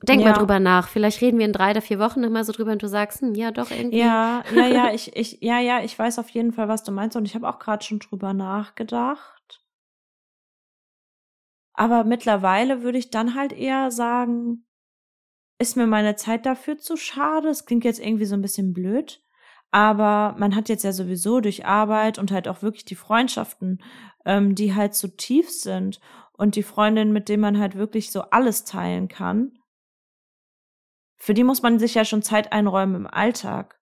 Denk 0.03 0.23
ja. 0.23 0.29
mal 0.29 0.39
drüber 0.39 0.61
nach. 0.61 0.89
Vielleicht 0.89 1.21
reden 1.23 1.39
wir 1.39 1.47
in 1.47 1.53
drei 1.53 1.73
oder 1.73 1.83
vier 1.83 1.99
Wochen 1.99 2.21
nochmal 2.21 2.45
so 2.45 2.53
drüber 2.53 2.71
und 2.71 2.83
du 2.83 2.89
sagst, 2.89 3.21
hm, 3.21 3.35
ja, 3.35 3.51
doch 3.51 3.71
irgendwie. 3.71 3.99
Ja, 3.99 4.45
ja, 4.55 4.67
ja, 4.67 4.93
ich, 4.93 5.17
ich, 5.17 5.39
ja, 5.41 5.59
ja, 5.59 5.83
ich 5.83 5.99
weiß 5.99 6.21
auf 6.21 6.29
jeden 6.31 6.53
Fall, 6.53 6.69
was 6.69 6.85
du 6.85 6.93
meinst 6.93 7.17
und 7.17 7.25
ich 7.25 7.35
habe 7.35 7.49
auch 7.49 7.59
gerade 7.59 7.85
schon 7.85 7.99
drüber 7.99 8.33
nachgedacht. 8.33 9.38
Aber 11.79 12.03
mittlerweile 12.03 12.83
würde 12.83 12.99
ich 12.99 13.11
dann 13.11 13.37
halt 13.37 13.53
eher 13.53 13.93
sagen, 13.93 14.67
ist 15.61 15.77
mir 15.77 15.87
meine 15.87 16.17
Zeit 16.17 16.45
dafür 16.45 16.77
zu 16.77 16.97
schade. 16.97 17.51
Es 17.51 17.67
klingt 17.67 17.85
jetzt 17.85 18.01
irgendwie 18.01 18.25
so 18.25 18.35
ein 18.35 18.43
bisschen 18.43 18.73
blöd. 18.73 19.23
Aber 19.71 20.35
man 20.41 20.57
hat 20.57 20.69
jetzt 20.69 20.83
ja 20.83 20.91
sowieso 20.91 21.41
durch 21.41 21.67
Arbeit 21.67 22.19
und 22.19 22.33
halt 22.33 22.49
auch 22.49 22.63
wirklich 22.63 22.85
die 22.85 22.97
Freundschaften, 22.97 23.81
ähm, 24.25 24.57
die 24.57 24.75
halt 24.75 24.97
so 24.97 25.07
tief 25.07 25.51
sind 25.51 26.01
und 26.33 26.57
die 26.57 26.65
Freundin, 26.65 27.13
mit 27.13 27.29
denen 27.29 27.43
man 27.43 27.61
halt 27.61 27.77
wirklich 27.77 28.11
so 28.11 28.23
alles 28.23 28.65
teilen 28.65 29.07
kann. 29.07 29.57
Für 31.17 31.33
die 31.33 31.45
muss 31.45 31.63
man 31.63 31.79
sich 31.79 31.95
ja 31.95 32.05
schon 32.05 32.23
Zeit 32.23 32.53
einräumen 32.53 32.97
im 32.97 33.07
Alltag. 33.07 33.78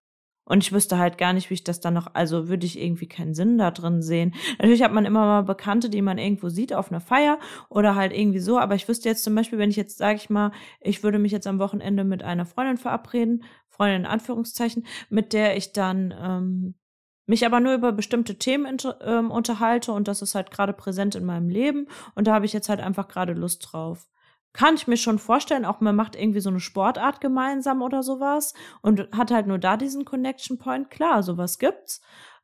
Und 0.47 0.63
ich 0.63 0.73
wüsste 0.73 0.97
halt 0.97 1.19
gar 1.19 1.33
nicht, 1.33 1.51
wie 1.51 1.55
ich 1.55 1.65
das 1.65 1.81
dann 1.81 1.95
noch, 1.95 2.15
also 2.15 2.49
würde 2.49 2.67
ich 2.67 2.81
irgendwie 2.81 3.09
keinen 3.09 3.35
Sinn 3.35 3.59
da 3.59 3.73
drin 3.73 4.01
sehen. 4.01 4.33
Natürlich 4.59 4.83
hat 4.83 4.93
man 4.93 5.05
immer 5.05 5.27
mal 5.27 5.43
Bekannte, 5.43 5.91
die 5.91 6.03
man 6.03 6.19
irgendwo 6.19 6.49
sieht 6.49 6.73
auf 6.73 6.91
einer 6.91 7.01
Feier 7.01 7.41
oder 7.69 7.97
halt 7.97 8.13
irgendwie 8.13 8.39
so, 8.39 8.59
aber 8.59 8.77
ich 8.77 8.89
wüsste 8.89 9.09
jetzt 9.09 9.25
zum 9.25 9.35
Beispiel, 9.35 9.59
wenn 9.59 9.71
ich 9.71 9.77
jetzt, 9.77 9.99
sage 9.99 10.17
ich 10.17 10.31
mal, 10.31 10.53
ich 10.81 11.03
würde 11.03 11.19
mich 11.19 11.33
jetzt 11.33 11.49
am 11.49 11.59
Wochenende 11.59 12.05
mit 12.05 12.23
einer 12.23 12.47
Freundin 12.47 12.77
verabreden, 12.79 13.43
Freundin 13.69 14.03
in 14.03 14.07
Anführungszeichen, 14.07 14.87
mit 15.11 15.33
der 15.33 15.57
ich 15.57 15.73
dann 15.73 16.15
ähm, 16.17 16.75
mich 17.27 17.45
aber 17.45 17.59
nur 17.59 17.75
über 17.75 17.91
bestimmte 17.91 18.39
Themen 18.39 18.77
ähm, 19.05 19.33
unterhalte 19.33 19.91
und 19.91 20.07
das 20.07 20.23
ist 20.23 20.37
halt 20.37 20.53
gerade 20.53 20.73
präsent 20.73 21.17
in 21.17 21.25
meinem 21.25 21.49
Leben 21.49 21.89
und 22.15 22.29
da 22.29 22.35
habe 22.35 22.47
ich 22.47 22.53
jetzt 22.53 22.69
halt 22.69 22.79
einfach 22.79 23.09
gerade 23.09 23.33
Lust 23.33 23.69
drauf 23.73 24.09
kann 24.57 24.75
ich 24.75 24.87
mir 24.87 24.97
schon 24.97 25.19
vorstellen, 25.19 25.67
auch 25.67 25.81
man 25.81 25.95
macht 25.95 26.17
irgendwie 26.17 26.41
so 26.41 26.49
eine 26.49 26.61
Sportart 26.61 27.21
gemeinsam 27.21 27.83
oder 27.83 28.03
sowas 28.03 28.55
und 28.81 29.07
hat 29.13 29.31
halt 29.31 29.47
nur 29.47 29.59
da 29.59 29.77
diesen 29.77 30.07
Connection 30.07 30.57
Point. 30.57 30.91
Klar, 30.91 31.23
sowas 31.23 31.59
gibt's. 31.59 32.01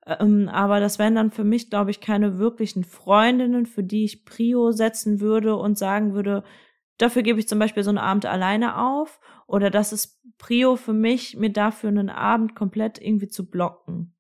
Ähm, 0.07 0.51
aber 0.53 0.79
das 0.79 0.99
wären 0.99 1.15
dann 1.15 1.31
für 1.31 1.43
mich, 1.43 1.71
glaube 1.71 1.91
ich, 1.91 2.03
keine 2.03 2.39
wirklichen 2.39 2.85
Freundinnen, 2.85 3.65
für 3.65 3.83
die 3.83 4.05
ich 4.05 4.27
Prio 4.27 4.73
setzen 4.73 5.21
würde 5.21 5.57
und 5.57 5.79
sagen 5.79 6.13
würde, 6.13 6.45
dafür 6.99 7.23
gebe 7.23 7.41
ich 7.41 7.49
zum 7.49 7.59
Beispiel 7.59 7.83
so 7.83 7.91
einen 7.91 7.99
Abend 7.99 8.27
alleine 8.27 8.79
auf. 8.79 9.19
Oder 9.47 9.71
das 9.71 9.95
ist 9.95 10.21
Prio 10.37 10.77
für 10.77 10.93
mich, 10.93 11.39
mir 11.39 11.51
dafür 11.51 11.89
einen 11.89 12.11
Abend 12.11 12.55
komplett 12.55 13.01
irgendwie 13.01 13.29
zu 13.29 13.49
blocken. 13.49 14.15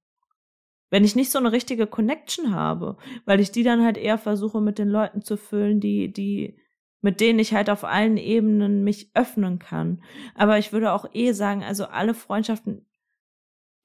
Wenn 0.88 1.04
ich 1.04 1.14
nicht 1.14 1.30
so 1.30 1.38
eine 1.38 1.52
richtige 1.52 1.86
Connection 1.86 2.54
habe, 2.54 2.96
weil 3.26 3.40
ich 3.40 3.50
die 3.50 3.64
dann 3.64 3.84
halt 3.84 3.98
eher 3.98 4.16
versuche 4.16 4.62
mit 4.62 4.78
den 4.78 4.88
Leuten 4.88 5.20
zu 5.20 5.36
füllen, 5.36 5.78
die, 5.78 6.10
die 6.10 6.56
mit 7.02 7.20
denen 7.20 7.38
ich 7.38 7.52
halt 7.52 7.68
auf 7.68 7.84
allen 7.84 8.16
Ebenen 8.16 8.84
mich 8.84 9.10
öffnen 9.14 9.58
kann. 9.58 10.02
Aber 10.34 10.58
ich 10.58 10.72
würde 10.72 10.92
auch 10.92 11.04
eh 11.12 11.32
sagen, 11.32 11.62
also 11.62 11.84
alle 11.86 12.14
Freundschaften, 12.14 12.86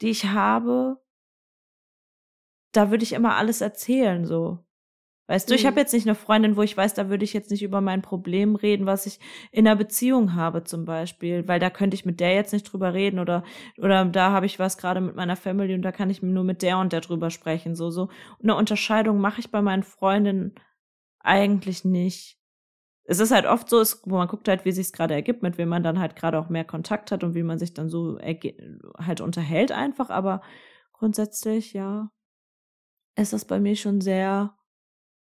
die 0.02 0.10
ich 0.10 0.26
habe, 0.26 1.02
da 2.72 2.92
würde 2.92 3.04
ich 3.04 3.14
immer 3.14 3.36
alles 3.36 3.62
erzählen, 3.62 4.26
so. 4.26 4.60
Weißt 5.30 5.50
du, 5.50 5.56
ich 5.56 5.66
habe 5.66 5.74
mhm. 5.74 5.80
jetzt 5.80 5.94
nicht 5.94 6.08
eine 6.08 6.16
Freundin, 6.16 6.56
wo 6.56 6.62
ich 6.62 6.78
weiß, 6.78 6.94
da 6.94 7.10
würde 7.10 7.26
ich 7.26 7.34
jetzt 7.34 7.52
nicht 7.52 7.62
über 7.62 7.82
mein 7.82 8.02
Problem 8.02 8.56
reden, 8.56 8.86
was 8.86 9.06
ich 9.06 9.20
in 9.52 9.68
einer 9.68 9.76
Beziehung 9.76 10.36
habe 10.36 10.64
zum 10.64 10.86
Beispiel, 10.86 11.46
weil 11.50 11.60
da 11.60 11.70
könnte 11.70 11.96
ich 11.96 12.06
mit 12.06 12.22
der 12.22 12.34
jetzt 12.34 12.54
nicht 12.54 12.64
drüber 12.64 12.94
reden 12.94 13.20
oder 13.20 13.44
oder 13.78 14.06
da 14.06 14.32
habe 14.32 14.46
ich 14.46 14.58
was 14.58 14.78
gerade 14.78 15.02
mit 15.02 15.18
meiner 15.18 15.36
Family 15.36 15.74
und 15.74 15.82
da 15.82 15.92
kann 15.92 16.10
ich 16.10 16.22
nur 16.22 16.46
mit 16.46 16.62
der 16.62 16.78
und 16.78 16.94
der 16.94 17.02
drüber 17.02 17.30
sprechen, 17.30 17.76
so 17.76 17.90
so. 17.90 18.04
Und 18.04 18.44
eine 18.44 18.56
Unterscheidung 18.56 19.20
mache 19.20 19.42
ich 19.42 19.52
bei 19.52 19.62
meinen 19.62 19.84
Freundinnen 19.84 20.56
eigentlich 21.20 21.84
nicht 21.84 22.37
es 23.10 23.20
ist 23.20 23.32
halt 23.32 23.46
oft 23.46 23.70
so, 23.70 23.82
wo 24.04 24.18
man 24.18 24.28
guckt 24.28 24.50
halt, 24.50 24.66
wie 24.66 24.72
sich 24.74 24.88
es 24.88 24.94
gerade 24.94 25.14
ergibt, 25.14 25.42
mit 25.42 25.58
wem 25.58 25.70
man 25.70 25.82
dann 25.82 25.98
halt 25.98 26.18
gerade 26.18 26.38
auch 26.38 26.50
mehr 26.50 26.66
Kontakt 26.66 27.12
hat 27.12 27.24
und 27.24 27.36
wie 27.36 27.44
man 27.44 27.58
sich 27.58 27.74
dann 27.74 27.90
so 27.90 28.20
halt 28.20 29.22
unterhält 29.22 29.72
einfach. 29.72 30.10
Aber 30.10 30.42
grundsätzlich, 30.92 31.72
ja, 31.72 32.12
ist 33.18 33.32
das 33.32 33.46
bei 33.46 33.62
mir 33.62 33.78
schon 33.78 34.02
sehr 34.02 34.58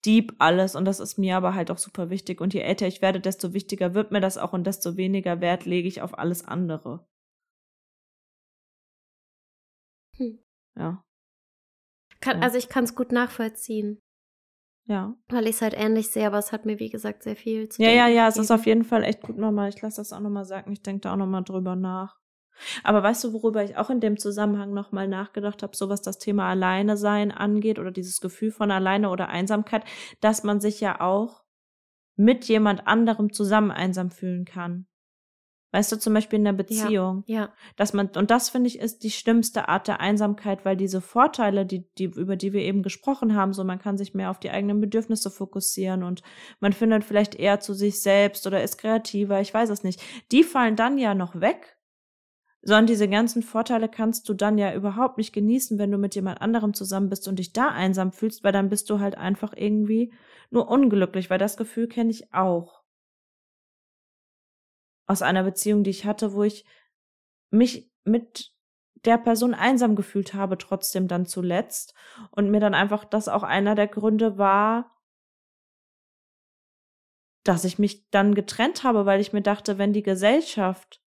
deep 0.04 0.34
alles 0.40 0.76
und 0.76 0.86
das 0.86 1.00
ist 1.00 1.18
mir 1.20 1.38
aber 1.38 1.54
halt 1.54 1.70
auch 1.70 1.78
super 1.78 2.10
wichtig. 2.10 2.42
Und 2.42 2.56
je 2.56 2.62
älter 2.62 2.88
ich 2.88 3.04
werde, 3.04 3.20
desto 3.20 3.54
wichtiger 3.54 3.94
wird 3.94 4.12
mir 4.12 4.22
das 4.22 4.40
auch 4.40 4.54
und 4.54 4.66
desto 4.66 4.98
weniger 4.98 5.40
Wert 5.40 5.66
lege 5.66 5.88
ich 5.88 6.02
auf 6.02 6.18
alles 6.18 6.48
andere. 6.48 7.06
Hm. 10.18 10.40
Ja. 10.76 11.04
Kann, 12.20 12.42
also 12.42 12.58
ich 12.58 12.68
kann 12.68 12.84
es 12.84 12.96
gut 12.96 13.12
nachvollziehen. 13.12 14.02
Ja. 14.90 15.16
Weil 15.30 15.44
ich 15.44 15.52
es 15.52 15.62
halt 15.62 15.76
ähnlich 15.78 16.10
sehe, 16.10 16.26
aber 16.26 16.40
es 16.40 16.52
hat 16.52 16.66
mir, 16.66 16.80
wie 16.80 16.90
gesagt, 16.90 17.22
sehr 17.22 17.36
viel 17.36 17.70
zu 17.70 17.82
Ja, 17.82 17.92
ja, 17.92 18.08
ja, 18.08 18.28
es 18.28 18.38
ist 18.38 18.50
auf 18.50 18.66
jeden 18.66 18.84
Fall 18.84 19.04
echt 19.04 19.22
gut 19.22 19.38
nochmal. 19.38 19.70
Ich 19.70 19.80
lasse 19.82 20.02
das 20.02 20.12
auch 20.12 20.20
nochmal 20.20 20.46
sagen. 20.46 20.72
Ich 20.72 20.82
denke 20.82 21.02
da 21.02 21.14
auch 21.14 21.18
nochmal 21.18 21.44
drüber 21.44 21.76
nach. 21.76 22.18
Aber 22.84 23.04
weißt 23.04 23.24
du, 23.24 23.34
worüber 23.34 23.64
ich 23.64 23.78
auch 23.78 23.92
in 23.92 24.00
dem 24.00 24.18
Zusammenhang 24.18 24.74
nochmal 24.74 25.08
nachgedacht 25.08 25.62
habe, 25.62 25.78
so 25.78 25.90
was 25.90 26.02
das 26.02 26.18
Thema 26.18 26.50
Alleine 26.50 26.98
sein 26.98 27.32
angeht 27.32 27.78
oder 27.78 27.92
dieses 27.92 28.20
Gefühl 28.20 28.52
von 28.52 28.72
Alleine 28.72 29.12
oder 29.12 29.30
Einsamkeit, 29.30 29.86
dass 30.22 30.44
man 30.44 30.60
sich 30.60 30.82
ja 30.82 31.00
auch 31.00 31.44
mit 32.16 32.46
jemand 32.46 32.88
anderem 32.88 33.32
zusammen 33.32 33.70
einsam 33.70 34.10
fühlen 34.10 34.44
kann. 34.44 34.88
Weißt 35.72 35.92
du, 35.92 36.00
zum 36.00 36.16
Beispiel 36.16 36.40
in 36.40 36.46
der 36.46 36.54
Beziehung. 36.54 37.24
Ja. 37.28 37.42
ja. 37.42 37.54
Dass 37.76 37.94
man, 37.94 38.10
und 38.16 38.32
das 38.32 38.50
finde 38.50 38.68
ich 38.68 38.80
ist 38.80 39.04
die 39.04 39.12
schlimmste 39.12 39.70
Art 39.70 39.88
der 39.88 40.00
Einsamkeit, 40.00 40.66
weil 40.66 40.76
diese 40.76 41.00
Vorteile, 41.00 41.66
die, 41.66 41.88
die, 42.00 42.06
über 42.06 42.36
die 42.36 42.54
wir 42.54 42.62
eben 42.62 42.82
gesprochen 42.82 43.36
haben, 43.36 43.54
so 43.54 43.64
man 43.64 43.78
kann 43.78 43.98
sich 43.98 44.16
mehr 44.16 44.32
auf 44.32 44.40
die 44.40 44.50
eigenen 44.50 44.82
Bedürfnisse 44.82 45.30
fokussieren 45.30 46.04
und 46.04 46.24
man 46.60 46.74
findet 46.74 47.04
vielleicht 47.04 47.36
eher 47.36 47.60
zu 47.60 47.74
sich 47.74 48.02
selbst 48.02 48.48
oder 48.48 48.64
ist 48.64 48.80
kreativer, 48.80 49.42
ich 49.42 49.54
weiß 49.54 49.70
es 49.70 49.84
nicht. 49.84 50.02
Die 50.32 50.44
fallen 50.44 50.76
dann 50.76 50.98
ja 50.98 51.14
noch 51.14 51.40
weg. 51.40 51.76
Sondern 52.62 52.88
diese 52.88 53.08
ganzen 53.08 53.42
Vorteile 53.42 53.88
kannst 53.88 54.28
du 54.28 54.34
dann 54.34 54.58
ja 54.58 54.74
überhaupt 54.74 55.18
nicht 55.18 55.32
genießen, 55.32 55.80
wenn 55.80 55.92
du 55.92 55.98
mit 55.98 56.14
jemand 56.14 56.42
anderem 56.42 56.74
zusammen 56.74 57.08
bist 57.08 57.26
und 57.30 57.40
dich 57.40 57.54
da 57.54 57.70
einsam 57.70 58.12
fühlst, 58.12 58.44
weil 58.44 58.52
dann 58.52 58.68
bist 58.68 58.90
du 58.90 59.00
halt 59.00 59.18
einfach 59.18 59.54
irgendwie 59.56 60.12
nur 60.50 60.68
unglücklich, 60.68 61.30
weil 61.30 61.38
das 61.38 61.56
Gefühl 61.56 61.88
kenne 61.88 62.10
ich 62.10 62.34
auch 62.34 62.79
aus 65.10 65.24
einer 65.24 65.44
Beziehung, 65.44 65.84
die 65.84 65.90
ich 65.90 66.06
hatte, 66.06 66.34
wo 66.34 66.44
ich 66.44 66.66
mich 67.50 67.92
mit 68.04 68.54
der 69.06 69.18
Person 69.18 69.56
einsam 69.56 69.96
gefühlt 69.96 70.36
habe, 70.36 70.58
trotzdem 70.58 71.08
dann 71.08 71.26
zuletzt. 71.26 71.96
Und 72.32 72.52
mir 72.52 72.60
dann 72.60 72.76
einfach 72.76 73.06
das 73.06 73.28
auch 73.28 73.42
einer 73.44 73.74
der 73.74 73.88
Gründe 73.88 74.38
war, 74.38 74.96
dass 77.44 77.64
ich 77.64 77.80
mich 77.80 78.08
dann 78.12 78.36
getrennt 78.36 78.84
habe, 78.84 79.08
weil 79.08 79.20
ich 79.20 79.34
mir 79.34 79.42
dachte, 79.42 79.80
wenn 79.80 79.94
die 79.94 80.04
Gesellschaft 80.04 81.02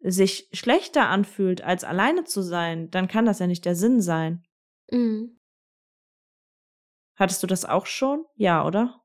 sich 0.00 0.48
schlechter 0.52 1.08
anfühlt, 1.08 1.60
als 1.60 1.84
alleine 1.84 2.24
zu 2.24 2.40
sein, 2.40 2.90
dann 2.90 3.08
kann 3.08 3.26
das 3.26 3.40
ja 3.40 3.46
nicht 3.46 3.66
der 3.66 3.74
Sinn 3.74 4.00
sein. 4.00 4.46
Mhm. 4.90 5.38
Hattest 7.16 7.42
du 7.42 7.46
das 7.46 7.66
auch 7.66 7.84
schon? 7.84 8.24
Ja, 8.34 8.64
oder? 8.64 9.02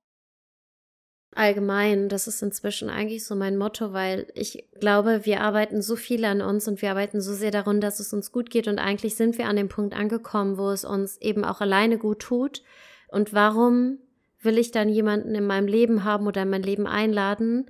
Allgemein, 1.33 2.09
das 2.09 2.27
ist 2.27 2.41
inzwischen 2.41 2.89
eigentlich 2.89 3.23
so 3.23 3.35
mein 3.35 3.57
Motto, 3.57 3.93
weil 3.93 4.27
ich 4.35 4.65
glaube, 4.79 5.21
wir 5.23 5.39
arbeiten 5.39 5.81
so 5.81 5.95
viel 5.95 6.25
an 6.25 6.41
uns 6.41 6.67
und 6.67 6.81
wir 6.81 6.89
arbeiten 6.89 7.21
so 7.21 7.33
sehr 7.33 7.51
darum, 7.51 7.79
dass 7.79 8.01
es 8.01 8.11
uns 8.11 8.33
gut 8.33 8.49
geht 8.49 8.67
und 8.67 8.79
eigentlich 8.79 9.15
sind 9.15 9.37
wir 9.37 9.47
an 9.47 9.55
dem 9.55 9.69
Punkt 9.69 9.95
angekommen, 9.95 10.57
wo 10.57 10.69
es 10.71 10.83
uns 10.83 11.15
eben 11.21 11.45
auch 11.45 11.61
alleine 11.61 11.97
gut 11.97 12.19
tut. 12.19 12.63
Und 13.07 13.33
warum 13.33 13.99
will 14.41 14.57
ich 14.57 14.71
dann 14.71 14.89
jemanden 14.89 15.33
in 15.33 15.47
meinem 15.47 15.67
Leben 15.67 16.03
haben 16.03 16.27
oder 16.27 16.41
in 16.41 16.49
mein 16.49 16.63
Leben 16.63 16.85
einladen, 16.85 17.67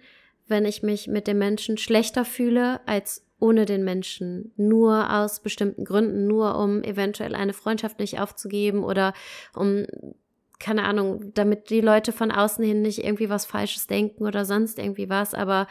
wenn 0.48 0.66
ich 0.66 0.82
mich 0.82 1.08
mit 1.08 1.28
dem 1.28 1.38
Menschen 1.38 1.78
schlechter 1.78 2.26
fühle 2.26 2.80
als 2.88 3.24
ohne 3.40 3.66
den 3.66 3.84
Menschen, 3.84 4.54
nur 4.56 5.12
aus 5.12 5.40
bestimmten 5.40 5.84
Gründen, 5.84 6.28
nur 6.28 6.58
um 6.58 6.84
eventuell 6.84 7.36
eine 7.36 7.54
Freundschaft 7.54 8.00
nicht 8.00 8.20
aufzugeben 8.20 8.84
oder 8.84 9.14
um 9.56 9.86
keine 10.62 10.84
Ahnung, 10.84 11.34
damit 11.34 11.70
die 11.70 11.82
Leute 11.82 12.12
von 12.12 12.32
außen 12.32 12.64
hin 12.64 12.82
nicht 12.82 13.04
irgendwie 13.04 13.30
was 13.30 13.46
Falsches 13.46 13.88
denken 13.88 14.26
oder 14.26 14.46
sonst 14.46 14.80
irgendwie 14.80 15.10
was. 15.10 15.34
Aber 15.34 15.68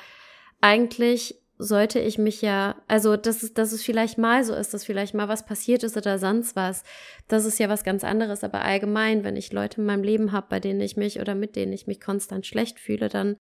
eigentlich 0.61 1.41
sollte 1.59 2.01
ich 2.01 2.19
mich 2.19 2.43
ja, 2.43 2.77
also 2.89 3.17
dass 3.17 3.43
es, 3.43 3.55
dass 3.55 3.73
es 3.73 3.83
vielleicht 3.83 4.19
mal 4.19 4.45
so 4.45 4.55
ist, 4.55 4.75
dass 4.75 4.85
vielleicht 4.85 5.15
mal 5.15 5.29
was 5.29 5.45
passiert 5.45 5.83
ist 5.83 5.97
oder 5.97 6.19
sonst 6.19 6.57
was, 6.57 6.85
das 7.29 7.45
ist 7.45 7.59
ja 7.59 7.69
was 7.69 7.85
ganz 7.85 8.03
anderes. 8.03 8.43
Aber 8.45 8.63
allgemein, 8.63 9.25
wenn 9.25 9.37
ich 9.37 9.53
Leute 9.53 9.81
in 9.81 9.87
meinem 9.87 10.03
Leben 10.03 10.33
habe, 10.33 10.47
bei 10.49 10.61
denen 10.61 10.81
ich 10.81 10.97
mich 10.97 11.21
oder 11.21 11.35
mit 11.35 11.57
denen 11.57 11.73
ich 11.73 11.87
mich 11.87 12.01
konstant 12.01 12.47
schlecht 12.47 12.81
fühle, 12.81 13.09
dann 13.09 13.37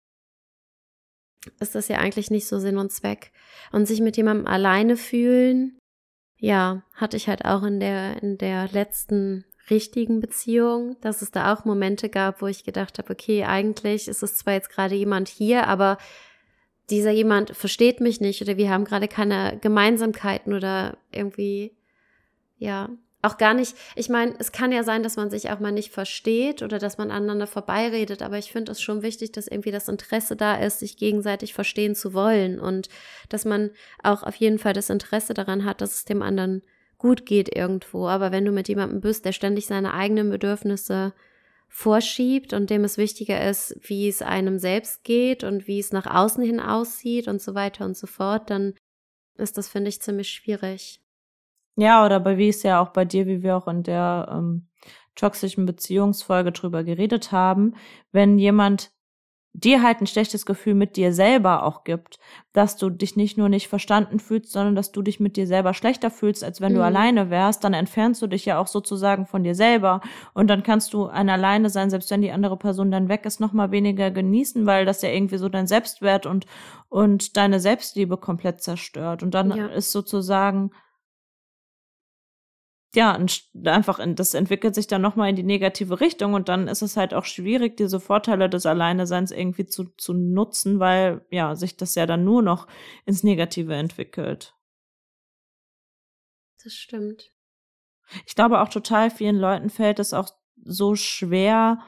ist 1.59 1.75
das 1.75 1.88
ja 1.88 1.97
eigentlich 1.97 2.29
nicht 2.29 2.47
so 2.47 2.59
Sinn 2.59 2.77
und 2.77 2.91
Zweck. 2.91 3.31
Und 3.71 3.88
sich 3.88 4.01
mit 4.01 4.17
jemandem 4.17 4.47
alleine 4.47 4.97
fühlen, 4.97 5.79
ja, 6.38 6.83
hatte 6.93 7.17
ich 7.17 7.27
halt 7.27 7.45
auch 7.45 7.63
in 7.63 7.79
der, 7.79 8.21
in 8.21 8.37
der 8.37 8.67
letzten 8.69 9.45
richtigen 9.70 10.20
Beziehung, 10.20 10.98
dass 11.02 11.22
es 11.22 11.32
da 11.32 11.54
auch 11.54 11.65
Momente 11.65 12.10
gab, 12.10 12.42
wo 12.42 12.48
ich 12.48 12.63
gedacht 12.63 12.98
habe, 12.98 13.12
okay, 13.12 13.44
eigentlich 13.44 14.08
ist 14.08 14.24
es 14.24 14.38
zwar 14.38 14.54
jetzt 14.54 14.70
gerade 14.70 14.96
jemand 14.96 15.28
hier, 15.28 15.67
aber 15.67 15.98
dieser 16.90 17.12
jemand 17.12 17.56
versteht 17.56 18.02
mich 18.02 18.20
nicht 18.20 18.42
oder 18.42 18.58
wir 18.58 18.70
haben 18.70 18.86
gerade 18.86 19.08
keine 19.08 19.58
Gemeinsamkeiten 19.62 20.54
oder 20.54 20.98
irgendwie, 21.12 21.76
ja, 22.58 22.90
auch 23.22 23.38
gar 23.38 23.54
nicht. 23.54 23.76
Ich 23.96 24.08
meine, 24.08 24.34
es 24.40 24.52
kann 24.52 24.72
ja 24.72 24.84
sein, 24.84 25.04
dass 25.04 25.17
man 25.17 25.30
sich 25.30 25.50
auch 25.50 25.60
mal 25.60 25.74
nicht 25.74 25.92
versteht 25.92 26.62
oder 26.62 26.80
dass 26.80 26.98
man 26.98 27.12
aneinander 27.12 27.48
vorbeiredet, 27.48 28.22
aber 28.22 28.38
ich 28.38 28.52
finde 28.52 28.72
es 28.72 28.82
schon 28.82 29.02
wichtig, 29.02 29.34
dass 29.34 29.48
irgendwie 29.48 29.72
das 29.72 29.90
Interesse 29.90 30.38
da 30.38 30.56
ist, 30.56 30.80
sich 30.80 30.96
gegenseitig 30.96 31.54
verstehen 31.54 31.96
zu 31.96 32.13
wollen 32.13 32.60
und 32.60 32.88
dass 33.28 33.44
man 33.44 33.72
auch 34.02 34.24
auf 34.24 34.36
jeden 34.36 34.58
Fall 34.58 34.74
das 34.74 34.90
Interesse 34.90 35.34
daran 35.34 35.65
hat, 35.65 35.82
dass 35.82 35.96
es 35.96 36.06
dem 36.06 36.22
anderen 36.22 36.62
gut 37.00 37.25
geht 37.25 37.56
irgendwo. 37.56 38.08
Aber 38.08 38.31
wenn 38.31 38.45
du 38.45 38.52
mit 38.52 38.67
jemandem 38.67 39.02
bist, 39.02 39.25
der 39.25 39.31
ständig 39.31 39.65
seine 39.65 39.95
eigenen 39.95 40.29
Bedürfnisse 40.29 41.13
vorschiebt 41.67 42.54
und 42.54 42.69
dem 42.69 42.83
es 42.83 42.97
wichtiger 42.97 43.43
ist, 43.47 43.75
wie 43.81 44.08
es 44.08 44.21
einem 44.21 44.60
selbst 44.60 45.04
geht 45.04 45.43
und 45.43 45.67
wie 45.67 45.79
es 45.79 45.91
nach 45.91 46.06
außen 46.06 46.43
hin 46.43 46.60
aussieht 46.60 47.27
und 47.27 47.41
so 47.41 47.56
weiter 47.56 47.85
und 47.85 47.97
so 47.97 48.06
fort, 48.06 48.50
dann 48.50 48.75
ist 49.37 49.58
das, 49.58 49.69
finde 49.69 49.89
ich, 49.89 50.02
ziemlich 50.02 50.29
schwierig. 50.29 51.02
Ja, 51.75 52.06
oder 52.06 52.19
bei 52.19 52.37
wie 52.37 52.50
es 52.50 52.62
ja 52.63 52.81
auch 52.81 52.89
bei 52.89 53.06
dir, 53.06 53.25
wie 53.25 53.41
wir 53.41 53.56
auch 53.56 53.67
in 53.67 53.83
der 53.83 54.27
ähm, 54.31 54.67
toxischen 55.15 55.65
Beziehungsfolge 55.65 56.52
drüber 56.52 56.83
geredet 56.83 57.31
haben, 57.31 57.75
wenn 58.12 58.37
jemand 58.37 58.91
dir 59.60 59.83
halt 59.83 60.01
ein 60.01 60.07
schlechtes 60.07 60.45
Gefühl 60.45 60.73
mit 60.73 60.95
dir 60.95 61.13
selber 61.13 61.63
auch 61.63 61.83
gibt, 61.83 62.19
dass 62.53 62.77
du 62.77 62.89
dich 62.89 63.15
nicht 63.15 63.37
nur 63.37 63.49
nicht 63.49 63.67
verstanden 63.67 64.19
fühlst, 64.19 64.51
sondern 64.51 64.75
dass 64.75 64.91
du 64.91 65.01
dich 65.01 65.19
mit 65.19 65.37
dir 65.37 65.47
selber 65.47 65.73
schlechter 65.73 66.10
fühlst, 66.10 66.43
als 66.43 66.62
wenn 66.62 66.73
mhm. 66.73 66.77
du 66.77 66.83
alleine 66.83 67.29
wärst, 67.29 67.63
dann 67.63 67.73
entfernst 67.73 68.21
du 68.21 68.27
dich 68.27 68.45
ja 68.45 68.60
auch 68.60 68.67
sozusagen 68.67 69.25
von 69.25 69.43
dir 69.43 69.55
selber 69.55 70.01
und 70.33 70.47
dann 70.47 70.63
kannst 70.63 70.93
du 70.93 71.07
ein 71.07 71.29
alleine 71.29 71.69
sein, 71.69 71.89
selbst 71.89 72.12
wenn 72.12 72.21
die 72.21 72.31
andere 72.31 72.57
Person 72.57 72.91
dann 72.91 73.10
weg 73.10 73.25
ist, 73.25 73.39
noch 73.39 73.53
mal 73.53 73.71
weniger 73.71 74.12
genießen, 74.12 74.65
weil 74.65 74.85
das 74.85 75.01
ja 75.01 75.10
irgendwie 75.10 75.37
so 75.37 75.49
dein 75.49 75.67
Selbstwert 75.67 76.25
und 76.25 76.45
und 76.89 77.37
deine 77.37 77.60
Selbstliebe 77.60 78.17
komplett 78.17 78.62
zerstört 78.62 79.21
und 79.21 79.33
dann 79.35 79.55
ja. 79.55 79.67
ist 79.67 79.91
sozusagen 79.91 80.71
ja, 82.96 83.17
einfach, 83.65 84.00
in, 84.00 84.15
das 84.15 84.33
entwickelt 84.33 84.73
sich 84.73 84.87
dann 84.87 85.02
nochmal 85.02 85.29
in 85.29 85.35
die 85.35 85.44
negative 85.44 86.00
Richtung 86.00 86.33
und 86.33 86.50
dann 86.50 86.67
ist 86.67 86.81
es 86.81 86.98
halt 86.98 87.13
auch 87.13 87.25
schwierig, 87.25 87.77
diese 87.77 88.00
Vorteile 88.00 88.50
des 88.50 88.65
Alleineseins 88.65 89.31
irgendwie 89.31 89.67
zu, 89.67 89.85
zu 89.98 90.13
nutzen, 90.13 90.79
weil, 90.79 91.25
ja, 91.29 91.56
sich 91.56 91.77
das 91.77 91.94
ja 91.96 92.06
dann 92.06 92.23
nur 92.23 92.42
noch 92.42 92.67
ins 93.06 93.23
Negative 93.23 93.75
entwickelt. 93.75 94.56
Das 96.63 96.73
stimmt. 96.73 97.31
Ich 98.25 98.35
glaube 98.35 98.60
auch 98.60 98.69
total 98.69 99.12
vielen 99.12 99.37
Leuten 99.37 99.69
fällt 99.69 100.00
es 100.00 100.13
auch 100.13 100.29
so 100.63 100.96
schwer, 100.96 101.79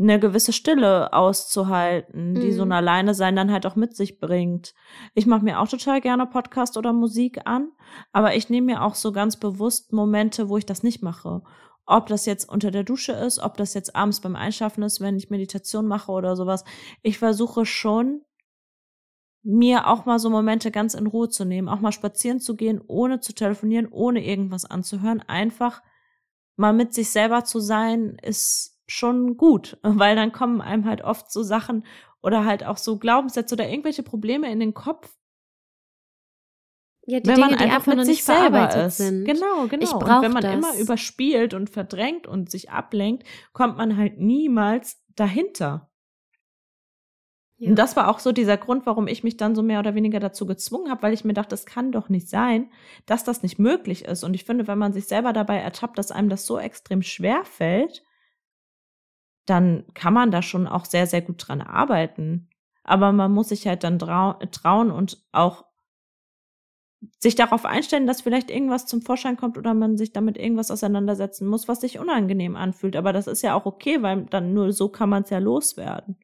eine 0.00 0.18
gewisse 0.18 0.52
Stille 0.52 1.12
auszuhalten, 1.12 2.34
die 2.34 2.52
so 2.52 2.62
ein 2.62 2.68
mhm. 2.68 2.72
Alleine 2.72 3.14
sein 3.14 3.36
dann 3.36 3.52
halt 3.52 3.66
auch 3.66 3.76
mit 3.76 3.94
sich 3.94 4.18
bringt. 4.18 4.74
Ich 5.14 5.26
mache 5.26 5.44
mir 5.44 5.60
auch 5.60 5.68
total 5.68 6.00
gerne 6.00 6.26
Podcast 6.26 6.78
oder 6.78 6.92
Musik 6.92 7.40
an, 7.44 7.70
aber 8.12 8.34
ich 8.34 8.48
nehme 8.48 8.72
mir 8.72 8.82
auch 8.82 8.94
so 8.94 9.12
ganz 9.12 9.36
bewusst 9.36 9.92
Momente, 9.92 10.48
wo 10.48 10.56
ich 10.56 10.64
das 10.64 10.82
nicht 10.82 11.02
mache. 11.02 11.42
Ob 11.84 12.06
das 12.06 12.24
jetzt 12.24 12.48
unter 12.48 12.70
der 12.70 12.84
Dusche 12.84 13.12
ist, 13.12 13.40
ob 13.40 13.56
das 13.56 13.74
jetzt 13.74 13.94
abends 13.94 14.20
beim 14.20 14.36
Einschlafen 14.36 14.82
ist, 14.82 15.00
wenn 15.00 15.16
ich 15.16 15.28
Meditation 15.28 15.86
mache 15.86 16.12
oder 16.12 16.34
sowas. 16.34 16.64
Ich 17.02 17.18
versuche 17.18 17.66
schon, 17.66 18.22
mir 19.42 19.86
auch 19.86 20.04
mal 20.04 20.18
so 20.18 20.30
Momente 20.30 20.70
ganz 20.70 20.94
in 20.94 21.06
Ruhe 21.06 21.28
zu 21.28 21.44
nehmen, 21.44 21.68
auch 21.68 21.80
mal 21.80 21.92
spazieren 21.92 22.40
zu 22.40 22.56
gehen, 22.56 22.80
ohne 22.86 23.20
zu 23.20 23.34
telefonieren, 23.34 23.88
ohne 23.90 24.24
irgendwas 24.24 24.64
anzuhören. 24.64 25.22
Einfach 25.26 25.82
mal 26.56 26.72
mit 26.72 26.94
sich 26.94 27.10
selber 27.10 27.44
zu 27.44 27.58
sein, 27.58 28.16
ist 28.22 28.79
schon 28.90 29.36
gut, 29.36 29.78
weil 29.82 30.16
dann 30.16 30.32
kommen 30.32 30.60
einem 30.60 30.84
halt 30.84 31.02
oft 31.02 31.30
so 31.30 31.42
Sachen 31.42 31.84
oder 32.22 32.44
halt 32.44 32.64
auch 32.64 32.76
so 32.76 32.98
Glaubenssätze 32.98 33.54
oder 33.54 33.68
irgendwelche 33.68 34.02
Probleme 34.02 34.50
in 34.50 34.60
den 34.60 34.74
Kopf. 34.74 35.16
Ja, 37.06 37.20
die 37.20 37.28
wenn 37.28 37.36
Dinge, 37.36 37.50
man 37.50 37.54
einfach, 37.54 37.64
die 37.64 37.72
einfach 37.72 37.94
mit 37.96 38.06
sich 38.06 38.24
selber 38.24 38.86
ist. 38.86 38.98
Sind. 38.98 39.24
Genau, 39.24 39.66
genau. 39.68 39.94
Und 39.94 40.22
wenn 40.22 40.32
man 40.32 40.42
das. 40.42 40.54
immer 40.54 40.76
überspielt 40.76 41.54
und 41.54 41.70
verdrängt 41.70 42.26
und 42.26 42.50
sich 42.50 42.70
ablenkt, 42.70 43.26
kommt 43.52 43.78
man 43.78 43.96
halt 43.96 44.18
niemals 44.18 45.02
dahinter. 45.16 45.90
Ja. 47.56 47.70
Und 47.70 47.76
das 47.76 47.96
war 47.96 48.08
auch 48.08 48.18
so 48.18 48.32
dieser 48.32 48.56
Grund, 48.56 48.86
warum 48.86 49.06
ich 49.06 49.22
mich 49.24 49.36
dann 49.36 49.54
so 49.54 49.62
mehr 49.62 49.80
oder 49.80 49.94
weniger 49.94 50.20
dazu 50.20 50.46
gezwungen 50.46 50.90
habe, 50.90 51.02
weil 51.02 51.12
ich 51.12 51.24
mir 51.24 51.34
dachte, 51.34 51.54
es 51.54 51.66
kann 51.66 51.92
doch 51.92 52.08
nicht 52.08 52.28
sein, 52.28 52.70
dass 53.06 53.24
das 53.24 53.42
nicht 53.42 53.58
möglich 53.58 54.04
ist. 54.04 54.24
Und 54.24 54.34
ich 54.34 54.44
finde, 54.44 54.66
wenn 54.66 54.78
man 54.78 54.92
sich 54.92 55.06
selber 55.06 55.32
dabei 55.32 55.58
ertappt, 55.58 55.98
dass 55.98 56.10
einem 56.10 56.28
das 56.28 56.46
so 56.46 56.58
extrem 56.58 57.02
schwer 57.02 57.44
fällt, 57.44 58.02
dann 59.46 59.84
kann 59.94 60.14
man 60.14 60.30
da 60.30 60.42
schon 60.42 60.66
auch 60.66 60.84
sehr, 60.84 61.06
sehr 61.06 61.22
gut 61.22 61.46
dran 61.46 61.60
arbeiten. 61.60 62.48
Aber 62.84 63.12
man 63.12 63.32
muss 63.32 63.50
sich 63.50 63.66
halt 63.66 63.84
dann 63.84 63.98
trauen 63.98 64.90
und 64.90 65.22
auch 65.32 65.64
sich 67.18 67.34
darauf 67.34 67.64
einstellen, 67.64 68.06
dass 68.06 68.20
vielleicht 68.20 68.50
irgendwas 68.50 68.86
zum 68.86 69.02
Vorschein 69.02 69.36
kommt 69.36 69.56
oder 69.56 69.74
man 69.74 69.96
sich 69.96 70.12
damit 70.12 70.36
irgendwas 70.36 70.70
auseinandersetzen 70.70 71.46
muss, 71.46 71.68
was 71.68 71.80
sich 71.80 71.98
unangenehm 71.98 72.56
anfühlt. 72.56 72.96
Aber 72.96 73.12
das 73.12 73.26
ist 73.26 73.42
ja 73.42 73.54
auch 73.54 73.64
okay, 73.64 74.02
weil 74.02 74.26
dann 74.26 74.52
nur 74.52 74.72
so 74.72 74.88
kann 74.88 75.08
man 75.08 75.22
es 75.22 75.30
ja 75.30 75.38
loswerden. 75.38 76.16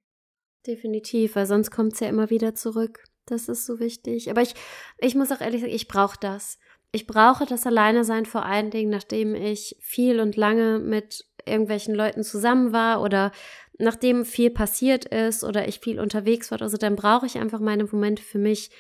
Definitiv, 0.66 1.36
weil 1.36 1.46
sonst 1.46 1.70
kommt 1.70 1.94
es 1.94 2.00
ja 2.00 2.08
immer 2.08 2.30
wieder 2.30 2.54
zurück. 2.54 3.04
Das 3.26 3.48
ist 3.48 3.66
so 3.66 3.80
wichtig. 3.80 4.30
Aber 4.30 4.42
ich, 4.42 4.54
ich 4.98 5.14
muss 5.14 5.32
auch 5.32 5.40
ehrlich 5.40 5.62
sagen, 5.62 5.72
ich 5.72 5.88
brauche 5.88 6.18
das. 6.20 6.58
Ich 6.92 7.06
brauche 7.06 7.46
das 7.46 7.66
Alleine 7.66 8.04
sein 8.04 8.26
vor 8.26 8.44
allen 8.44 8.70
Dingen, 8.70 8.90
nachdem 8.90 9.34
ich 9.34 9.76
viel 9.80 10.20
und 10.20 10.36
lange 10.36 10.78
mit 10.78 11.24
irgendwelchen 11.47 11.94
Leuten 11.94 12.22
zusammen 12.22 12.72
war 12.72 13.01
oder 13.03 13.32
nachdem 13.78 14.24
viel 14.24 14.51
passiert 14.51 15.05
ist 15.05 15.44
oder 15.44 15.68
ich 15.68 15.80
viel 15.80 16.01
unterwegs 16.01 16.51
war. 16.51 16.61
Also 16.62 16.76
dann 16.76 16.97
brauche 16.97 17.26
ich 17.26 17.38
einfach 17.38 17.61
meine 17.61 17.84
Momente 17.84 18.22
für 18.22 18.38
mich. 18.38 18.70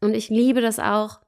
Und 0.00 0.14
ich 0.14 0.28
liebe 0.28 0.60
das 0.60 0.78
auch, 0.78 1.20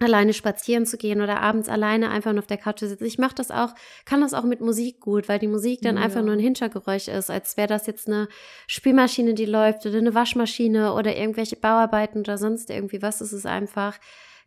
alleine 0.00 0.32
spazieren 0.32 0.86
zu 0.86 0.96
gehen 0.96 1.20
oder 1.20 1.40
abends 1.40 1.68
alleine 1.68 2.10
einfach 2.10 2.32
nur 2.32 2.40
auf 2.40 2.46
der 2.46 2.56
Couch 2.56 2.78
zu 2.78 2.88
sitzen. 2.88 3.04
Ich 3.04 3.18
mache 3.18 3.34
das 3.34 3.50
auch, 3.50 3.74
kann 4.06 4.22
das 4.22 4.34
auch 4.34 4.44
mit 4.44 4.60
Musik 4.60 5.00
gut, 5.00 5.28
weil 5.28 5.38
die 5.38 5.46
Musik 5.46 5.82
dann 5.82 5.96
ja. 5.96 6.02
einfach 6.02 6.22
nur 6.22 6.32
ein 6.32 6.40
Hintergeräusch 6.40 7.08
ist, 7.08 7.30
als 7.30 7.56
wäre 7.56 7.68
das 7.68 7.86
jetzt 7.86 8.08
eine 8.08 8.28
Spülmaschine, 8.66 9.34
die 9.34 9.44
läuft 9.44 9.84
oder 9.84 9.98
eine 9.98 10.14
Waschmaschine 10.14 10.94
oder 10.94 11.16
irgendwelche 11.16 11.56
Bauarbeiten 11.56 12.20
oder 12.20 12.38
sonst 12.38 12.70
irgendwie 12.70 13.02
was. 13.02 13.20
Es 13.20 13.32
ist 13.32 13.46
einfach 13.46 13.98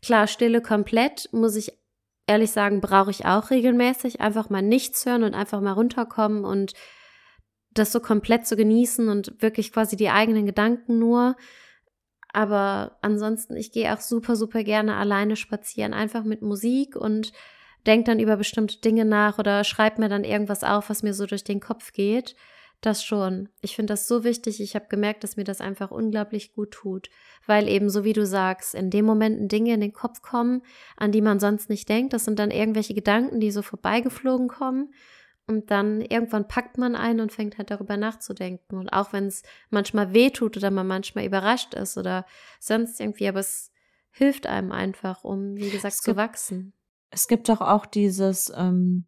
klar, 0.03 0.27
Stille 0.27 0.61
komplett 0.61 1.29
muss 1.31 1.55
ich 1.55 1.71
ehrlich 2.27 2.51
sagen, 2.51 2.81
brauche 2.81 3.11
ich 3.11 3.25
auch 3.25 3.49
regelmäßig. 3.49 4.21
Einfach 4.21 4.49
mal 4.49 4.61
nichts 4.61 5.05
hören 5.05 5.23
und 5.23 5.33
einfach 5.33 5.61
mal 5.61 5.73
runterkommen 5.73 6.45
und 6.45 6.73
das 7.71 7.91
so 7.91 7.99
komplett 7.99 8.45
zu 8.45 8.55
genießen 8.55 9.09
und 9.09 9.41
wirklich 9.41 9.71
quasi 9.71 9.95
die 9.95 10.09
eigenen 10.09 10.45
Gedanken 10.45 10.99
nur. 10.99 11.35
Aber 12.31 12.97
ansonsten, 13.01 13.55
ich 13.55 13.71
gehe 13.71 13.93
auch 13.93 14.01
super, 14.01 14.35
super 14.35 14.63
gerne 14.63 14.95
alleine 14.95 15.35
spazieren, 15.35 15.93
einfach 15.93 16.23
mit 16.23 16.41
Musik 16.41 16.95
und 16.95 17.31
denke 17.85 18.05
dann 18.05 18.19
über 18.19 18.37
bestimmte 18.37 18.79
Dinge 18.79 19.05
nach 19.05 19.37
oder 19.37 19.63
schreibe 19.63 20.01
mir 20.01 20.09
dann 20.09 20.23
irgendwas 20.23 20.63
auf, 20.63 20.89
was 20.89 21.03
mir 21.03 21.13
so 21.13 21.25
durch 21.25 21.43
den 21.43 21.59
Kopf 21.59 21.91
geht. 21.93 22.35
Das 22.83 23.01
schon. 23.01 23.47
Ich 23.61 23.77
finde 23.77 23.93
das 23.93 24.09
so 24.09 24.25
wichtig. 24.25 24.59
Ich 24.59 24.75
habe 24.75 24.87
gemerkt, 24.89 25.23
dass 25.23 25.37
mir 25.37 25.45
das 25.45 25.61
einfach 25.61 25.89
unglaublich 25.89 26.51
gut 26.51 26.71
tut, 26.71 27.09
weil 27.45 27.69
eben 27.69 27.89
so 27.89 28.03
wie 28.03 28.11
du 28.11 28.25
sagst, 28.25 28.75
in 28.75 28.89
dem 28.89 29.05
Momenten 29.05 29.47
Dinge 29.47 29.73
in 29.73 29.79
den 29.79 29.93
Kopf 29.93 30.21
kommen, 30.21 30.63
an 30.97 31.13
die 31.13 31.21
man 31.21 31.39
sonst 31.39 31.69
nicht 31.69 31.87
denkt. 31.87 32.11
Das 32.11 32.25
sind 32.25 32.39
dann 32.39 32.51
irgendwelche 32.51 32.93
Gedanken, 32.93 33.39
die 33.39 33.51
so 33.51 33.61
vorbeigeflogen 33.61 34.49
kommen. 34.49 34.93
Und 35.47 35.71
dann 35.71 36.01
irgendwann 36.01 36.49
packt 36.49 36.77
man 36.77 36.97
ein 36.97 37.21
und 37.21 37.31
fängt 37.31 37.57
halt 37.57 37.71
darüber 37.71 37.95
nachzudenken. 37.95 38.77
Und 38.77 38.89
auch 38.89 39.13
wenn 39.13 39.27
es 39.27 39.43
manchmal 39.69 40.13
weh 40.13 40.29
tut 40.29 40.57
oder 40.57 40.69
man 40.69 40.85
manchmal 40.85 41.25
überrascht 41.25 41.73
ist 41.75 41.97
oder 41.97 42.25
sonst 42.59 42.99
irgendwie, 42.99 43.29
aber 43.29 43.39
es 43.39 43.71
hilft 44.11 44.45
einem 44.45 44.73
einfach, 44.73 45.23
um, 45.23 45.55
wie 45.55 45.69
gesagt, 45.69 45.95
zu 45.95 46.17
wachsen. 46.17 46.73
Es 47.11 47.29
gibt 47.29 47.47
doch 47.47 47.61
auch 47.61 47.85
dieses, 47.85 48.51
ähm, 48.53 49.05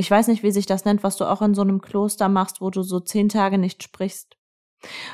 ich 0.00 0.10
weiß 0.10 0.28
nicht, 0.28 0.42
wie 0.42 0.50
sich 0.50 0.64
das 0.64 0.86
nennt, 0.86 1.02
was 1.02 1.18
du 1.18 1.26
auch 1.26 1.42
in 1.42 1.54
so 1.54 1.60
einem 1.60 1.82
Kloster 1.82 2.30
machst, 2.30 2.62
wo 2.62 2.70
du 2.70 2.82
so 2.82 3.00
zehn 3.00 3.28
Tage 3.28 3.58
nicht 3.58 3.82
sprichst. 3.82 4.38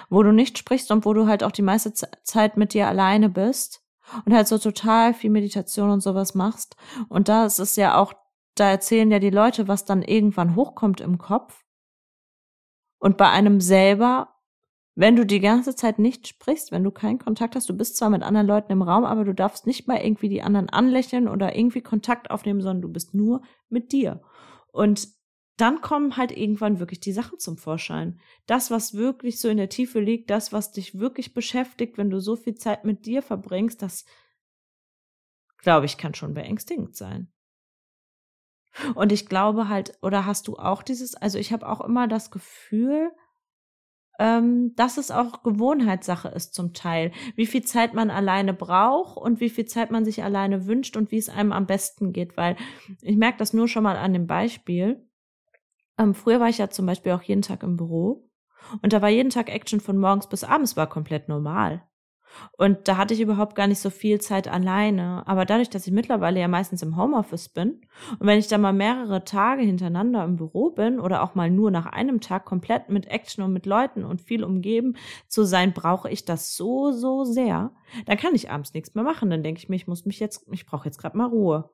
Wo 0.09 0.23
du 0.23 0.33
nicht 0.33 0.59
sprichst 0.59 0.93
und 0.93 1.05
wo 1.05 1.13
du 1.13 1.27
halt 1.27 1.43
auch 1.43 1.51
die 1.51 1.63
meiste 1.63 1.93
Zeit 1.93 2.57
mit 2.57 2.73
dir 2.73 2.87
alleine 2.87 3.29
bist 3.29 3.83
und 4.25 4.33
halt 4.33 4.47
so 4.47 4.59
total 4.59 5.13
viel 5.13 5.31
Meditation 5.31 5.91
und 5.91 6.03
sowas 6.03 6.37
machst. 6.37 6.77
Und 7.09 7.29
da 7.29 7.47
ist 7.47 7.59
es 7.59 7.75
ja 7.75 7.99
auch, 7.99 8.13
da 8.55 8.71
erzählen 8.71 9.11
ja 9.11 9.19
die 9.19 9.31
Leute, 9.31 9.67
was 9.67 9.85
dann 9.85 10.03
irgendwann 10.03 10.55
hochkommt 10.55 11.01
im 11.01 11.19
Kopf. 11.19 11.65
Und 12.99 13.17
bei 13.17 13.29
einem 13.29 13.61
selber, 13.61 14.37
wenn 14.95 15.17
du 15.17 15.27
die 15.27 15.41
ganze 15.41 15.75
Zeit 15.75 15.99
nicht 15.99 16.29
sprichst, 16.29 16.71
wenn 16.71 16.85
du 16.85 16.93
keinen 16.93 17.19
Kontakt 17.19 17.57
hast, 17.57 17.69
du 17.69 17.77
bist 17.77 17.97
zwar 17.97 18.09
mit 18.09 18.23
anderen 18.23 18.47
Leuten 18.47 18.71
im 18.71 18.83
Raum, 18.83 19.05
aber 19.05 19.25
du 19.25 19.35
darfst 19.35 19.67
nicht 19.67 19.89
mal 19.89 19.99
irgendwie 19.99 20.29
die 20.29 20.43
anderen 20.43 20.71
anlächeln 20.71 21.27
oder 21.27 21.57
irgendwie 21.57 21.83
Kontakt 21.83 22.31
aufnehmen, 22.31 22.61
sondern 22.61 22.83
du 22.83 22.89
bist 22.89 23.15
nur 23.15 23.43
mit 23.69 23.91
dir. 23.91 24.23
Und 24.77 25.09
dann 25.57 25.81
kommen 25.81 26.19
halt 26.19 26.37
irgendwann 26.37 26.81
wirklich 26.81 27.01
die 27.01 27.13
Sachen 27.13 27.39
zum 27.39 27.57
Vorschein. 27.57 28.21
Das, 28.45 28.71
was 28.71 28.93
wirklich 28.93 29.41
so 29.41 29.49
in 29.49 29.57
der 29.57 29.71
Tiefe 29.71 30.01
liegt, 30.01 30.29
das, 30.29 30.53
was 30.53 30.71
dich 30.71 30.99
wirklich 30.99 31.33
beschäftigt, 31.33 31.97
wenn 31.97 32.11
du 32.11 32.21
so 32.21 32.37
viel 32.37 32.57
Zeit 32.57 32.85
mit 32.85 33.07
dir 33.07 33.23
verbringst, 33.23 33.81
das, 33.81 34.05
glaube 35.57 35.87
ich, 35.87 35.97
kann 35.97 36.13
schon 36.13 36.35
beängstigend 36.35 36.95
sein. 36.95 37.33
Und 38.95 39.13
ich 39.13 39.31
glaube 39.31 39.71
halt, 39.71 39.97
oder 40.03 40.27
hast 40.27 40.47
du 40.47 40.57
auch 40.57 40.83
dieses, 40.83 41.15
also 41.15 41.39
ich 41.39 41.55
habe 41.55 41.67
auch 41.67 41.81
immer 41.81 42.07
das 42.07 42.31
Gefühl, 42.31 43.11
ähm, 44.19 44.75
dass 44.77 44.97
es 44.99 45.11
auch 45.11 45.43
Gewohnheitssache 45.43 46.29
ist 46.29 46.55
zum 46.55 46.73
Teil, 46.73 47.13
wie 47.35 47.47
viel 47.47 47.63
Zeit 47.63 47.95
man 47.95 48.11
alleine 48.11 48.55
braucht 48.55 49.17
und 49.17 49.41
wie 49.41 49.51
viel 49.51 49.67
Zeit 49.67 49.91
man 49.91 50.05
sich 50.05 50.23
alleine 50.23 50.67
wünscht 50.67 50.97
und 50.97 51.11
wie 51.11 51.19
es 51.19 51.29
einem 51.29 51.53
am 51.53 51.67
besten 51.67 52.13
geht, 52.13 52.37
weil 52.37 52.57
ich 53.03 53.17
merke 53.17 53.39
das 53.39 53.53
nur 53.53 53.69
schon 53.69 53.83
mal 53.83 53.97
an 53.97 54.13
dem 54.13 54.27
Beispiel. 54.27 55.07
Ähm, 55.99 56.15
früher 56.15 56.41
war 56.41 56.49
ich 56.49 56.59
ja 56.59 56.71
zum 56.71 56.87
Beispiel 56.87 57.13
auch 57.13 57.23
jeden 57.23 57.43
Tag 57.43 57.63
im 57.63 57.77
Büro 57.77 58.31
und 58.83 58.93
da 58.93 59.03
war 59.03 59.09
jeden 59.09 59.31
Tag 59.31 59.49
Action 59.49 59.81
von 59.81 59.99
morgens 59.99 60.29
bis 60.29 60.45
abends 60.45 60.77
war 60.77 60.89
komplett 60.89 61.29
normal. 61.29 61.83
Und 62.57 62.89
da 62.89 62.97
hatte 62.97 63.15
ich 63.15 63.21
überhaupt 63.21 63.55
gar 63.55 63.67
nicht 63.67 63.81
so 63.81 63.91
viel 63.91 64.21
Zeit 64.21 64.49
alleine. 64.49 65.23
Aber 65.27 65.45
dadurch, 65.45 65.71
dass 65.71 65.87
ich 65.87 65.93
mittlerweile 65.93 66.41
ja 66.41 66.49
meistens 66.49 66.83
im 66.83 66.97
Homeoffice 66.97 67.49
bin 67.49 67.81
und 68.19 68.27
wenn 68.27 68.39
ich 68.39 68.49
da 68.49 68.59
mal 68.59 68.73
mehrere 68.73 69.25
Tage 69.25 69.63
hintereinander 69.63 70.25
im 70.25 70.37
Büro 70.37 70.71
bin 70.71 71.01
oder 71.01 71.23
auch 71.23 71.35
mal 71.35 71.51
nur 71.51 71.71
nach 71.71 71.87
einem 71.87 72.21
Tag 72.21 72.45
komplett 72.45 72.89
mit 72.89 73.07
Action 73.07 73.45
und 73.45 73.53
mit 73.53 73.67
Leuten 73.67 74.05
und 74.05 74.21
viel 74.21 74.45
umgeben 74.45 74.97
zu 75.29 75.45
sein, 75.45 75.73
brauche 75.73 76.11
ich 76.11 76.25
das 76.25 76.57
so, 76.57 76.93
so 76.93 77.25
sehr. 77.25 77.73
Dann 78.07 78.19
kann 78.19 78.35
ich 78.35 78.51
abends 78.51 78.75
nichts 78.75 78.95
mehr 78.95 79.05
machen. 79.05 79.31
Dann 79.31 79.43
denke 79.43 79.59
ich 79.59 79.69
mir, 79.69 79.77
ich 79.77 79.87
muss 79.87 80.05
mich 80.05 80.21
jetzt, 80.21 80.47
ich 80.51 80.67
brauche 80.67 80.87
jetzt 80.87 80.99
gerade 80.99 81.17
mal 81.17 81.27
Ruhe. 81.27 81.71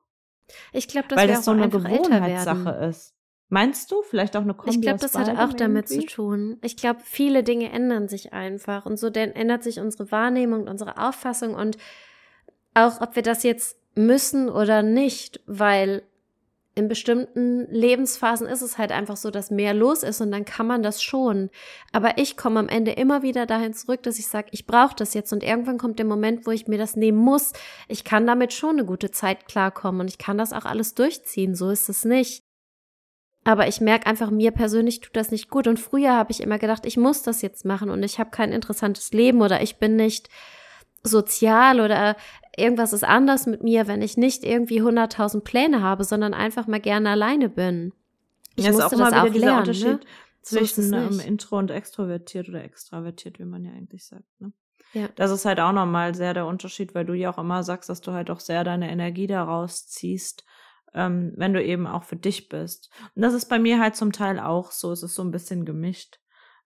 Ich 0.71 0.87
glaube, 0.87 1.07
das 1.09 1.19
weil 1.19 1.27
das 1.27 1.45
so 1.45 1.51
eine 1.51 1.69
Gewohnheitssache 1.69 2.69
ist. 2.89 3.15
Meinst 3.49 3.91
du? 3.91 4.01
Vielleicht 4.01 4.35
auch 4.35 4.41
eine 4.41 4.53
Kombi 4.53 4.75
Ich 4.75 4.81
glaube, 4.81 4.99
das 4.99 5.15
hat 5.15 5.29
auch 5.37 5.53
damit 5.53 5.91
irgendwie? 5.91 6.07
zu 6.07 6.15
tun. 6.15 6.57
Ich 6.61 6.75
glaube, 6.75 7.01
viele 7.03 7.43
Dinge 7.43 7.71
ändern 7.71 8.07
sich 8.07 8.33
einfach 8.33 8.85
und 8.85 8.97
so 8.97 9.07
ändert 9.07 9.63
sich 9.63 9.79
unsere 9.79 10.11
Wahrnehmung, 10.11 10.67
unsere 10.67 10.97
Auffassung 10.97 11.53
und 11.53 11.77
auch, 12.73 13.01
ob 13.01 13.15
wir 13.15 13.23
das 13.23 13.43
jetzt 13.43 13.77
müssen 13.95 14.49
oder 14.49 14.81
nicht, 14.81 15.41
weil 15.45 16.03
in 16.75 16.87
bestimmten 16.87 17.67
Lebensphasen 17.71 18.47
ist 18.47 18.63
es 18.63 18.79
halt 18.79 18.91
einfach 18.91 19.15
so, 19.15 19.29
dass 19.29 19.51
mehr 19.51 19.75
los 19.75 20.01
ist 20.01 20.21
und 20.21 20.31
dann 20.31 20.43
kann 20.43 20.65
man 20.65 20.81
das 20.81 21.03
schon. 21.03 21.51
Aber 21.91 22.17
ich 22.17 22.35
komme 22.35 22.59
am 22.59 22.67
Ende 22.67 22.91
immer 22.91 23.21
wieder 23.21 23.45
dahin 23.45 23.73
zurück, 23.73 24.01
dass 24.01 24.17
ich 24.17 24.27
sage, 24.27 24.47
ich 24.51 24.65
brauche 24.65 24.95
das 24.95 25.13
jetzt 25.13 25.31
und 25.31 25.43
irgendwann 25.43 25.77
kommt 25.77 25.99
der 25.99 26.07
Moment, 26.07 26.47
wo 26.47 26.51
ich 26.51 26.67
mir 26.67 26.79
das 26.79 26.95
nehmen 26.95 27.19
muss. 27.19 27.53
Ich 27.87 28.03
kann 28.03 28.25
damit 28.25 28.53
schon 28.53 28.71
eine 28.71 28.85
gute 28.85 29.11
Zeit 29.11 29.45
klarkommen 29.45 30.01
und 30.01 30.07
ich 30.07 30.17
kann 30.17 30.39
das 30.39 30.51
auch 30.51 30.65
alles 30.65 30.95
durchziehen. 30.95 31.53
So 31.53 31.69
ist 31.69 31.89
es 31.89 32.05
nicht. 32.05 32.42
Aber 33.43 33.67
ich 33.67 33.81
merke 33.81 34.07
einfach, 34.07 34.31
mir 34.31 34.51
persönlich 34.51 35.01
tut 35.01 35.15
das 35.15 35.31
nicht 35.31 35.49
gut. 35.49 35.67
Und 35.67 35.79
früher 35.79 36.13
habe 36.13 36.31
ich 36.31 36.41
immer 36.41 36.59
gedacht, 36.59 36.85
ich 36.85 36.97
muss 36.97 37.23
das 37.23 37.41
jetzt 37.41 37.65
machen 37.65 37.89
und 37.89 38.03
ich 38.03 38.19
habe 38.19 38.29
kein 38.29 38.51
interessantes 38.51 39.11
Leben 39.11 39.41
oder 39.41 39.61
ich 39.61 39.77
bin 39.77 39.95
nicht 39.95 40.29
sozial 41.03 41.81
oder 41.81 42.15
irgendwas 42.55 42.93
ist 42.93 43.03
anders 43.03 43.45
mit 43.45 43.63
mir, 43.63 43.87
wenn 43.87 44.01
ich 44.01 44.15
nicht 44.15 44.43
irgendwie 44.43 44.81
100.000 44.81 45.41
Pläne 45.41 45.81
habe, 45.81 46.05
sondern 46.05 46.33
einfach 46.33 46.67
mal 46.67 46.79
gerne 46.79 47.09
alleine 47.09 47.49
bin. 47.49 47.91
Ich 48.55 48.65
ja, 48.65 48.71
musste 48.71 48.95
ist 48.95 49.01
auch 49.01 49.09
das 49.09 49.13
auch 49.13 49.33
lernen. 49.33 49.41
Ne? 49.41 49.59
Unterschied 49.59 49.87
ne? 49.87 49.99
zwischen 50.41 50.83
so 50.83 50.95
ähm, 50.95 51.19
Intro 51.19 51.57
und 51.57 51.71
extrovertiert 51.71 52.47
oder 52.47 52.63
extravertiert, 52.63 53.39
wie 53.39 53.45
man 53.45 53.65
ja 53.65 53.71
eigentlich 53.71 54.05
sagt. 54.05 54.39
Ne? 54.39 54.53
Ja. 54.93 55.09
Das 55.15 55.31
ist 55.31 55.43
halt 55.43 55.59
auch 55.59 55.73
nochmal 55.73 56.15
sehr 56.15 56.33
der 56.33 56.45
Unterschied, 56.45 56.93
weil 56.95 57.05
du 57.05 57.13
ja 57.13 57.33
auch 57.33 57.39
immer 57.39 57.63
sagst, 57.63 57.89
dass 57.89 57.99
du 58.01 58.13
halt 58.13 58.29
auch 58.29 58.39
sehr 58.39 58.63
deine 58.63 58.91
Energie 58.91 59.27
daraus 59.27 59.87
ziehst 59.87 60.45
ähm, 60.93 61.33
wenn 61.35 61.53
du 61.53 61.63
eben 61.63 61.87
auch 61.87 62.03
für 62.03 62.15
dich 62.15 62.49
bist. 62.49 62.89
Und 63.15 63.21
das 63.21 63.33
ist 63.33 63.45
bei 63.49 63.59
mir 63.59 63.79
halt 63.79 63.95
zum 63.95 64.11
Teil 64.11 64.39
auch 64.39 64.71
so. 64.71 64.91
Es 64.91 65.03
ist 65.03 65.15
so 65.15 65.23
ein 65.23 65.31
bisschen 65.31 65.65
gemischt. 65.65 66.19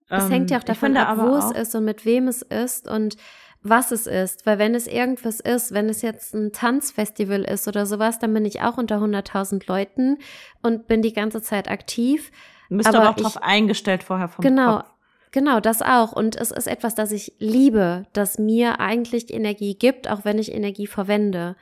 Es 0.09 0.25
ähm, 0.25 0.31
hängt 0.31 0.51
ja 0.51 0.59
auch 0.59 0.63
davon 0.63 0.95
ab, 0.97 1.17
wo 1.17 1.35
es 1.35 1.51
ist 1.51 1.75
und 1.75 1.85
mit 1.85 2.05
wem 2.05 2.27
es 2.27 2.41
ist 2.41 2.87
und 2.87 3.17
was 3.61 3.91
es 3.91 4.07
ist. 4.07 4.45
Weil 4.45 4.59
wenn 4.59 4.75
es 4.75 4.87
irgendwas 4.87 5.39
ist, 5.39 5.73
wenn 5.73 5.89
es 5.89 6.01
jetzt 6.01 6.33
ein 6.33 6.51
Tanzfestival 6.51 7.43
ist 7.43 7.67
oder 7.67 7.85
sowas, 7.85 8.19
dann 8.19 8.33
bin 8.33 8.45
ich 8.45 8.61
auch 8.61 8.77
unter 8.77 8.97
100.000 8.97 9.67
Leuten 9.67 10.17
und 10.61 10.87
bin 10.87 11.01
die 11.01 11.13
ganze 11.13 11.41
Zeit 11.41 11.69
aktiv. 11.69 12.31
Du 12.69 12.77
bist 12.77 12.87
aber, 12.87 12.99
aber 12.99 13.09
auch 13.09 13.15
darauf 13.15 13.41
eingestellt 13.41 14.03
vorher 14.03 14.27
vom 14.27 14.43
Genau, 14.43 14.77
Kopf. 14.77 14.93
Genau, 15.31 15.59
das 15.59 15.81
auch. 15.81 16.13
Und 16.13 16.35
es 16.35 16.51
ist 16.51 16.67
etwas, 16.67 16.95
das 16.95 17.11
ich 17.11 17.33
liebe, 17.39 18.05
das 18.13 18.39
mir 18.39 18.79
eigentlich 18.79 19.33
Energie 19.33 19.77
gibt, 19.77 20.09
auch 20.09 20.23
wenn 20.23 20.39
ich 20.39 20.53
Energie 20.53 20.87
verwende. 20.87 21.55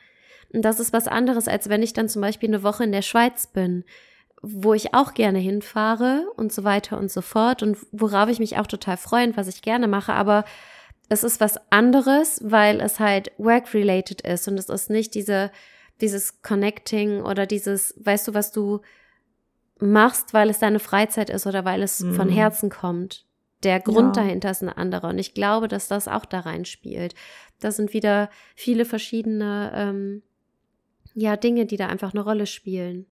Und 0.55 0.63
das 0.63 0.79
ist 0.79 0.93
was 0.93 1.07
anderes, 1.07 1.47
als 1.47 1.69
wenn 1.69 1.83
ich 1.83 1.93
dann 1.93 2.07
zum 2.07 2.21
Beispiel 2.21 2.49
eine 2.49 2.63
Woche 2.63 2.85
in 2.85 2.93
der 2.93 3.01
Schweiz 3.01 3.47
bin, 3.47 3.83
wo 4.41 4.73
ich 4.73 4.93
auch 4.93 5.13
gerne 5.13 5.39
hinfahre 5.39 6.25
und 6.37 6.53
so 6.53 6.63
weiter 6.63 6.97
und 6.97 7.11
so 7.11 7.21
fort 7.21 7.61
und 7.61 7.77
worauf 7.91 8.29
ich 8.29 8.39
mich 8.39 8.57
auch 8.57 8.67
total 8.67 8.95
freue 8.95 9.27
und 9.27 9.37
was 9.37 9.47
ich 9.47 9.61
gerne 9.61 9.87
mache. 9.87 10.13
Aber 10.13 10.45
es 11.09 11.23
ist 11.23 11.41
was 11.41 11.59
anderes, 11.71 12.39
weil 12.43 12.79
es 12.79 12.99
halt 12.99 13.31
work-related 13.37 14.21
ist 14.21 14.47
und 14.47 14.57
es 14.57 14.69
ist 14.69 14.89
nicht 14.89 15.13
diese, 15.13 15.51
dieses 15.99 16.41
Connecting 16.41 17.21
oder 17.21 17.45
dieses, 17.45 17.93
weißt 17.97 18.29
du, 18.29 18.33
was 18.33 18.51
du 18.51 18.81
machst, 19.79 20.33
weil 20.33 20.49
es 20.49 20.59
deine 20.59 20.79
Freizeit 20.79 21.29
ist 21.29 21.47
oder 21.47 21.65
weil 21.65 21.83
es 21.83 21.99
mhm. 21.99 22.13
von 22.13 22.29
Herzen 22.29 22.69
kommt. 22.69 23.25
Der 23.63 23.79
Grund 23.79 24.15
ja. 24.15 24.23
dahinter 24.23 24.51
ist 24.51 24.61
ein 24.61 24.69
anderer. 24.69 25.09
Und 25.09 25.19
ich 25.19 25.33
glaube, 25.33 25.67
dass 25.67 25.87
das 25.87 26.07
auch 26.07 26.25
da 26.25 26.41
reinspielt. 26.41 27.15
Da 27.59 27.71
sind 27.71 27.93
wieder 27.93 28.29
viele 28.55 28.85
verschiedene 28.85 29.71
ähm, 29.73 30.21
ja, 31.15 31.37
Dinge, 31.37 31.65
die 31.65 31.77
da 31.77 31.87
einfach 31.87 32.13
eine 32.13 32.23
Rolle 32.23 32.45
spielen. 32.45 33.07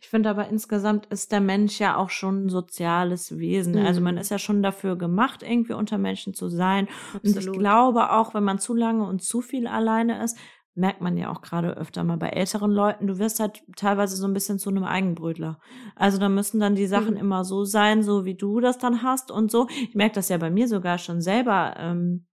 Ich 0.00 0.08
finde 0.08 0.30
aber 0.30 0.48
insgesamt 0.48 1.06
ist 1.06 1.32
der 1.32 1.40
Mensch 1.40 1.80
ja 1.80 1.96
auch 1.96 2.10
schon 2.10 2.46
ein 2.46 2.48
soziales 2.48 3.38
Wesen. 3.38 3.74
Mhm. 3.80 3.86
Also 3.86 4.00
man 4.00 4.14
mhm. 4.14 4.20
ist 4.20 4.30
ja 4.30 4.38
schon 4.38 4.62
dafür 4.62 4.96
gemacht, 4.96 5.42
irgendwie 5.42 5.72
unter 5.72 5.98
Menschen 5.98 6.32
zu 6.34 6.48
sein. 6.48 6.86
Absolut. 7.14 7.24
Und 7.24 7.36
ich 7.36 7.58
glaube 7.58 8.12
auch, 8.12 8.34
wenn 8.34 8.44
man 8.44 8.60
zu 8.60 8.74
lange 8.74 9.04
und 9.04 9.22
zu 9.22 9.40
viel 9.40 9.66
alleine 9.66 10.22
ist, 10.22 10.38
merkt 10.76 11.00
man 11.00 11.16
ja 11.16 11.30
auch 11.30 11.40
gerade 11.40 11.76
öfter 11.76 12.04
mal 12.04 12.16
bei 12.16 12.30
älteren 12.30 12.70
Leuten, 12.70 13.06
du 13.06 13.18
wirst 13.18 13.38
halt 13.40 13.62
teilweise 13.76 14.16
so 14.16 14.26
ein 14.26 14.34
bisschen 14.34 14.58
zu 14.58 14.70
einem 14.70 14.84
Eigenbrötler. 14.84 15.60
Also 15.94 16.18
da 16.18 16.28
müssen 16.28 16.60
dann 16.60 16.74
die 16.74 16.86
Sachen 16.86 17.14
mhm. 17.14 17.20
immer 17.20 17.44
so 17.44 17.64
sein, 17.64 18.02
so 18.02 18.24
wie 18.24 18.34
du 18.34 18.60
das 18.60 18.78
dann 18.78 19.02
hast 19.02 19.30
und 19.30 19.50
so. 19.50 19.68
Ich 19.68 19.94
merke 19.94 20.16
das 20.16 20.28
ja 20.28 20.36
bei 20.36 20.50
mir 20.50 20.68
sogar 20.68 20.98
schon 20.98 21.20
selber, 21.20 21.74
ähm, 21.78 22.26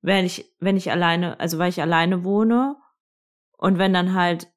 wenn 0.00 0.24
ich, 0.24 0.54
wenn 0.60 0.76
ich 0.76 0.90
alleine, 0.90 1.38
also 1.40 1.58
weil 1.58 1.68
ich 1.68 1.82
alleine 1.82 2.24
wohne 2.24 2.76
und 3.58 3.76
wenn 3.76 3.92
dann 3.92 4.14
halt 4.14 4.48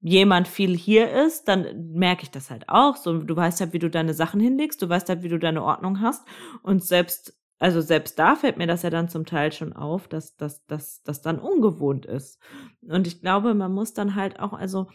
jemand 0.00 0.46
viel 0.46 0.76
hier 0.76 1.10
ist, 1.10 1.48
dann 1.48 1.92
merke 1.92 2.24
ich 2.24 2.30
das 2.30 2.50
halt 2.50 2.68
auch. 2.68 2.96
So, 2.96 3.22
du 3.22 3.34
weißt 3.34 3.60
halt, 3.60 3.72
wie 3.72 3.78
du 3.78 3.88
deine 3.88 4.12
Sachen 4.12 4.38
hinlegst, 4.38 4.80
du 4.82 4.88
weißt 4.88 5.08
halt, 5.08 5.22
wie 5.22 5.30
du 5.30 5.38
deine 5.38 5.62
Ordnung 5.62 6.02
hast. 6.02 6.26
Und 6.62 6.84
selbst, 6.84 7.34
also 7.58 7.80
selbst 7.80 8.18
da 8.18 8.36
fällt 8.36 8.58
mir 8.58 8.66
das 8.66 8.82
ja 8.82 8.90
dann 8.90 9.08
zum 9.08 9.24
Teil 9.24 9.50
schon 9.50 9.72
auf, 9.72 10.06
dass 10.06 10.36
das 10.36 10.64
dass, 10.66 11.02
dass 11.02 11.22
dann 11.22 11.38
ungewohnt 11.38 12.04
ist. 12.04 12.38
Und 12.82 13.06
ich 13.06 13.22
glaube, 13.22 13.54
man 13.54 13.72
muss 13.72 13.94
dann 13.94 14.14
halt 14.14 14.40
auch, 14.40 14.52
also 14.52 14.88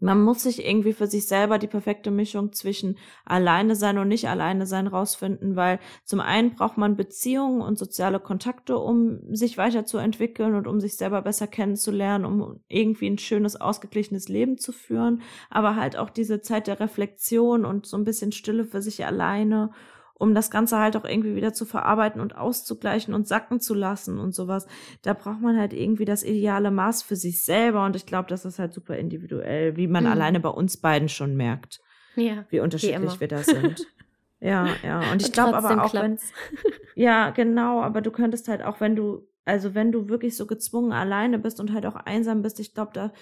man 0.00 0.22
muss 0.22 0.42
sich 0.42 0.64
irgendwie 0.64 0.92
für 0.92 1.06
sich 1.06 1.26
selber 1.26 1.58
die 1.58 1.66
perfekte 1.66 2.10
Mischung 2.10 2.52
zwischen 2.52 2.98
alleine 3.24 3.74
sein 3.74 3.98
und 3.98 4.08
nicht 4.08 4.28
alleine 4.28 4.66
sein 4.66 4.86
rausfinden, 4.86 5.56
weil 5.56 5.80
zum 6.04 6.20
einen 6.20 6.54
braucht 6.54 6.76
man 6.76 6.96
Beziehungen 6.96 7.60
und 7.62 7.78
soziale 7.78 8.20
Kontakte, 8.20 8.78
um 8.78 9.34
sich 9.34 9.58
weiterzuentwickeln 9.58 10.54
und 10.54 10.66
um 10.66 10.80
sich 10.80 10.96
selber 10.96 11.22
besser 11.22 11.46
kennenzulernen, 11.46 12.24
um 12.24 12.60
irgendwie 12.68 13.08
ein 13.10 13.18
schönes, 13.18 13.60
ausgeglichenes 13.60 14.28
Leben 14.28 14.58
zu 14.58 14.72
führen, 14.72 15.22
aber 15.50 15.76
halt 15.76 15.96
auch 15.96 16.10
diese 16.10 16.40
Zeit 16.40 16.66
der 16.66 16.80
Reflexion 16.80 17.64
und 17.64 17.86
so 17.86 17.96
ein 17.96 18.04
bisschen 18.04 18.32
Stille 18.32 18.64
für 18.64 18.82
sich 18.82 19.04
alleine 19.04 19.70
um 20.18 20.34
das 20.34 20.50
Ganze 20.50 20.78
halt 20.78 20.96
auch 20.96 21.04
irgendwie 21.04 21.36
wieder 21.36 21.52
zu 21.52 21.64
verarbeiten 21.64 22.20
und 22.20 22.36
auszugleichen 22.36 23.14
und 23.14 23.28
sacken 23.28 23.60
zu 23.60 23.72
lassen 23.72 24.18
und 24.18 24.34
sowas. 24.34 24.66
Da 25.02 25.14
braucht 25.14 25.40
man 25.40 25.56
halt 25.56 25.72
irgendwie 25.72 26.04
das 26.04 26.24
ideale 26.24 26.72
Maß 26.72 27.02
für 27.04 27.16
sich 27.16 27.44
selber 27.44 27.84
und 27.84 27.96
ich 27.96 28.04
glaube, 28.04 28.28
das 28.28 28.44
ist 28.44 28.58
halt 28.58 28.74
super 28.74 28.96
individuell, 28.96 29.76
wie 29.76 29.86
man 29.86 30.04
mhm. 30.04 30.10
alleine 30.10 30.40
bei 30.40 30.48
uns 30.48 30.76
beiden 30.76 31.08
schon 31.08 31.36
merkt, 31.36 31.80
ja, 32.16 32.44
wie 32.50 32.60
unterschiedlich 32.60 33.14
wie 33.14 33.20
wir 33.20 33.28
da 33.28 33.38
sind. 33.38 33.86
ja, 34.40 34.68
ja. 34.82 35.12
Und 35.12 35.22
ich 35.22 35.32
glaube 35.32 35.56
aber 35.56 35.84
auch, 35.84 35.94
wenn, 35.94 36.18
ja, 36.96 37.30
genau, 37.30 37.80
aber 37.80 38.00
du 38.00 38.10
könntest 38.10 38.48
halt 38.48 38.62
auch, 38.62 38.80
wenn 38.80 38.96
du, 38.96 39.28
also 39.44 39.74
wenn 39.74 39.92
du 39.92 40.08
wirklich 40.08 40.36
so 40.36 40.46
gezwungen 40.46 40.92
alleine 40.92 41.38
bist 41.38 41.60
und 41.60 41.72
halt 41.72 41.86
auch 41.86 41.96
einsam 41.96 42.42
bist, 42.42 42.58
ich 42.58 42.74
glaube, 42.74 42.90
da, 42.92 43.12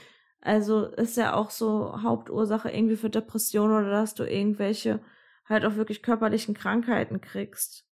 also 0.40 0.86
ist 0.86 1.18
ja 1.18 1.34
auch 1.34 1.50
so 1.50 2.02
Hauptursache 2.02 2.70
irgendwie 2.70 2.96
für 2.96 3.10
Depressionen 3.10 3.76
oder 3.76 3.90
dass 3.90 4.14
du 4.14 4.24
irgendwelche 4.24 5.00
halt 5.48 5.64
auch 5.64 5.76
wirklich 5.76 6.02
körperlichen 6.02 6.54
Krankheiten 6.54 7.20
kriegst. 7.20 7.86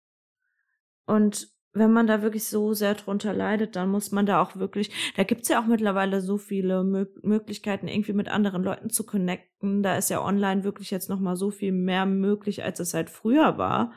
Und 1.07 1.49
wenn 1.75 1.93
man 1.93 2.07
da 2.07 2.23
wirklich 2.23 2.45
so 2.45 2.73
sehr 2.73 2.95
drunter 2.95 3.35
leidet, 3.35 3.75
dann 3.75 3.89
muss 3.89 4.13
man 4.13 4.27
da 4.27 4.41
auch 4.41 4.55
wirklich, 4.57 4.93
da 5.17 5.25
gibt's 5.25 5.49
ja 5.49 5.61
auch 5.61 5.67
mittlerweile 5.67 6.21
so 6.21 6.39
viele 6.39 6.85
Mö 6.85 7.07
Möglichkeiten, 7.23 7.89
irgendwie 7.89 8.13
mit 8.13 8.29
anderen 8.29 8.63
Leuten 8.63 8.91
zu 8.91 9.05
connecten. 9.05 9.83
Da 9.83 9.97
ist 9.97 10.09
ja 10.09 10.23
online 10.25 10.63
wirklich 10.63 10.93
jetzt 10.93 11.11
nochmal 11.11 11.37
so 11.37 11.51
viel 11.51 11.73
mehr 11.73 12.07
möglich, 12.07 12.63
als 12.63 12.79
es 12.79 12.95
halt 12.95 13.11
früher 13.11 13.59
war, 13.59 13.93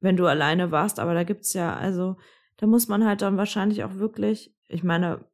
wenn 0.00 0.16
du 0.16 0.26
alleine 0.26 0.72
warst. 0.72 0.98
Aber 0.98 1.14
da 1.14 1.22
gibt's 1.22 1.52
ja, 1.52 1.76
also, 1.76 2.16
da 2.56 2.66
muss 2.66 2.88
man 2.88 3.04
halt 3.04 3.22
dann 3.22 3.36
wahrscheinlich 3.36 3.84
auch 3.84 3.94
wirklich, 3.94 4.52
ich 4.68 4.82
meine, 4.82 5.24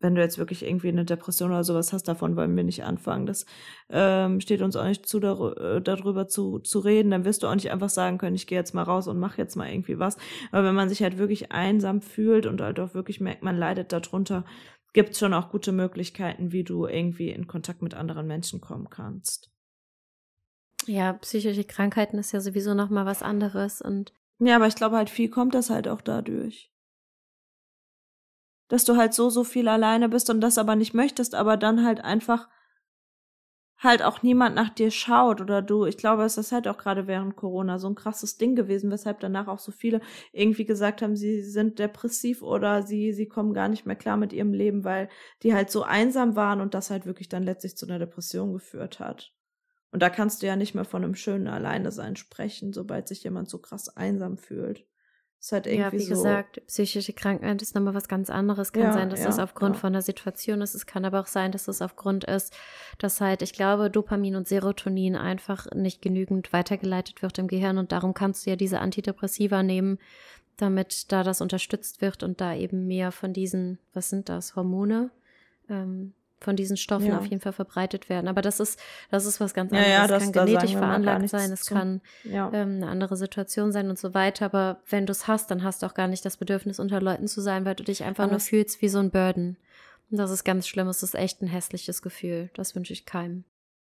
wenn 0.00 0.14
du 0.14 0.20
jetzt 0.20 0.38
wirklich 0.38 0.64
irgendwie 0.64 0.88
eine 0.88 1.04
Depression 1.04 1.50
oder 1.50 1.64
sowas 1.64 1.92
hast, 1.92 2.06
davon 2.06 2.36
wollen 2.36 2.56
wir 2.56 2.64
nicht 2.64 2.84
anfangen. 2.84 3.26
Das 3.26 3.46
ähm, 3.90 4.40
steht 4.40 4.62
uns 4.62 4.76
auch 4.76 4.84
nicht 4.84 5.06
zu, 5.06 5.18
dar 5.18 5.80
darüber 5.80 6.28
zu, 6.28 6.60
zu 6.60 6.78
reden. 6.78 7.10
Dann 7.10 7.24
wirst 7.24 7.42
du 7.42 7.48
auch 7.48 7.54
nicht 7.54 7.70
einfach 7.70 7.88
sagen 7.88 8.18
können, 8.18 8.36
ich 8.36 8.46
gehe 8.46 8.58
jetzt 8.58 8.74
mal 8.74 8.82
raus 8.82 9.08
und 9.08 9.18
mach 9.18 9.38
jetzt 9.38 9.56
mal 9.56 9.70
irgendwie 9.70 9.98
was. 9.98 10.16
Aber 10.52 10.64
wenn 10.64 10.74
man 10.74 10.88
sich 10.88 11.02
halt 11.02 11.18
wirklich 11.18 11.50
einsam 11.50 12.00
fühlt 12.00 12.46
und 12.46 12.60
halt 12.60 12.78
auch 12.78 12.94
wirklich 12.94 13.20
merkt, 13.20 13.42
man 13.42 13.56
leidet 13.56 13.92
darunter, 13.92 14.44
gibt 14.92 15.10
es 15.10 15.18
schon 15.18 15.34
auch 15.34 15.50
gute 15.50 15.72
Möglichkeiten, 15.72 16.52
wie 16.52 16.64
du 16.64 16.86
irgendwie 16.86 17.30
in 17.30 17.46
Kontakt 17.46 17.82
mit 17.82 17.94
anderen 17.94 18.26
Menschen 18.26 18.60
kommen 18.60 18.88
kannst. 18.90 19.50
Ja, 20.86 21.12
psychische 21.14 21.64
Krankheiten 21.64 22.18
ist 22.18 22.32
ja 22.32 22.40
sowieso 22.40 22.72
noch 22.72 22.88
mal 22.88 23.04
was 23.04 23.22
anderes 23.22 23.82
und 23.82 24.12
ja, 24.40 24.56
aber 24.56 24.68
ich 24.68 24.76
glaube 24.76 24.96
halt 24.96 25.10
viel 25.10 25.28
kommt 25.28 25.54
das 25.54 25.68
halt 25.68 25.88
auch 25.88 26.00
dadurch 26.00 26.70
dass 28.68 28.84
du 28.84 28.96
halt 28.96 29.14
so, 29.14 29.30
so 29.30 29.44
viel 29.44 29.68
alleine 29.68 30.08
bist 30.08 30.30
und 30.30 30.40
das 30.40 30.58
aber 30.58 30.76
nicht 30.76 30.94
möchtest, 30.94 31.34
aber 31.34 31.56
dann 31.56 31.84
halt 31.84 32.02
einfach 32.04 32.48
halt 33.78 34.02
auch 34.02 34.22
niemand 34.22 34.56
nach 34.56 34.70
dir 34.70 34.90
schaut 34.90 35.40
oder 35.40 35.62
du, 35.62 35.86
ich 35.86 35.96
glaube, 35.96 36.24
es 36.24 36.36
ist 36.36 36.50
halt 36.50 36.66
auch 36.66 36.78
gerade 36.78 37.06
während 37.06 37.36
Corona 37.36 37.78
so 37.78 37.88
ein 37.88 37.94
krasses 37.94 38.36
Ding 38.36 38.56
gewesen, 38.56 38.90
weshalb 38.90 39.20
danach 39.20 39.46
auch 39.46 39.60
so 39.60 39.70
viele 39.70 40.00
irgendwie 40.32 40.64
gesagt 40.64 41.00
haben, 41.00 41.16
sie 41.16 41.42
sind 41.42 41.78
depressiv 41.78 42.42
oder 42.42 42.82
sie, 42.82 43.12
sie 43.12 43.28
kommen 43.28 43.54
gar 43.54 43.68
nicht 43.68 43.86
mehr 43.86 43.96
klar 43.96 44.16
mit 44.16 44.32
ihrem 44.32 44.52
Leben, 44.52 44.84
weil 44.84 45.08
die 45.42 45.54
halt 45.54 45.70
so 45.70 45.82
einsam 45.82 46.34
waren 46.34 46.60
und 46.60 46.74
das 46.74 46.90
halt 46.90 47.06
wirklich 47.06 47.28
dann 47.28 47.44
letztlich 47.44 47.76
zu 47.76 47.86
einer 47.86 48.00
Depression 48.00 48.52
geführt 48.52 48.98
hat. 48.98 49.32
Und 49.90 50.02
da 50.02 50.10
kannst 50.10 50.42
du 50.42 50.46
ja 50.46 50.56
nicht 50.56 50.74
mehr 50.74 50.84
von 50.84 51.04
einem 51.04 51.14
schönen 51.14 51.46
Alleine 51.46 51.92
sein 51.92 52.16
sprechen, 52.16 52.72
sobald 52.72 53.08
sich 53.08 53.22
jemand 53.22 53.48
so 53.48 53.58
krass 53.58 53.88
einsam 53.88 54.36
fühlt. 54.36 54.84
Ist 55.40 55.52
halt 55.52 55.66
irgendwie 55.66 55.82
ja, 55.82 55.92
wie 55.92 56.00
so 56.00 56.10
gesagt, 56.10 56.66
psychische 56.66 57.12
Krankheit 57.12 57.62
ist 57.62 57.74
nochmal 57.74 57.94
was 57.94 58.08
ganz 58.08 58.28
anderes. 58.28 58.72
Kann 58.72 58.82
ja, 58.82 58.92
sein, 58.92 59.08
dass 59.08 59.20
ja, 59.20 59.26
das 59.26 59.38
aufgrund 59.38 59.76
ja. 59.76 59.80
von 59.80 59.92
der 59.92 60.02
Situation 60.02 60.60
ist. 60.60 60.74
Es 60.74 60.84
kann 60.84 61.04
aber 61.04 61.20
auch 61.20 61.28
sein, 61.28 61.52
dass 61.52 61.68
es 61.68 61.80
aufgrund 61.80 62.24
ist, 62.24 62.56
dass 62.98 63.20
halt, 63.20 63.42
ich 63.42 63.52
glaube, 63.52 63.88
Dopamin 63.88 64.34
und 64.34 64.48
Serotonin 64.48 65.14
einfach 65.14 65.66
nicht 65.72 66.02
genügend 66.02 66.52
weitergeleitet 66.52 67.22
wird 67.22 67.38
im 67.38 67.46
Gehirn 67.46 67.78
und 67.78 67.92
darum 67.92 68.14
kannst 68.14 68.46
du 68.46 68.50
ja 68.50 68.56
diese 68.56 68.80
Antidepressiva 68.80 69.62
nehmen, 69.62 69.98
damit 70.56 71.12
da 71.12 71.22
das 71.22 71.40
unterstützt 71.40 72.00
wird 72.00 72.24
und 72.24 72.40
da 72.40 72.54
eben 72.54 72.88
mehr 72.88 73.12
von 73.12 73.32
diesen, 73.32 73.78
was 73.94 74.10
sind 74.10 74.28
das, 74.28 74.56
Hormone, 74.56 75.10
ähm, 75.70 76.14
von 76.40 76.56
diesen 76.56 76.76
Stoffen 76.76 77.08
ja. 77.08 77.18
auf 77.18 77.26
jeden 77.26 77.40
Fall 77.40 77.52
verbreitet 77.52 78.08
werden. 78.08 78.28
Aber 78.28 78.42
das 78.42 78.60
ist, 78.60 78.78
das 79.10 79.26
ist 79.26 79.40
was 79.40 79.54
ganz 79.54 79.72
anderes. 79.72 79.88
Ja, 79.88 80.02
ja, 80.02 80.06
das, 80.06 80.22
kann 80.22 80.32
genetisch 80.32 80.72
veranlagt 80.72 81.28
sein, 81.28 81.50
es 81.50 81.66
kann 81.66 82.00
ähm, 82.24 82.52
eine 82.52 82.88
andere 82.88 83.16
Situation 83.16 83.72
sein 83.72 83.90
und 83.90 83.98
so 83.98 84.14
weiter. 84.14 84.44
Aber 84.44 84.80
wenn 84.88 85.06
du 85.06 85.12
es 85.12 85.26
hast, 85.26 85.50
dann 85.50 85.62
hast 85.62 85.82
du 85.82 85.86
auch 85.86 85.94
gar 85.94 86.08
nicht 86.08 86.24
das 86.24 86.36
Bedürfnis, 86.36 86.78
unter 86.78 87.00
Leuten 87.00 87.26
zu 87.26 87.40
sein, 87.40 87.64
weil 87.64 87.74
du 87.74 87.84
dich 87.84 88.04
einfach 88.04 88.24
Aber 88.24 88.32
nur 88.32 88.40
fühlst 88.40 88.80
wie 88.82 88.88
so 88.88 88.98
ein 88.98 89.10
Burden. 89.10 89.56
Und 90.10 90.18
das 90.18 90.30
ist 90.30 90.44
ganz 90.44 90.66
schlimm. 90.66 90.88
Es 90.88 91.02
ist 91.02 91.14
echt 91.14 91.42
ein 91.42 91.48
hässliches 91.48 92.02
Gefühl. 92.02 92.50
Das 92.54 92.74
wünsche 92.74 92.92
ich 92.92 93.04
keinem. 93.04 93.44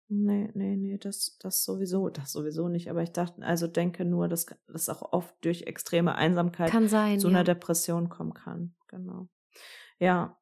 Nee, 0.10 0.52
nee, 0.54 0.76
nee, 0.76 0.98
das, 0.98 1.38
das 1.40 1.64
sowieso, 1.64 2.10
das 2.10 2.32
sowieso 2.32 2.68
nicht. 2.68 2.90
Aber 2.90 3.02
ich 3.02 3.12
dachte, 3.12 3.42
also 3.42 3.68
denke 3.68 4.06
nur, 4.06 4.28
dass 4.28 4.46
das 4.68 4.90
auch 4.90 5.14
oft 5.14 5.34
durch 5.42 5.64
extreme 5.64 6.16
Einsamkeit 6.16 6.72
sein, 6.88 7.20
zu 7.20 7.30
einer 7.30 7.44
Depression 7.44 8.10
kommen 8.10 8.34
kann. 8.34 8.76
Genau. 8.90 9.28
Ja, 9.98 10.38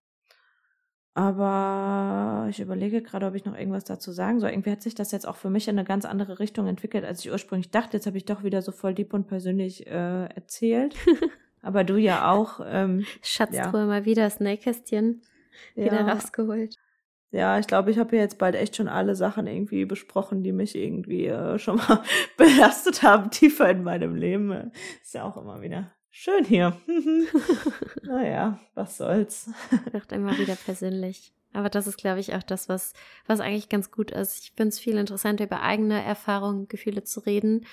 aber 1.14 2.48
ich 2.50 2.62
überlege 2.62 3.02
gerade, 3.02 3.26
ob 3.26 3.36
ich 3.36 3.44
noch 3.44 3.58
irgendwas 3.58 3.84
dazu 3.84 4.12
sagen 4.12 4.40
soll. 4.40 4.52
Irgendwie 4.52 4.72
hat 4.72 4.82
sich 4.82 4.96
das 4.96 5.12
jetzt 5.12 5.28
auch 5.28 5.36
für 5.36 5.50
mich 5.50 5.68
in 5.68 5.78
eine 5.78 5.86
ganz 5.86 6.06
andere 6.06 6.40
Richtung 6.40 6.68
entwickelt, 6.68 7.04
als 7.04 7.26
ich 7.26 7.32
ursprünglich 7.32 7.70
dachte. 7.70 7.98
Jetzt 7.98 8.06
habe 8.06 8.18
ich 8.18 8.26
doch 8.26 8.44
wieder 8.44 8.62
so 8.62 8.72
voll 8.72 8.94
deep 8.94 9.14
und 9.14 9.28
persönlich 9.28 9.88
äh, 9.88 10.26
erzählt. 10.26 10.96
Aber 11.62 11.84
du 11.84 11.98
ja 11.98 12.32
auch. 12.32 12.62
Ähm, 12.66 13.06
Schatztruhe 13.22 13.82
ja. 13.82 13.86
mal 13.86 14.06
wieder 14.06 14.24
das 14.24 14.40
Nähkästchen 14.40 15.22
wieder 15.76 16.00
ja. 16.00 16.14
rausgeholt. 16.14 16.76
Ja, 17.32 17.60
ich 17.60 17.68
glaube, 17.68 17.92
ich 17.92 17.98
habe 17.98 18.16
jetzt 18.16 18.38
bald 18.38 18.56
echt 18.56 18.76
schon 18.76 18.88
alle 18.88 19.16
Sachen 19.16 19.48
irgendwie 19.48 19.86
besprochen, 19.86 20.44
die 20.44 20.52
mich 20.52 20.76
irgendwie 20.76 21.28
äh, 21.28 21.60
schon 21.60 21.78
mal 21.78 22.04
belastet 22.38 23.04
haben, 23.04 23.32
tiefer 23.32 23.70
in 23.70 23.84
meinem 23.84 24.16
Leben. 24.16 24.72
Ist 25.02 25.14
ja 25.14 25.24
auch 25.24 25.38
immer 25.38 25.62
wieder 25.62 25.92
Schön 26.12 26.44
hier. 26.44 26.78
naja, 28.04 28.60
was 28.76 28.98
soll's. 28.98 29.50
Wird 29.92 30.12
immer 30.12 30.38
wieder 30.38 30.56
persönlich. 30.56 31.34
Aber 31.54 31.70
das 31.70 31.88
ist, 31.88 31.98
glaube 31.98 32.20
ich, 32.20 32.34
auch 32.36 32.44
das, 32.44 32.70
was, 32.70 32.94
was 33.28 33.40
eigentlich 33.40 33.70
ganz 33.70 33.92
gut 33.92 34.12
ist. 34.12 34.44
Ich 34.44 34.52
finde 34.52 34.70
es 34.70 34.80
viel 34.80 34.98
interessanter, 34.98 35.46
über 35.46 35.62
eigene 35.62 36.02
Erfahrungen, 36.04 36.68
Gefühle 36.68 37.04
zu 37.04 37.22
reden, 37.22 37.66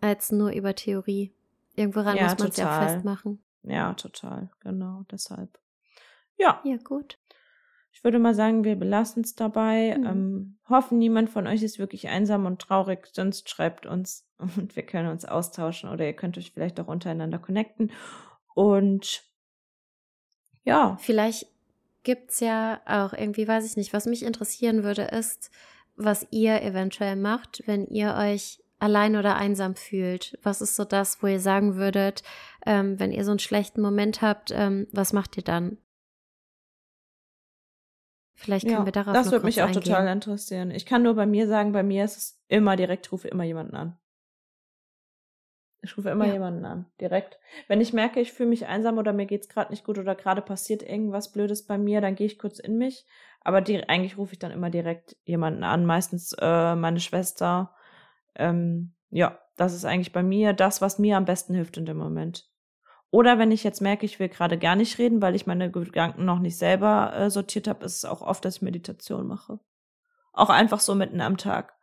als 0.00 0.32
nur 0.32 0.50
über 0.50 0.74
Theorie. 0.74 1.32
Irgendworan 1.74 2.16
ja, 2.16 2.24
muss 2.24 2.38
man 2.38 2.48
es 2.48 2.56
ja 2.56 2.86
festmachen. 2.86 3.42
Ja, 3.62 3.94
total. 3.94 4.50
Genau, 4.60 5.04
deshalb. 5.10 5.58
Ja. 6.38 6.60
Ja, 6.64 6.76
gut. 6.76 7.18
Ich 7.92 8.02
würde 8.02 8.18
mal 8.18 8.34
sagen, 8.34 8.64
wir 8.64 8.76
belassen 8.76 9.22
es 9.22 9.34
dabei. 9.34 9.96
Mhm. 9.96 10.06
Ähm, 10.06 10.58
hoffen, 10.68 10.98
niemand 10.98 11.30
von 11.30 11.46
euch 11.46 11.62
ist 11.62 11.78
wirklich 11.78 12.08
einsam 12.08 12.46
und 12.46 12.60
traurig, 12.60 13.08
sonst 13.12 13.48
schreibt 13.48 13.86
uns 13.86 14.26
und 14.38 14.74
wir 14.74 14.82
können 14.82 15.08
uns 15.08 15.24
austauschen 15.24 15.90
oder 15.90 16.06
ihr 16.06 16.14
könnt 16.14 16.38
euch 16.38 16.52
vielleicht 16.52 16.80
auch 16.80 16.88
untereinander 16.88 17.38
connecten. 17.38 17.92
Und 18.54 19.22
ja. 20.64 20.96
Vielleicht 21.00 21.46
gibt's 22.02 22.40
ja 22.40 22.80
auch 22.86 23.12
irgendwie, 23.12 23.46
weiß 23.46 23.64
ich 23.64 23.76
nicht, 23.76 23.92
was 23.92 24.06
mich 24.06 24.24
interessieren 24.24 24.82
würde, 24.82 25.02
ist, 25.02 25.50
was 25.96 26.26
ihr 26.30 26.62
eventuell 26.62 27.16
macht, 27.16 27.62
wenn 27.66 27.86
ihr 27.86 28.14
euch 28.14 28.62
allein 28.78 29.16
oder 29.16 29.36
einsam 29.36 29.76
fühlt. 29.76 30.38
Was 30.42 30.60
ist 30.60 30.74
so 30.74 30.84
das, 30.84 31.22
wo 31.22 31.28
ihr 31.28 31.40
sagen 31.40 31.76
würdet, 31.76 32.24
ähm, 32.66 32.98
wenn 32.98 33.12
ihr 33.12 33.24
so 33.24 33.30
einen 33.30 33.38
schlechten 33.38 33.80
Moment 33.80 34.22
habt, 34.22 34.50
ähm, 34.52 34.88
was 34.92 35.12
macht 35.12 35.36
ihr 35.36 35.44
dann? 35.44 35.78
Vielleicht 38.42 38.66
können 38.66 38.80
ja, 38.80 38.84
wir 38.84 38.92
darauf 38.92 39.14
Das 39.14 39.30
würde 39.30 39.46
mich 39.46 39.62
auch 39.62 39.68
eingehen. 39.68 39.82
total 39.82 40.08
interessieren. 40.08 40.72
Ich 40.72 40.84
kann 40.84 41.02
nur 41.04 41.14
bei 41.14 41.26
mir 41.26 41.46
sagen, 41.46 41.72
bei 41.72 41.84
mir 41.84 42.04
ist 42.04 42.16
es 42.16 42.42
immer 42.48 42.74
direkt, 42.76 43.06
ich 43.06 43.12
rufe 43.12 43.28
immer 43.28 43.44
jemanden 43.44 43.76
an. 43.76 43.98
Ich 45.80 45.96
rufe 45.96 46.10
immer 46.10 46.26
ja. 46.26 46.34
jemanden 46.34 46.64
an, 46.64 46.86
direkt. 47.00 47.38
Wenn 47.68 47.80
ich 47.80 47.92
merke, 47.92 48.20
ich 48.20 48.32
fühle 48.32 48.48
mich 48.48 48.66
einsam 48.66 48.98
oder 48.98 49.12
mir 49.12 49.26
geht's 49.26 49.48
gerade 49.48 49.70
nicht 49.70 49.84
gut 49.84 49.98
oder 49.98 50.14
gerade 50.14 50.42
passiert 50.42 50.82
irgendwas 50.82 51.32
Blödes 51.32 51.66
bei 51.66 51.78
mir, 51.78 52.00
dann 52.00 52.16
gehe 52.16 52.26
ich 52.26 52.38
kurz 52.38 52.58
in 52.58 52.78
mich. 52.78 53.04
Aber 53.40 53.60
die, 53.60 53.88
eigentlich 53.88 54.18
rufe 54.18 54.32
ich 54.32 54.38
dann 54.38 54.52
immer 54.52 54.70
direkt 54.70 55.16
jemanden 55.24 55.64
an, 55.64 55.86
meistens 55.86 56.34
äh, 56.40 56.74
meine 56.76 57.00
Schwester. 57.00 57.74
Ähm, 58.34 58.94
ja, 59.10 59.38
das 59.56 59.74
ist 59.74 59.84
eigentlich 59.84 60.12
bei 60.12 60.22
mir 60.22 60.52
das, 60.52 60.80
was 60.80 60.98
mir 60.98 61.16
am 61.16 61.24
besten 61.24 61.54
hilft 61.54 61.76
in 61.76 61.86
dem 61.86 61.96
Moment. 61.96 62.51
Oder 63.12 63.38
wenn 63.38 63.52
ich 63.52 63.62
jetzt 63.62 63.82
merke, 63.82 64.06
ich 64.06 64.18
will 64.18 64.30
gerade 64.30 64.58
gar 64.58 64.74
nicht 64.74 64.96
reden, 64.96 65.20
weil 65.20 65.36
ich 65.36 65.46
meine 65.46 65.70
Gedanken 65.70 66.24
noch 66.24 66.38
nicht 66.38 66.56
selber 66.56 67.12
äh, 67.14 67.30
sortiert 67.30 67.68
habe, 67.68 67.84
ist 67.84 67.98
es 67.98 68.04
auch 68.06 68.22
oft, 68.22 68.42
dass 68.42 68.56
ich 68.56 68.62
Meditation 68.62 69.26
mache. 69.26 69.60
Auch 70.32 70.48
einfach 70.48 70.80
so 70.80 70.94
mitten 70.94 71.20
am 71.20 71.36
Tag. 71.36 71.74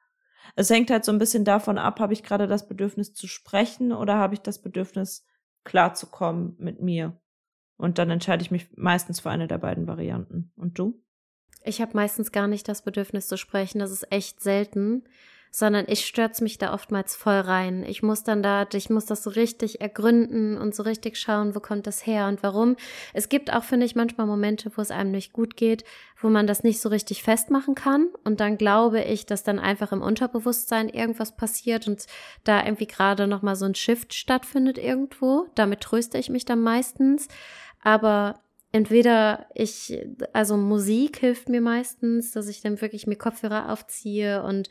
Es 0.56 0.72
hängt 0.72 0.90
halt 0.90 1.06
so 1.06 1.12
ein 1.12 1.20
bisschen 1.20 1.46
davon 1.46 1.78
ab, 1.78 2.00
habe 2.00 2.14
ich 2.14 2.24
gerade 2.24 2.48
das 2.48 2.68
Bedürfnis 2.68 3.14
zu 3.14 3.28
sprechen 3.28 3.92
oder 3.94 4.16
habe 4.16 4.34
ich 4.34 4.42
das 4.42 4.60
Bedürfnis 4.60 5.24
klarzukommen 5.66 6.56
mit 6.58 6.82
mir. 6.82 7.22
Und 7.78 8.00
dann 8.00 8.10
entscheide 8.10 8.42
ich 8.42 8.50
mich 8.50 8.68
meistens 8.76 9.20
für 9.20 9.30
eine 9.30 9.48
der 9.48 9.60
beiden 9.60 9.86
Varianten. 9.86 10.52
Und 10.56 10.80
du? 10.80 11.00
Ich 11.64 11.80
habe 11.80 11.92
meistens 11.94 12.32
gar 12.32 12.48
nicht 12.48 12.68
das 12.68 12.82
Bedürfnis 12.82 13.28
zu 13.28 13.38
sprechen. 13.38 13.78
Das 13.78 13.92
ist 13.92 14.12
echt 14.12 14.42
selten 14.42 15.04
sondern 15.52 15.86
ich 15.88 16.06
stürze 16.06 16.44
mich 16.44 16.58
da 16.58 16.74
oftmals 16.74 17.16
voll 17.16 17.40
rein. 17.40 17.84
Ich 17.88 18.04
muss 18.04 18.24
dann 18.24 18.44
da, 18.44 18.68
ich 18.72 18.90
muss 18.90 19.06
das 19.06 19.24
so 19.24 19.32
richtig 19.32 19.82
ergründen 19.82 20.58
und 20.58 20.76
so 20.76 20.84
richtig 20.84 21.18
schauen, 21.18 21.56
wo 21.56 21.60
kommt 21.60 21.88
das 21.88 22.06
her 22.06 22.28
und 22.28 22.44
warum. 22.44 22.76
Es 23.14 23.30
gibt 23.30 23.52
auch, 23.52 23.64
finde 23.64 23.86
ich, 23.86 23.96
manchmal 23.96 24.28
Momente, 24.28 24.72
wo 24.76 24.82
es 24.82 24.92
einem 24.92 25.12
nicht 25.12 25.34
gut 25.34 25.56
geht, 25.56 25.84
wo 26.22 26.30
man 26.30 26.46
das 26.46 26.64
nicht 26.64 26.82
so 26.82 26.90
richtig 26.90 27.24
festmachen 27.24 27.74
kann. 27.74 28.10
Und 28.24 28.40
dann 28.40 28.58
glaube 28.58 29.02
ich, 29.02 29.26
dass 29.26 29.44
dann 29.44 29.58
einfach 29.58 29.92
im 29.92 30.02
Unterbewusstsein 30.02 30.90
irgendwas 30.90 31.36
passiert 31.36 31.88
und 31.88 32.06
da 32.44 32.64
irgendwie 32.64 32.88
gerade 32.88 33.28
nochmal 33.28 33.56
so 33.56 33.66
ein 33.66 33.76
Shift 33.76 34.14
stattfindet 34.14 34.78
irgendwo. 34.78 35.48
Damit 35.56 35.82
tröste 35.82 36.18
ich 36.20 36.30
mich 36.30 36.46
dann 36.46 36.62
meistens. 36.62 37.28
Aber 37.82 38.40
entweder 38.72 39.48
ich, 39.56 40.00
also 40.34 40.58
Musik 40.58 41.18
hilft 41.18 41.50
mir 41.50 41.62
meistens, 41.62 42.32
dass 42.32 42.48
ich 42.48 42.62
dann 42.62 42.82
wirklich 42.82 43.08
mir 43.08 43.16
Kopfhörer 43.16 43.72
aufziehe 43.72 44.44
und 44.44 44.70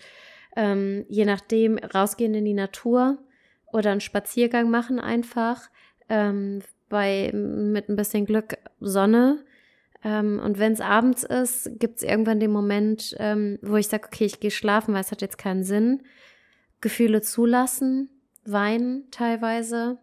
ähm, 0.58 1.06
je 1.08 1.24
nachdem 1.24 1.78
rausgehen 1.78 2.34
in 2.34 2.44
die 2.44 2.52
Natur 2.52 3.18
oder 3.72 3.92
einen 3.92 4.00
Spaziergang 4.00 4.70
machen 4.70 4.98
einfach. 4.98 5.70
Ähm, 6.08 6.62
bei 6.88 7.30
mit 7.32 7.88
ein 7.88 7.96
bisschen 7.96 8.26
Glück 8.26 8.58
Sonne. 8.80 9.44
Ähm, 10.02 10.40
und 10.44 10.58
wenn 10.58 10.72
es 10.72 10.80
abends 10.80 11.22
ist, 11.22 11.70
gibt 11.78 11.98
es 11.98 12.02
irgendwann 12.02 12.40
den 12.40 12.50
Moment, 12.50 13.14
ähm, 13.18 13.58
wo 13.62 13.76
ich 13.76 13.86
sage, 13.86 14.06
okay, 14.06 14.24
ich 14.24 14.40
gehe 14.40 14.50
schlafen, 14.50 14.94
weil 14.94 15.02
es 15.02 15.12
hat 15.12 15.22
jetzt 15.22 15.38
keinen 15.38 15.62
Sinn. 15.62 16.02
Gefühle 16.80 17.20
zulassen, 17.22 18.08
weinen 18.44 19.08
teilweise. 19.12 19.98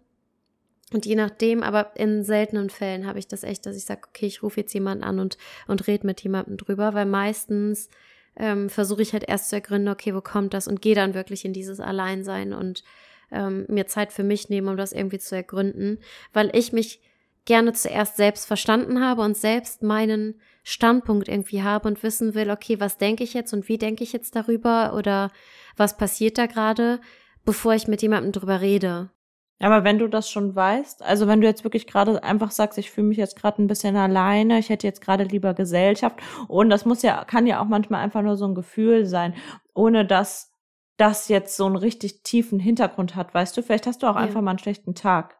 Und 0.93 1.05
je 1.05 1.15
nachdem, 1.15 1.63
aber 1.63 1.91
in 1.95 2.23
seltenen 2.23 2.69
Fällen 2.69 3.07
habe 3.07 3.19
ich 3.19 3.27
das 3.27 3.43
echt, 3.43 3.65
dass 3.65 3.75
ich 3.75 3.85
sage, 3.85 4.01
okay, 4.07 4.27
ich 4.27 4.43
rufe 4.43 4.61
jetzt 4.61 4.73
jemanden 4.73 5.03
an 5.03 5.19
und, 5.19 5.37
und 5.67 5.87
rede 5.87 6.05
mit 6.05 6.21
jemandem 6.21 6.55
drüber, 6.55 6.93
weil 6.93 7.07
meistens 7.07 7.89
ähm, 8.37 8.69
versuche 8.69 9.01
ich 9.01 9.13
halt 9.13 9.27
erst 9.27 9.49
zu 9.49 9.55
ergründen, 9.55 9.89
okay, 9.89 10.13
wo 10.13 10.21
kommt 10.21 10.53
das 10.53 10.67
und 10.67 10.81
gehe 10.81 10.95
dann 10.95 11.13
wirklich 11.13 11.45
in 11.45 11.53
dieses 11.53 11.79
Alleinsein 11.79 12.53
und 12.53 12.83
ähm, 13.31 13.65
mir 13.67 13.87
Zeit 13.87 14.13
für 14.13 14.23
mich 14.23 14.49
nehmen, 14.49 14.67
um 14.67 14.77
das 14.77 14.91
irgendwie 14.91 15.19
zu 15.19 15.35
ergründen, 15.35 15.99
weil 16.33 16.55
ich 16.55 16.73
mich 16.73 17.01
gerne 17.45 17.73
zuerst 17.73 18.17
selbst 18.17 18.45
verstanden 18.45 19.03
habe 19.03 19.21
und 19.21 19.37
selbst 19.37 19.83
meinen 19.83 20.39
Standpunkt 20.63 21.27
irgendwie 21.27 21.61
habe 21.61 21.87
und 21.87 22.01
wissen 22.01 22.33
will, 22.33 22.49
okay, 22.49 22.79
was 22.79 22.97
denke 22.97 23.23
ich 23.23 23.33
jetzt 23.33 23.53
und 23.53 23.69
wie 23.69 23.77
denke 23.77 24.03
ich 24.03 24.13
jetzt 24.13 24.35
darüber 24.35 24.95
oder 24.95 25.31
was 25.77 25.95
passiert 25.95 26.37
da 26.37 26.47
gerade, 26.47 26.99
bevor 27.45 27.75
ich 27.75 27.87
mit 27.87 28.01
jemandem 28.01 28.31
drüber 28.31 28.61
rede. 28.61 29.11
Aber 29.59 29.85
wenn 29.85 29.97
du 29.97 30.09
das 30.09 30.29
schon 30.29 30.53
weißt, 30.53 31.01
also 31.01 31.27
wenn 31.27 31.39
du 31.39 31.47
jetzt 31.47 31.63
wirklich 31.63 31.87
gerade 31.87 32.21
einfach 32.23 32.51
sagst, 32.51 32.77
ich 32.77 32.91
fühle 32.91 33.07
mich 33.07 33.17
jetzt 33.17 33.37
gerade 33.37 33.61
ein 33.61 33.67
bisschen 33.67 33.95
alleine, 33.95 34.59
ich 34.59 34.69
hätte 34.69 34.85
jetzt 34.85 35.01
gerade 35.01 35.23
lieber 35.23 35.53
Gesellschaft 35.53 36.19
und 36.47 36.69
das 36.69 36.85
muss 36.85 37.01
ja, 37.03 37.23
kann 37.23 37.47
ja 37.47 37.61
auch 37.61 37.65
manchmal 37.65 38.01
einfach 38.01 38.21
nur 38.21 38.35
so 38.35 38.45
ein 38.45 38.55
Gefühl 38.55 39.05
sein, 39.05 39.33
ohne 39.73 40.05
dass 40.05 40.51
das 40.97 41.29
jetzt 41.29 41.55
so 41.55 41.65
einen 41.65 41.77
richtig 41.77 42.23
tiefen 42.23 42.59
Hintergrund 42.59 43.15
hat, 43.15 43.33
weißt 43.33 43.55
du, 43.55 43.63
vielleicht 43.63 43.87
hast 43.87 44.03
du 44.03 44.07
auch 44.07 44.15
ja. 44.15 44.21
einfach 44.21 44.41
mal 44.41 44.51
einen 44.51 44.59
schlechten 44.59 44.93
Tag. 44.93 45.39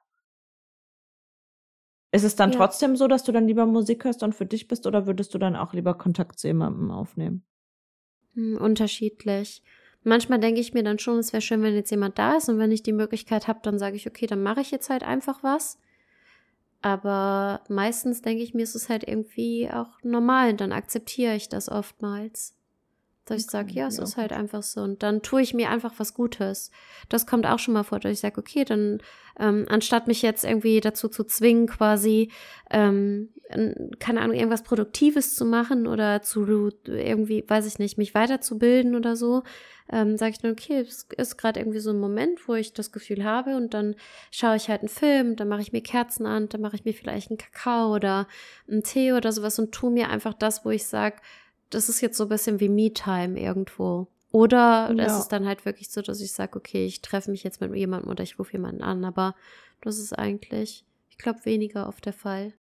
Ist 2.11 2.24
es 2.24 2.38
dann 2.38 2.51
ja. 2.51 2.57
trotzdem 2.57 2.95
so, 2.95 3.09
dass 3.09 3.26
du 3.26 3.34
dann 3.34 3.47
lieber 3.47 3.66
Musik 3.66 4.05
hörst 4.05 4.24
und 4.24 4.34
für 4.34 4.45
dich 4.45 4.70
bist 4.70 4.88
oder 4.88 5.05
würdest 5.05 5.34
du 5.34 5.38
dann 5.38 5.57
auch 5.57 5.74
lieber 5.74 5.93
Kontakt 5.93 6.39
zu 6.39 6.47
jemandem 6.47 6.89
aufnehmen? 6.89 7.45
Hm, 8.34 8.57
unterschiedlich. 8.57 9.61
Manchmal 10.08 10.39
denke 10.39 10.62
ich 10.62 10.76
mir 10.76 10.84
dann 10.84 10.99
schon, 10.99 11.18
es 11.18 11.34
wäre 11.34 11.41
schön, 11.41 11.64
wenn 11.64 11.74
jetzt 11.74 11.89
jemand 11.89 12.20
da 12.20 12.38
ist 12.38 12.47
und 12.47 12.60
wenn 12.60 12.72
ich 12.72 12.84
die 12.84 12.93
Möglichkeit 12.93 13.47
habe, 13.47 13.60
dann 13.64 13.80
sage 13.80 13.95
ich, 13.95 14.08
okay, 14.08 14.28
dann 14.28 14.43
mache 14.43 14.62
ich 14.62 14.70
jetzt 14.70 14.91
halt 14.91 15.03
einfach 15.03 15.41
was. 15.41 15.80
Aber 16.84 17.62
meistens 17.70 18.22
denke 18.22 18.43
ich 18.43 18.53
mir, 18.53 18.62
ist 18.62 18.76
es 18.76 18.88
halt 18.88 19.08
irgendwie 19.08 19.68
auch 19.72 20.03
normal 20.03 20.51
und 20.51 20.62
dann 20.62 20.74
akzeptiere 20.74 21.36
ich 21.36 21.49
das 21.49 21.70
oftmals. 21.70 22.55
Dass 23.26 23.41
ich 23.41 23.47
sage, 23.47 23.71
ja, 23.73 23.88
es 23.88 23.97
ja. 23.97 24.03
ist 24.03 24.17
halt 24.17 24.32
einfach 24.32 24.61
so. 24.61 24.82
Und 24.82 25.01
dann 25.01 25.23
tue 25.23 25.41
ich 25.41 25.53
mir 25.53 25.69
einfach 25.69 25.93
was 25.97 26.13
Gutes. 26.13 26.69
Das 27.09 27.26
kommt 27.26 27.47
auch 27.47 27.57
schon 27.59 27.73
mal 27.73 27.84
vor, 27.84 27.99
dass 27.99 28.11
ich 28.11 28.19
sage, 28.19 28.39
okay, 28.39 28.65
dann 28.65 28.99
ähm, 29.39 29.65
anstatt 29.67 30.07
mich 30.07 30.21
jetzt 30.21 30.45
irgendwie 30.45 30.80
dazu 30.80 31.09
zu 31.09 31.23
zwingen, 31.23 31.67
quasi, 31.67 32.32
ähm, 32.69 33.30
keine 33.99 34.21
Ahnung, 34.21 34.36
irgendwas 34.36 34.63
Produktives 34.63 35.36
zu 35.36 35.45
machen 35.45 35.88
oder 35.88 36.21
zu 36.21 36.71
irgendwie, 36.86 37.43
weiß 37.47 37.65
ich 37.67 37.80
nicht, 37.80 37.97
mich 37.97 38.15
weiterzubilden 38.15 38.95
oder 38.95 39.15
so, 39.15 39.43
ähm, 39.91 40.17
sage 40.17 40.32
ich 40.32 40.39
dann, 40.39 40.51
okay, 40.51 40.80
es 40.80 41.07
ist 41.17 41.38
gerade 41.38 41.59
irgendwie 41.59 41.80
so 41.80 41.91
ein 41.91 41.99
Moment, 41.99 42.47
wo 42.47 42.55
ich 42.55 42.73
das 42.73 42.91
Gefühl 42.91 43.23
habe 43.23 43.55
und 43.55 43.73
dann 43.73 43.95
schaue 44.32 44.55
ich 44.55 44.69
halt 44.69 44.82
einen 44.82 44.89
Film, 44.89 45.36
dann 45.36 45.47
mache 45.47 45.61
ich 45.61 45.71
mir 45.71 45.82
Kerzen 45.82 46.26
an, 46.26 46.49
dann 46.49 46.61
mache 46.61 46.76
ich 46.76 46.86
mir 46.86 46.93
vielleicht 46.93 47.30
einen 47.30 47.38
Kakao 47.38 47.93
oder 47.93 48.28
einen 48.69 48.84
Tee 48.84 49.13
oder 49.13 49.32
sowas 49.32 49.59
und 49.59 49.71
tue 49.71 49.91
mir 49.91 50.09
einfach 50.09 50.34
das, 50.34 50.65
wo 50.65 50.71
ich 50.71 50.86
sage, 50.86 51.17
das 51.70 51.89
ist 51.89 52.01
jetzt 52.01 52.18
so 52.18 52.24
ein 52.24 52.30
bisschen 52.30 52.59
wie 52.59 52.70
Me-Time 52.70 53.39
irgendwo. 53.39 54.07
Oder 54.32 54.93
ja. 54.93 55.05
es 55.05 55.18
ist 55.18 55.30
dann 55.30 55.45
halt 55.45 55.66
wirklich 55.66 55.89
so, 55.89 56.01
dass 56.01 56.20
ich 56.20 56.34
sage, 56.34 56.57
okay, 56.57 56.86
ich 56.86 57.01
treffe 57.01 57.32
mich 57.32 57.43
jetzt 57.43 57.61
mit 57.61 57.74
jemandem 57.74 58.11
oder 58.11 58.24
ich 58.24 58.38
rufe 58.38 58.51
jemanden 58.51 58.82
an, 58.82 59.05
aber 59.05 59.34
das 59.82 59.97
ist 59.97 60.13
eigentlich, 60.13 60.86
ich 61.09 61.18
glaube, 61.18 61.45
weniger 61.45 61.88
oft 61.88 62.05
der 62.05 62.13
Fall. 62.13 62.53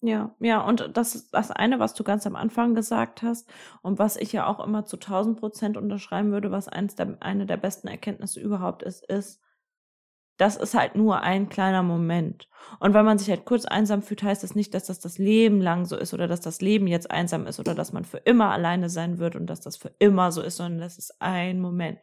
Ja, 0.00 0.34
ja, 0.38 0.60
und 0.60 0.90
das 0.94 1.14
ist 1.14 1.32
das 1.32 1.50
eine, 1.50 1.78
was 1.78 1.94
du 1.94 2.04
ganz 2.04 2.26
am 2.26 2.36
Anfang 2.36 2.74
gesagt 2.74 3.22
hast 3.22 3.48
und 3.80 3.98
was 3.98 4.16
ich 4.16 4.32
ja 4.32 4.46
auch 4.46 4.64
immer 4.64 4.84
zu 4.84 4.96
1000 4.96 5.38
Prozent 5.38 5.76
unterschreiben 5.78 6.30
würde, 6.30 6.50
was 6.50 6.68
eins 6.68 6.94
der, 6.94 7.16
eine 7.20 7.46
der 7.46 7.56
besten 7.56 7.88
Erkenntnisse 7.88 8.38
überhaupt 8.38 8.82
ist, 8.82 9.04
ist, 9.06 9.40
das 10.36 10.56
ist 10.56 10.74
halt 10.74 10.96
nur 10.96 11.20
ein 11.20 11.48
kleiner 11.48 11.82
Moment. 11.82 12.48
Und 12.80 12.94
wenn 12.94 13.04
man 13.04 13.18
sich 13.18 13.30
halt 13.30 13.44
kurz 13.44 13.64
einsam 13.64 14.02
fühlt, 14.02 14.22
heißt 14.22 14.42
das 14.42 14.54
nicht, 14.54 14.74
dass 14.74 14.86
das 14.86 14.98
das 15.00 15.18
Leben 15.18 15.60
lang 15.60 15.84
so 15.84 15.96
ist 15.96 16.12
oder 16.12 16.26
dass 16.26 16.40
das 16.40 16.60
Leben 16.60 16.86
jetzt 16.86 17.10
einsam 17.10 17.46
ist 17.46 17.60
oder 17.60 17.74
dass 17.74 17.92
man 17.92 18.04
für 18.04 18.18
immer 18.18 18.50
alleine 18.50 18.88
sein 18.88 19.18
wird 19.18 19.36
und 19.36 19.46
dass 19.46 19.60
das 19.60 19.76
für 19.76 19.92
immer 19.98 20.32
so 20.32 20.42
ist, 20.42 20.56
sondern 20.56 20.80
das 20.80 20.98
ist 20.98 21.20
ein 21.20 21.60
Moment. 21.60 22.00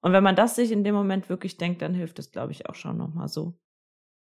Und 0.00 0.12
wenn 0.12 0.24
man 0.24 0.36
das 0.36 0.56
sich 0.56 0.72
in 0.72 0.84
dem 0.84 0.94
Moment 0.94 1.28
wirklich 1.28 1.58
denkt, 1.58 1.82
dann 1.82 1.94
hilft 1.94 2.18
es, 2.18 2.32
glaube 2.32 2.52
ich, 2.52 2.68
auch 2.68 2.74
schon 2.74 2.96
nochmal 2.96 3.28
so. 3.28 3.58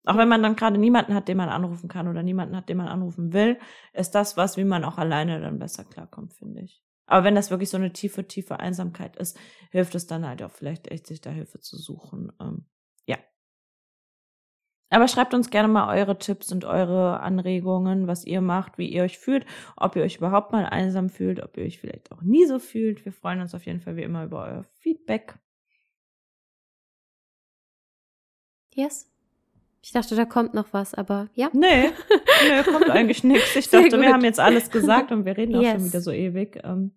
Auch 0.04 0.18
wenn 0.18 0.28
man 0.28 0.42
dann 0.42 0.56
gerade 0.56 0.76
niemanden 0.76 1.14
hat, 1.14 1.28
den 1.28 1.38
man 1.38 1.48
anrufen 1.48 1.88
kann 1.88 2.08
oder 2.08 2.22
niemanden 2.22 2.56
hat, 2.56 2.68
den 2.68 2.76
man 2.76 2.88
anrufen 2.88 3.32
will, 3.32 3.58
ist 3.94 4.14
das 4.14 4.36
was, 4.36 4.58
wie 4.58 4.64
man 4.64 4.84
auch 4.84 4.98
alleine 4.98 5.40
dann 5.40 5.58
besser 5.58 5.84
klarkommt, 5.84 6.34
finde 6.34 6.60
ich. 6.62 6.83
Aber 7.06 7.24
wenn 7.24 7.34
das 7.34 7.50
wirklich 7.50 7.70
so 7.70 7.76
eine 7.76 7.92
tiefe, 7.92 8.26
tiefe 8.26 8.60
Einsamkeit 8.60 9.16
ist, 9.16 9.38
hilft 9.70 9.94
es 9.94 10.06
dann 10.06 10.26
halt 10.26 10.42
auch 10.42 10.50
vielleicht 10.50 10.88
echt, 10.88 11.06
sich 11.06 11.20
da 11.20 11.30
Hilfe 11.30 11.60
zu 11.60 11.76
suchen. 11.76 12.32
Ähm, 12.40 12.64
ja. 13.06 13.18
Aber 14.90 15.08
schreibt 15.08 15.34
uns 15.34 15.50
gerne 15.50 15.68
mal 15.68 15.94
eure 15.96 16.18
Tipps 16.18 16.50
und 16.52 16.64
eure 16.64 17.20
Anregungen, 17.20 18.06
was 18.06 18.24
ihr 18.24 18.40
macht, 18.40 18.78
wie 18.78 18.88
ihr 18.88 19.02
euch 19.02 19.18
fühlt, 19.18 19.44
ob 19.76 19.96
ihr 19.96 20.02
euch 20.02 20.16
überhaupt 20.16 20.52
mal 20.52 20.64
einsam 20.66 21.10
fühlt, 21.10 21.40
ob 21.42 21.56
ihr 21.56 21.64
euch 21.64 21.78
vielleicht 21.78 22.12
auch 22.12 22.22
nie 22.22 22.46
so 22.46 22.58
fühlt. 22.58 23.04
Wir 23.04 23.12
freuen 23.12 23.40
uns 23.40 23.54
auf 23.54 23.66
jeden 23.66 23.80
Fall 23.80 23.96
wie 23.96 24.02
immer 24.02 24.24
über 24.24 24.44
euer 24.44 24.64
Feedback. 24.64 25.38
Yes. 28.74 29.13
Ich 29.84 29.92
dachte, 29.92 30.16
da 30.16 30.24
kommt 30.24 30.54
noch 30.54 30.68
was, 30.72 30.94
aber 30.94 31.28
ja. 31.34 31.50
Nee, 31.52 31.90
nee, 32.48 32.62
kommt 32.62 32.88
eigentlich 32.88 33.22
nichts. 33.22 33.54
Ich 33.54 33.68
dachte, 33.68 34.00
wir 34.00 34.14
haben 34.14 34.24
jetzt 34.24 34.40
alles 34.40 34.70
gesagt 34.70 35.12
und 35.12 35.26
wir 35.26 35.36
reden 35.36 35.56
auch 35.56 35.60
yes. 35.60 35.72
schon 35.72 35.84
wieder 35.84 36.00
so 36.00 36.10
ewig. 36.10 36.58
Ähm, 36.64 36.92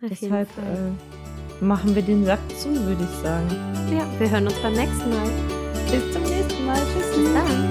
deshalb 0.00 0.48
äh, 0.56 1.62
machen 1.62 1.94
wir 1.94 2.00
den 2.00 2.24
Sack 2.24 2.40
zu, 2.56 2.70
würde 2.86 3.04
ich 3.04 3.22
sagen. 3.22 3.50
Ja, 3.92 4.06
wir 4.18 4.30
hören 4.30 4.46
uns 4.46 4.58
beim 4.60 4.72
nächsten 4.72 5.10
Mal. 5.10 5.28
Bis 5.90 6.10
zum 6.10 6.22
nächsten 6.22 6.64
Mal. 6.64 6.78
Tschüss. 6.78 7.16
Bis 7.16 7.34
dann. 7.34 7.61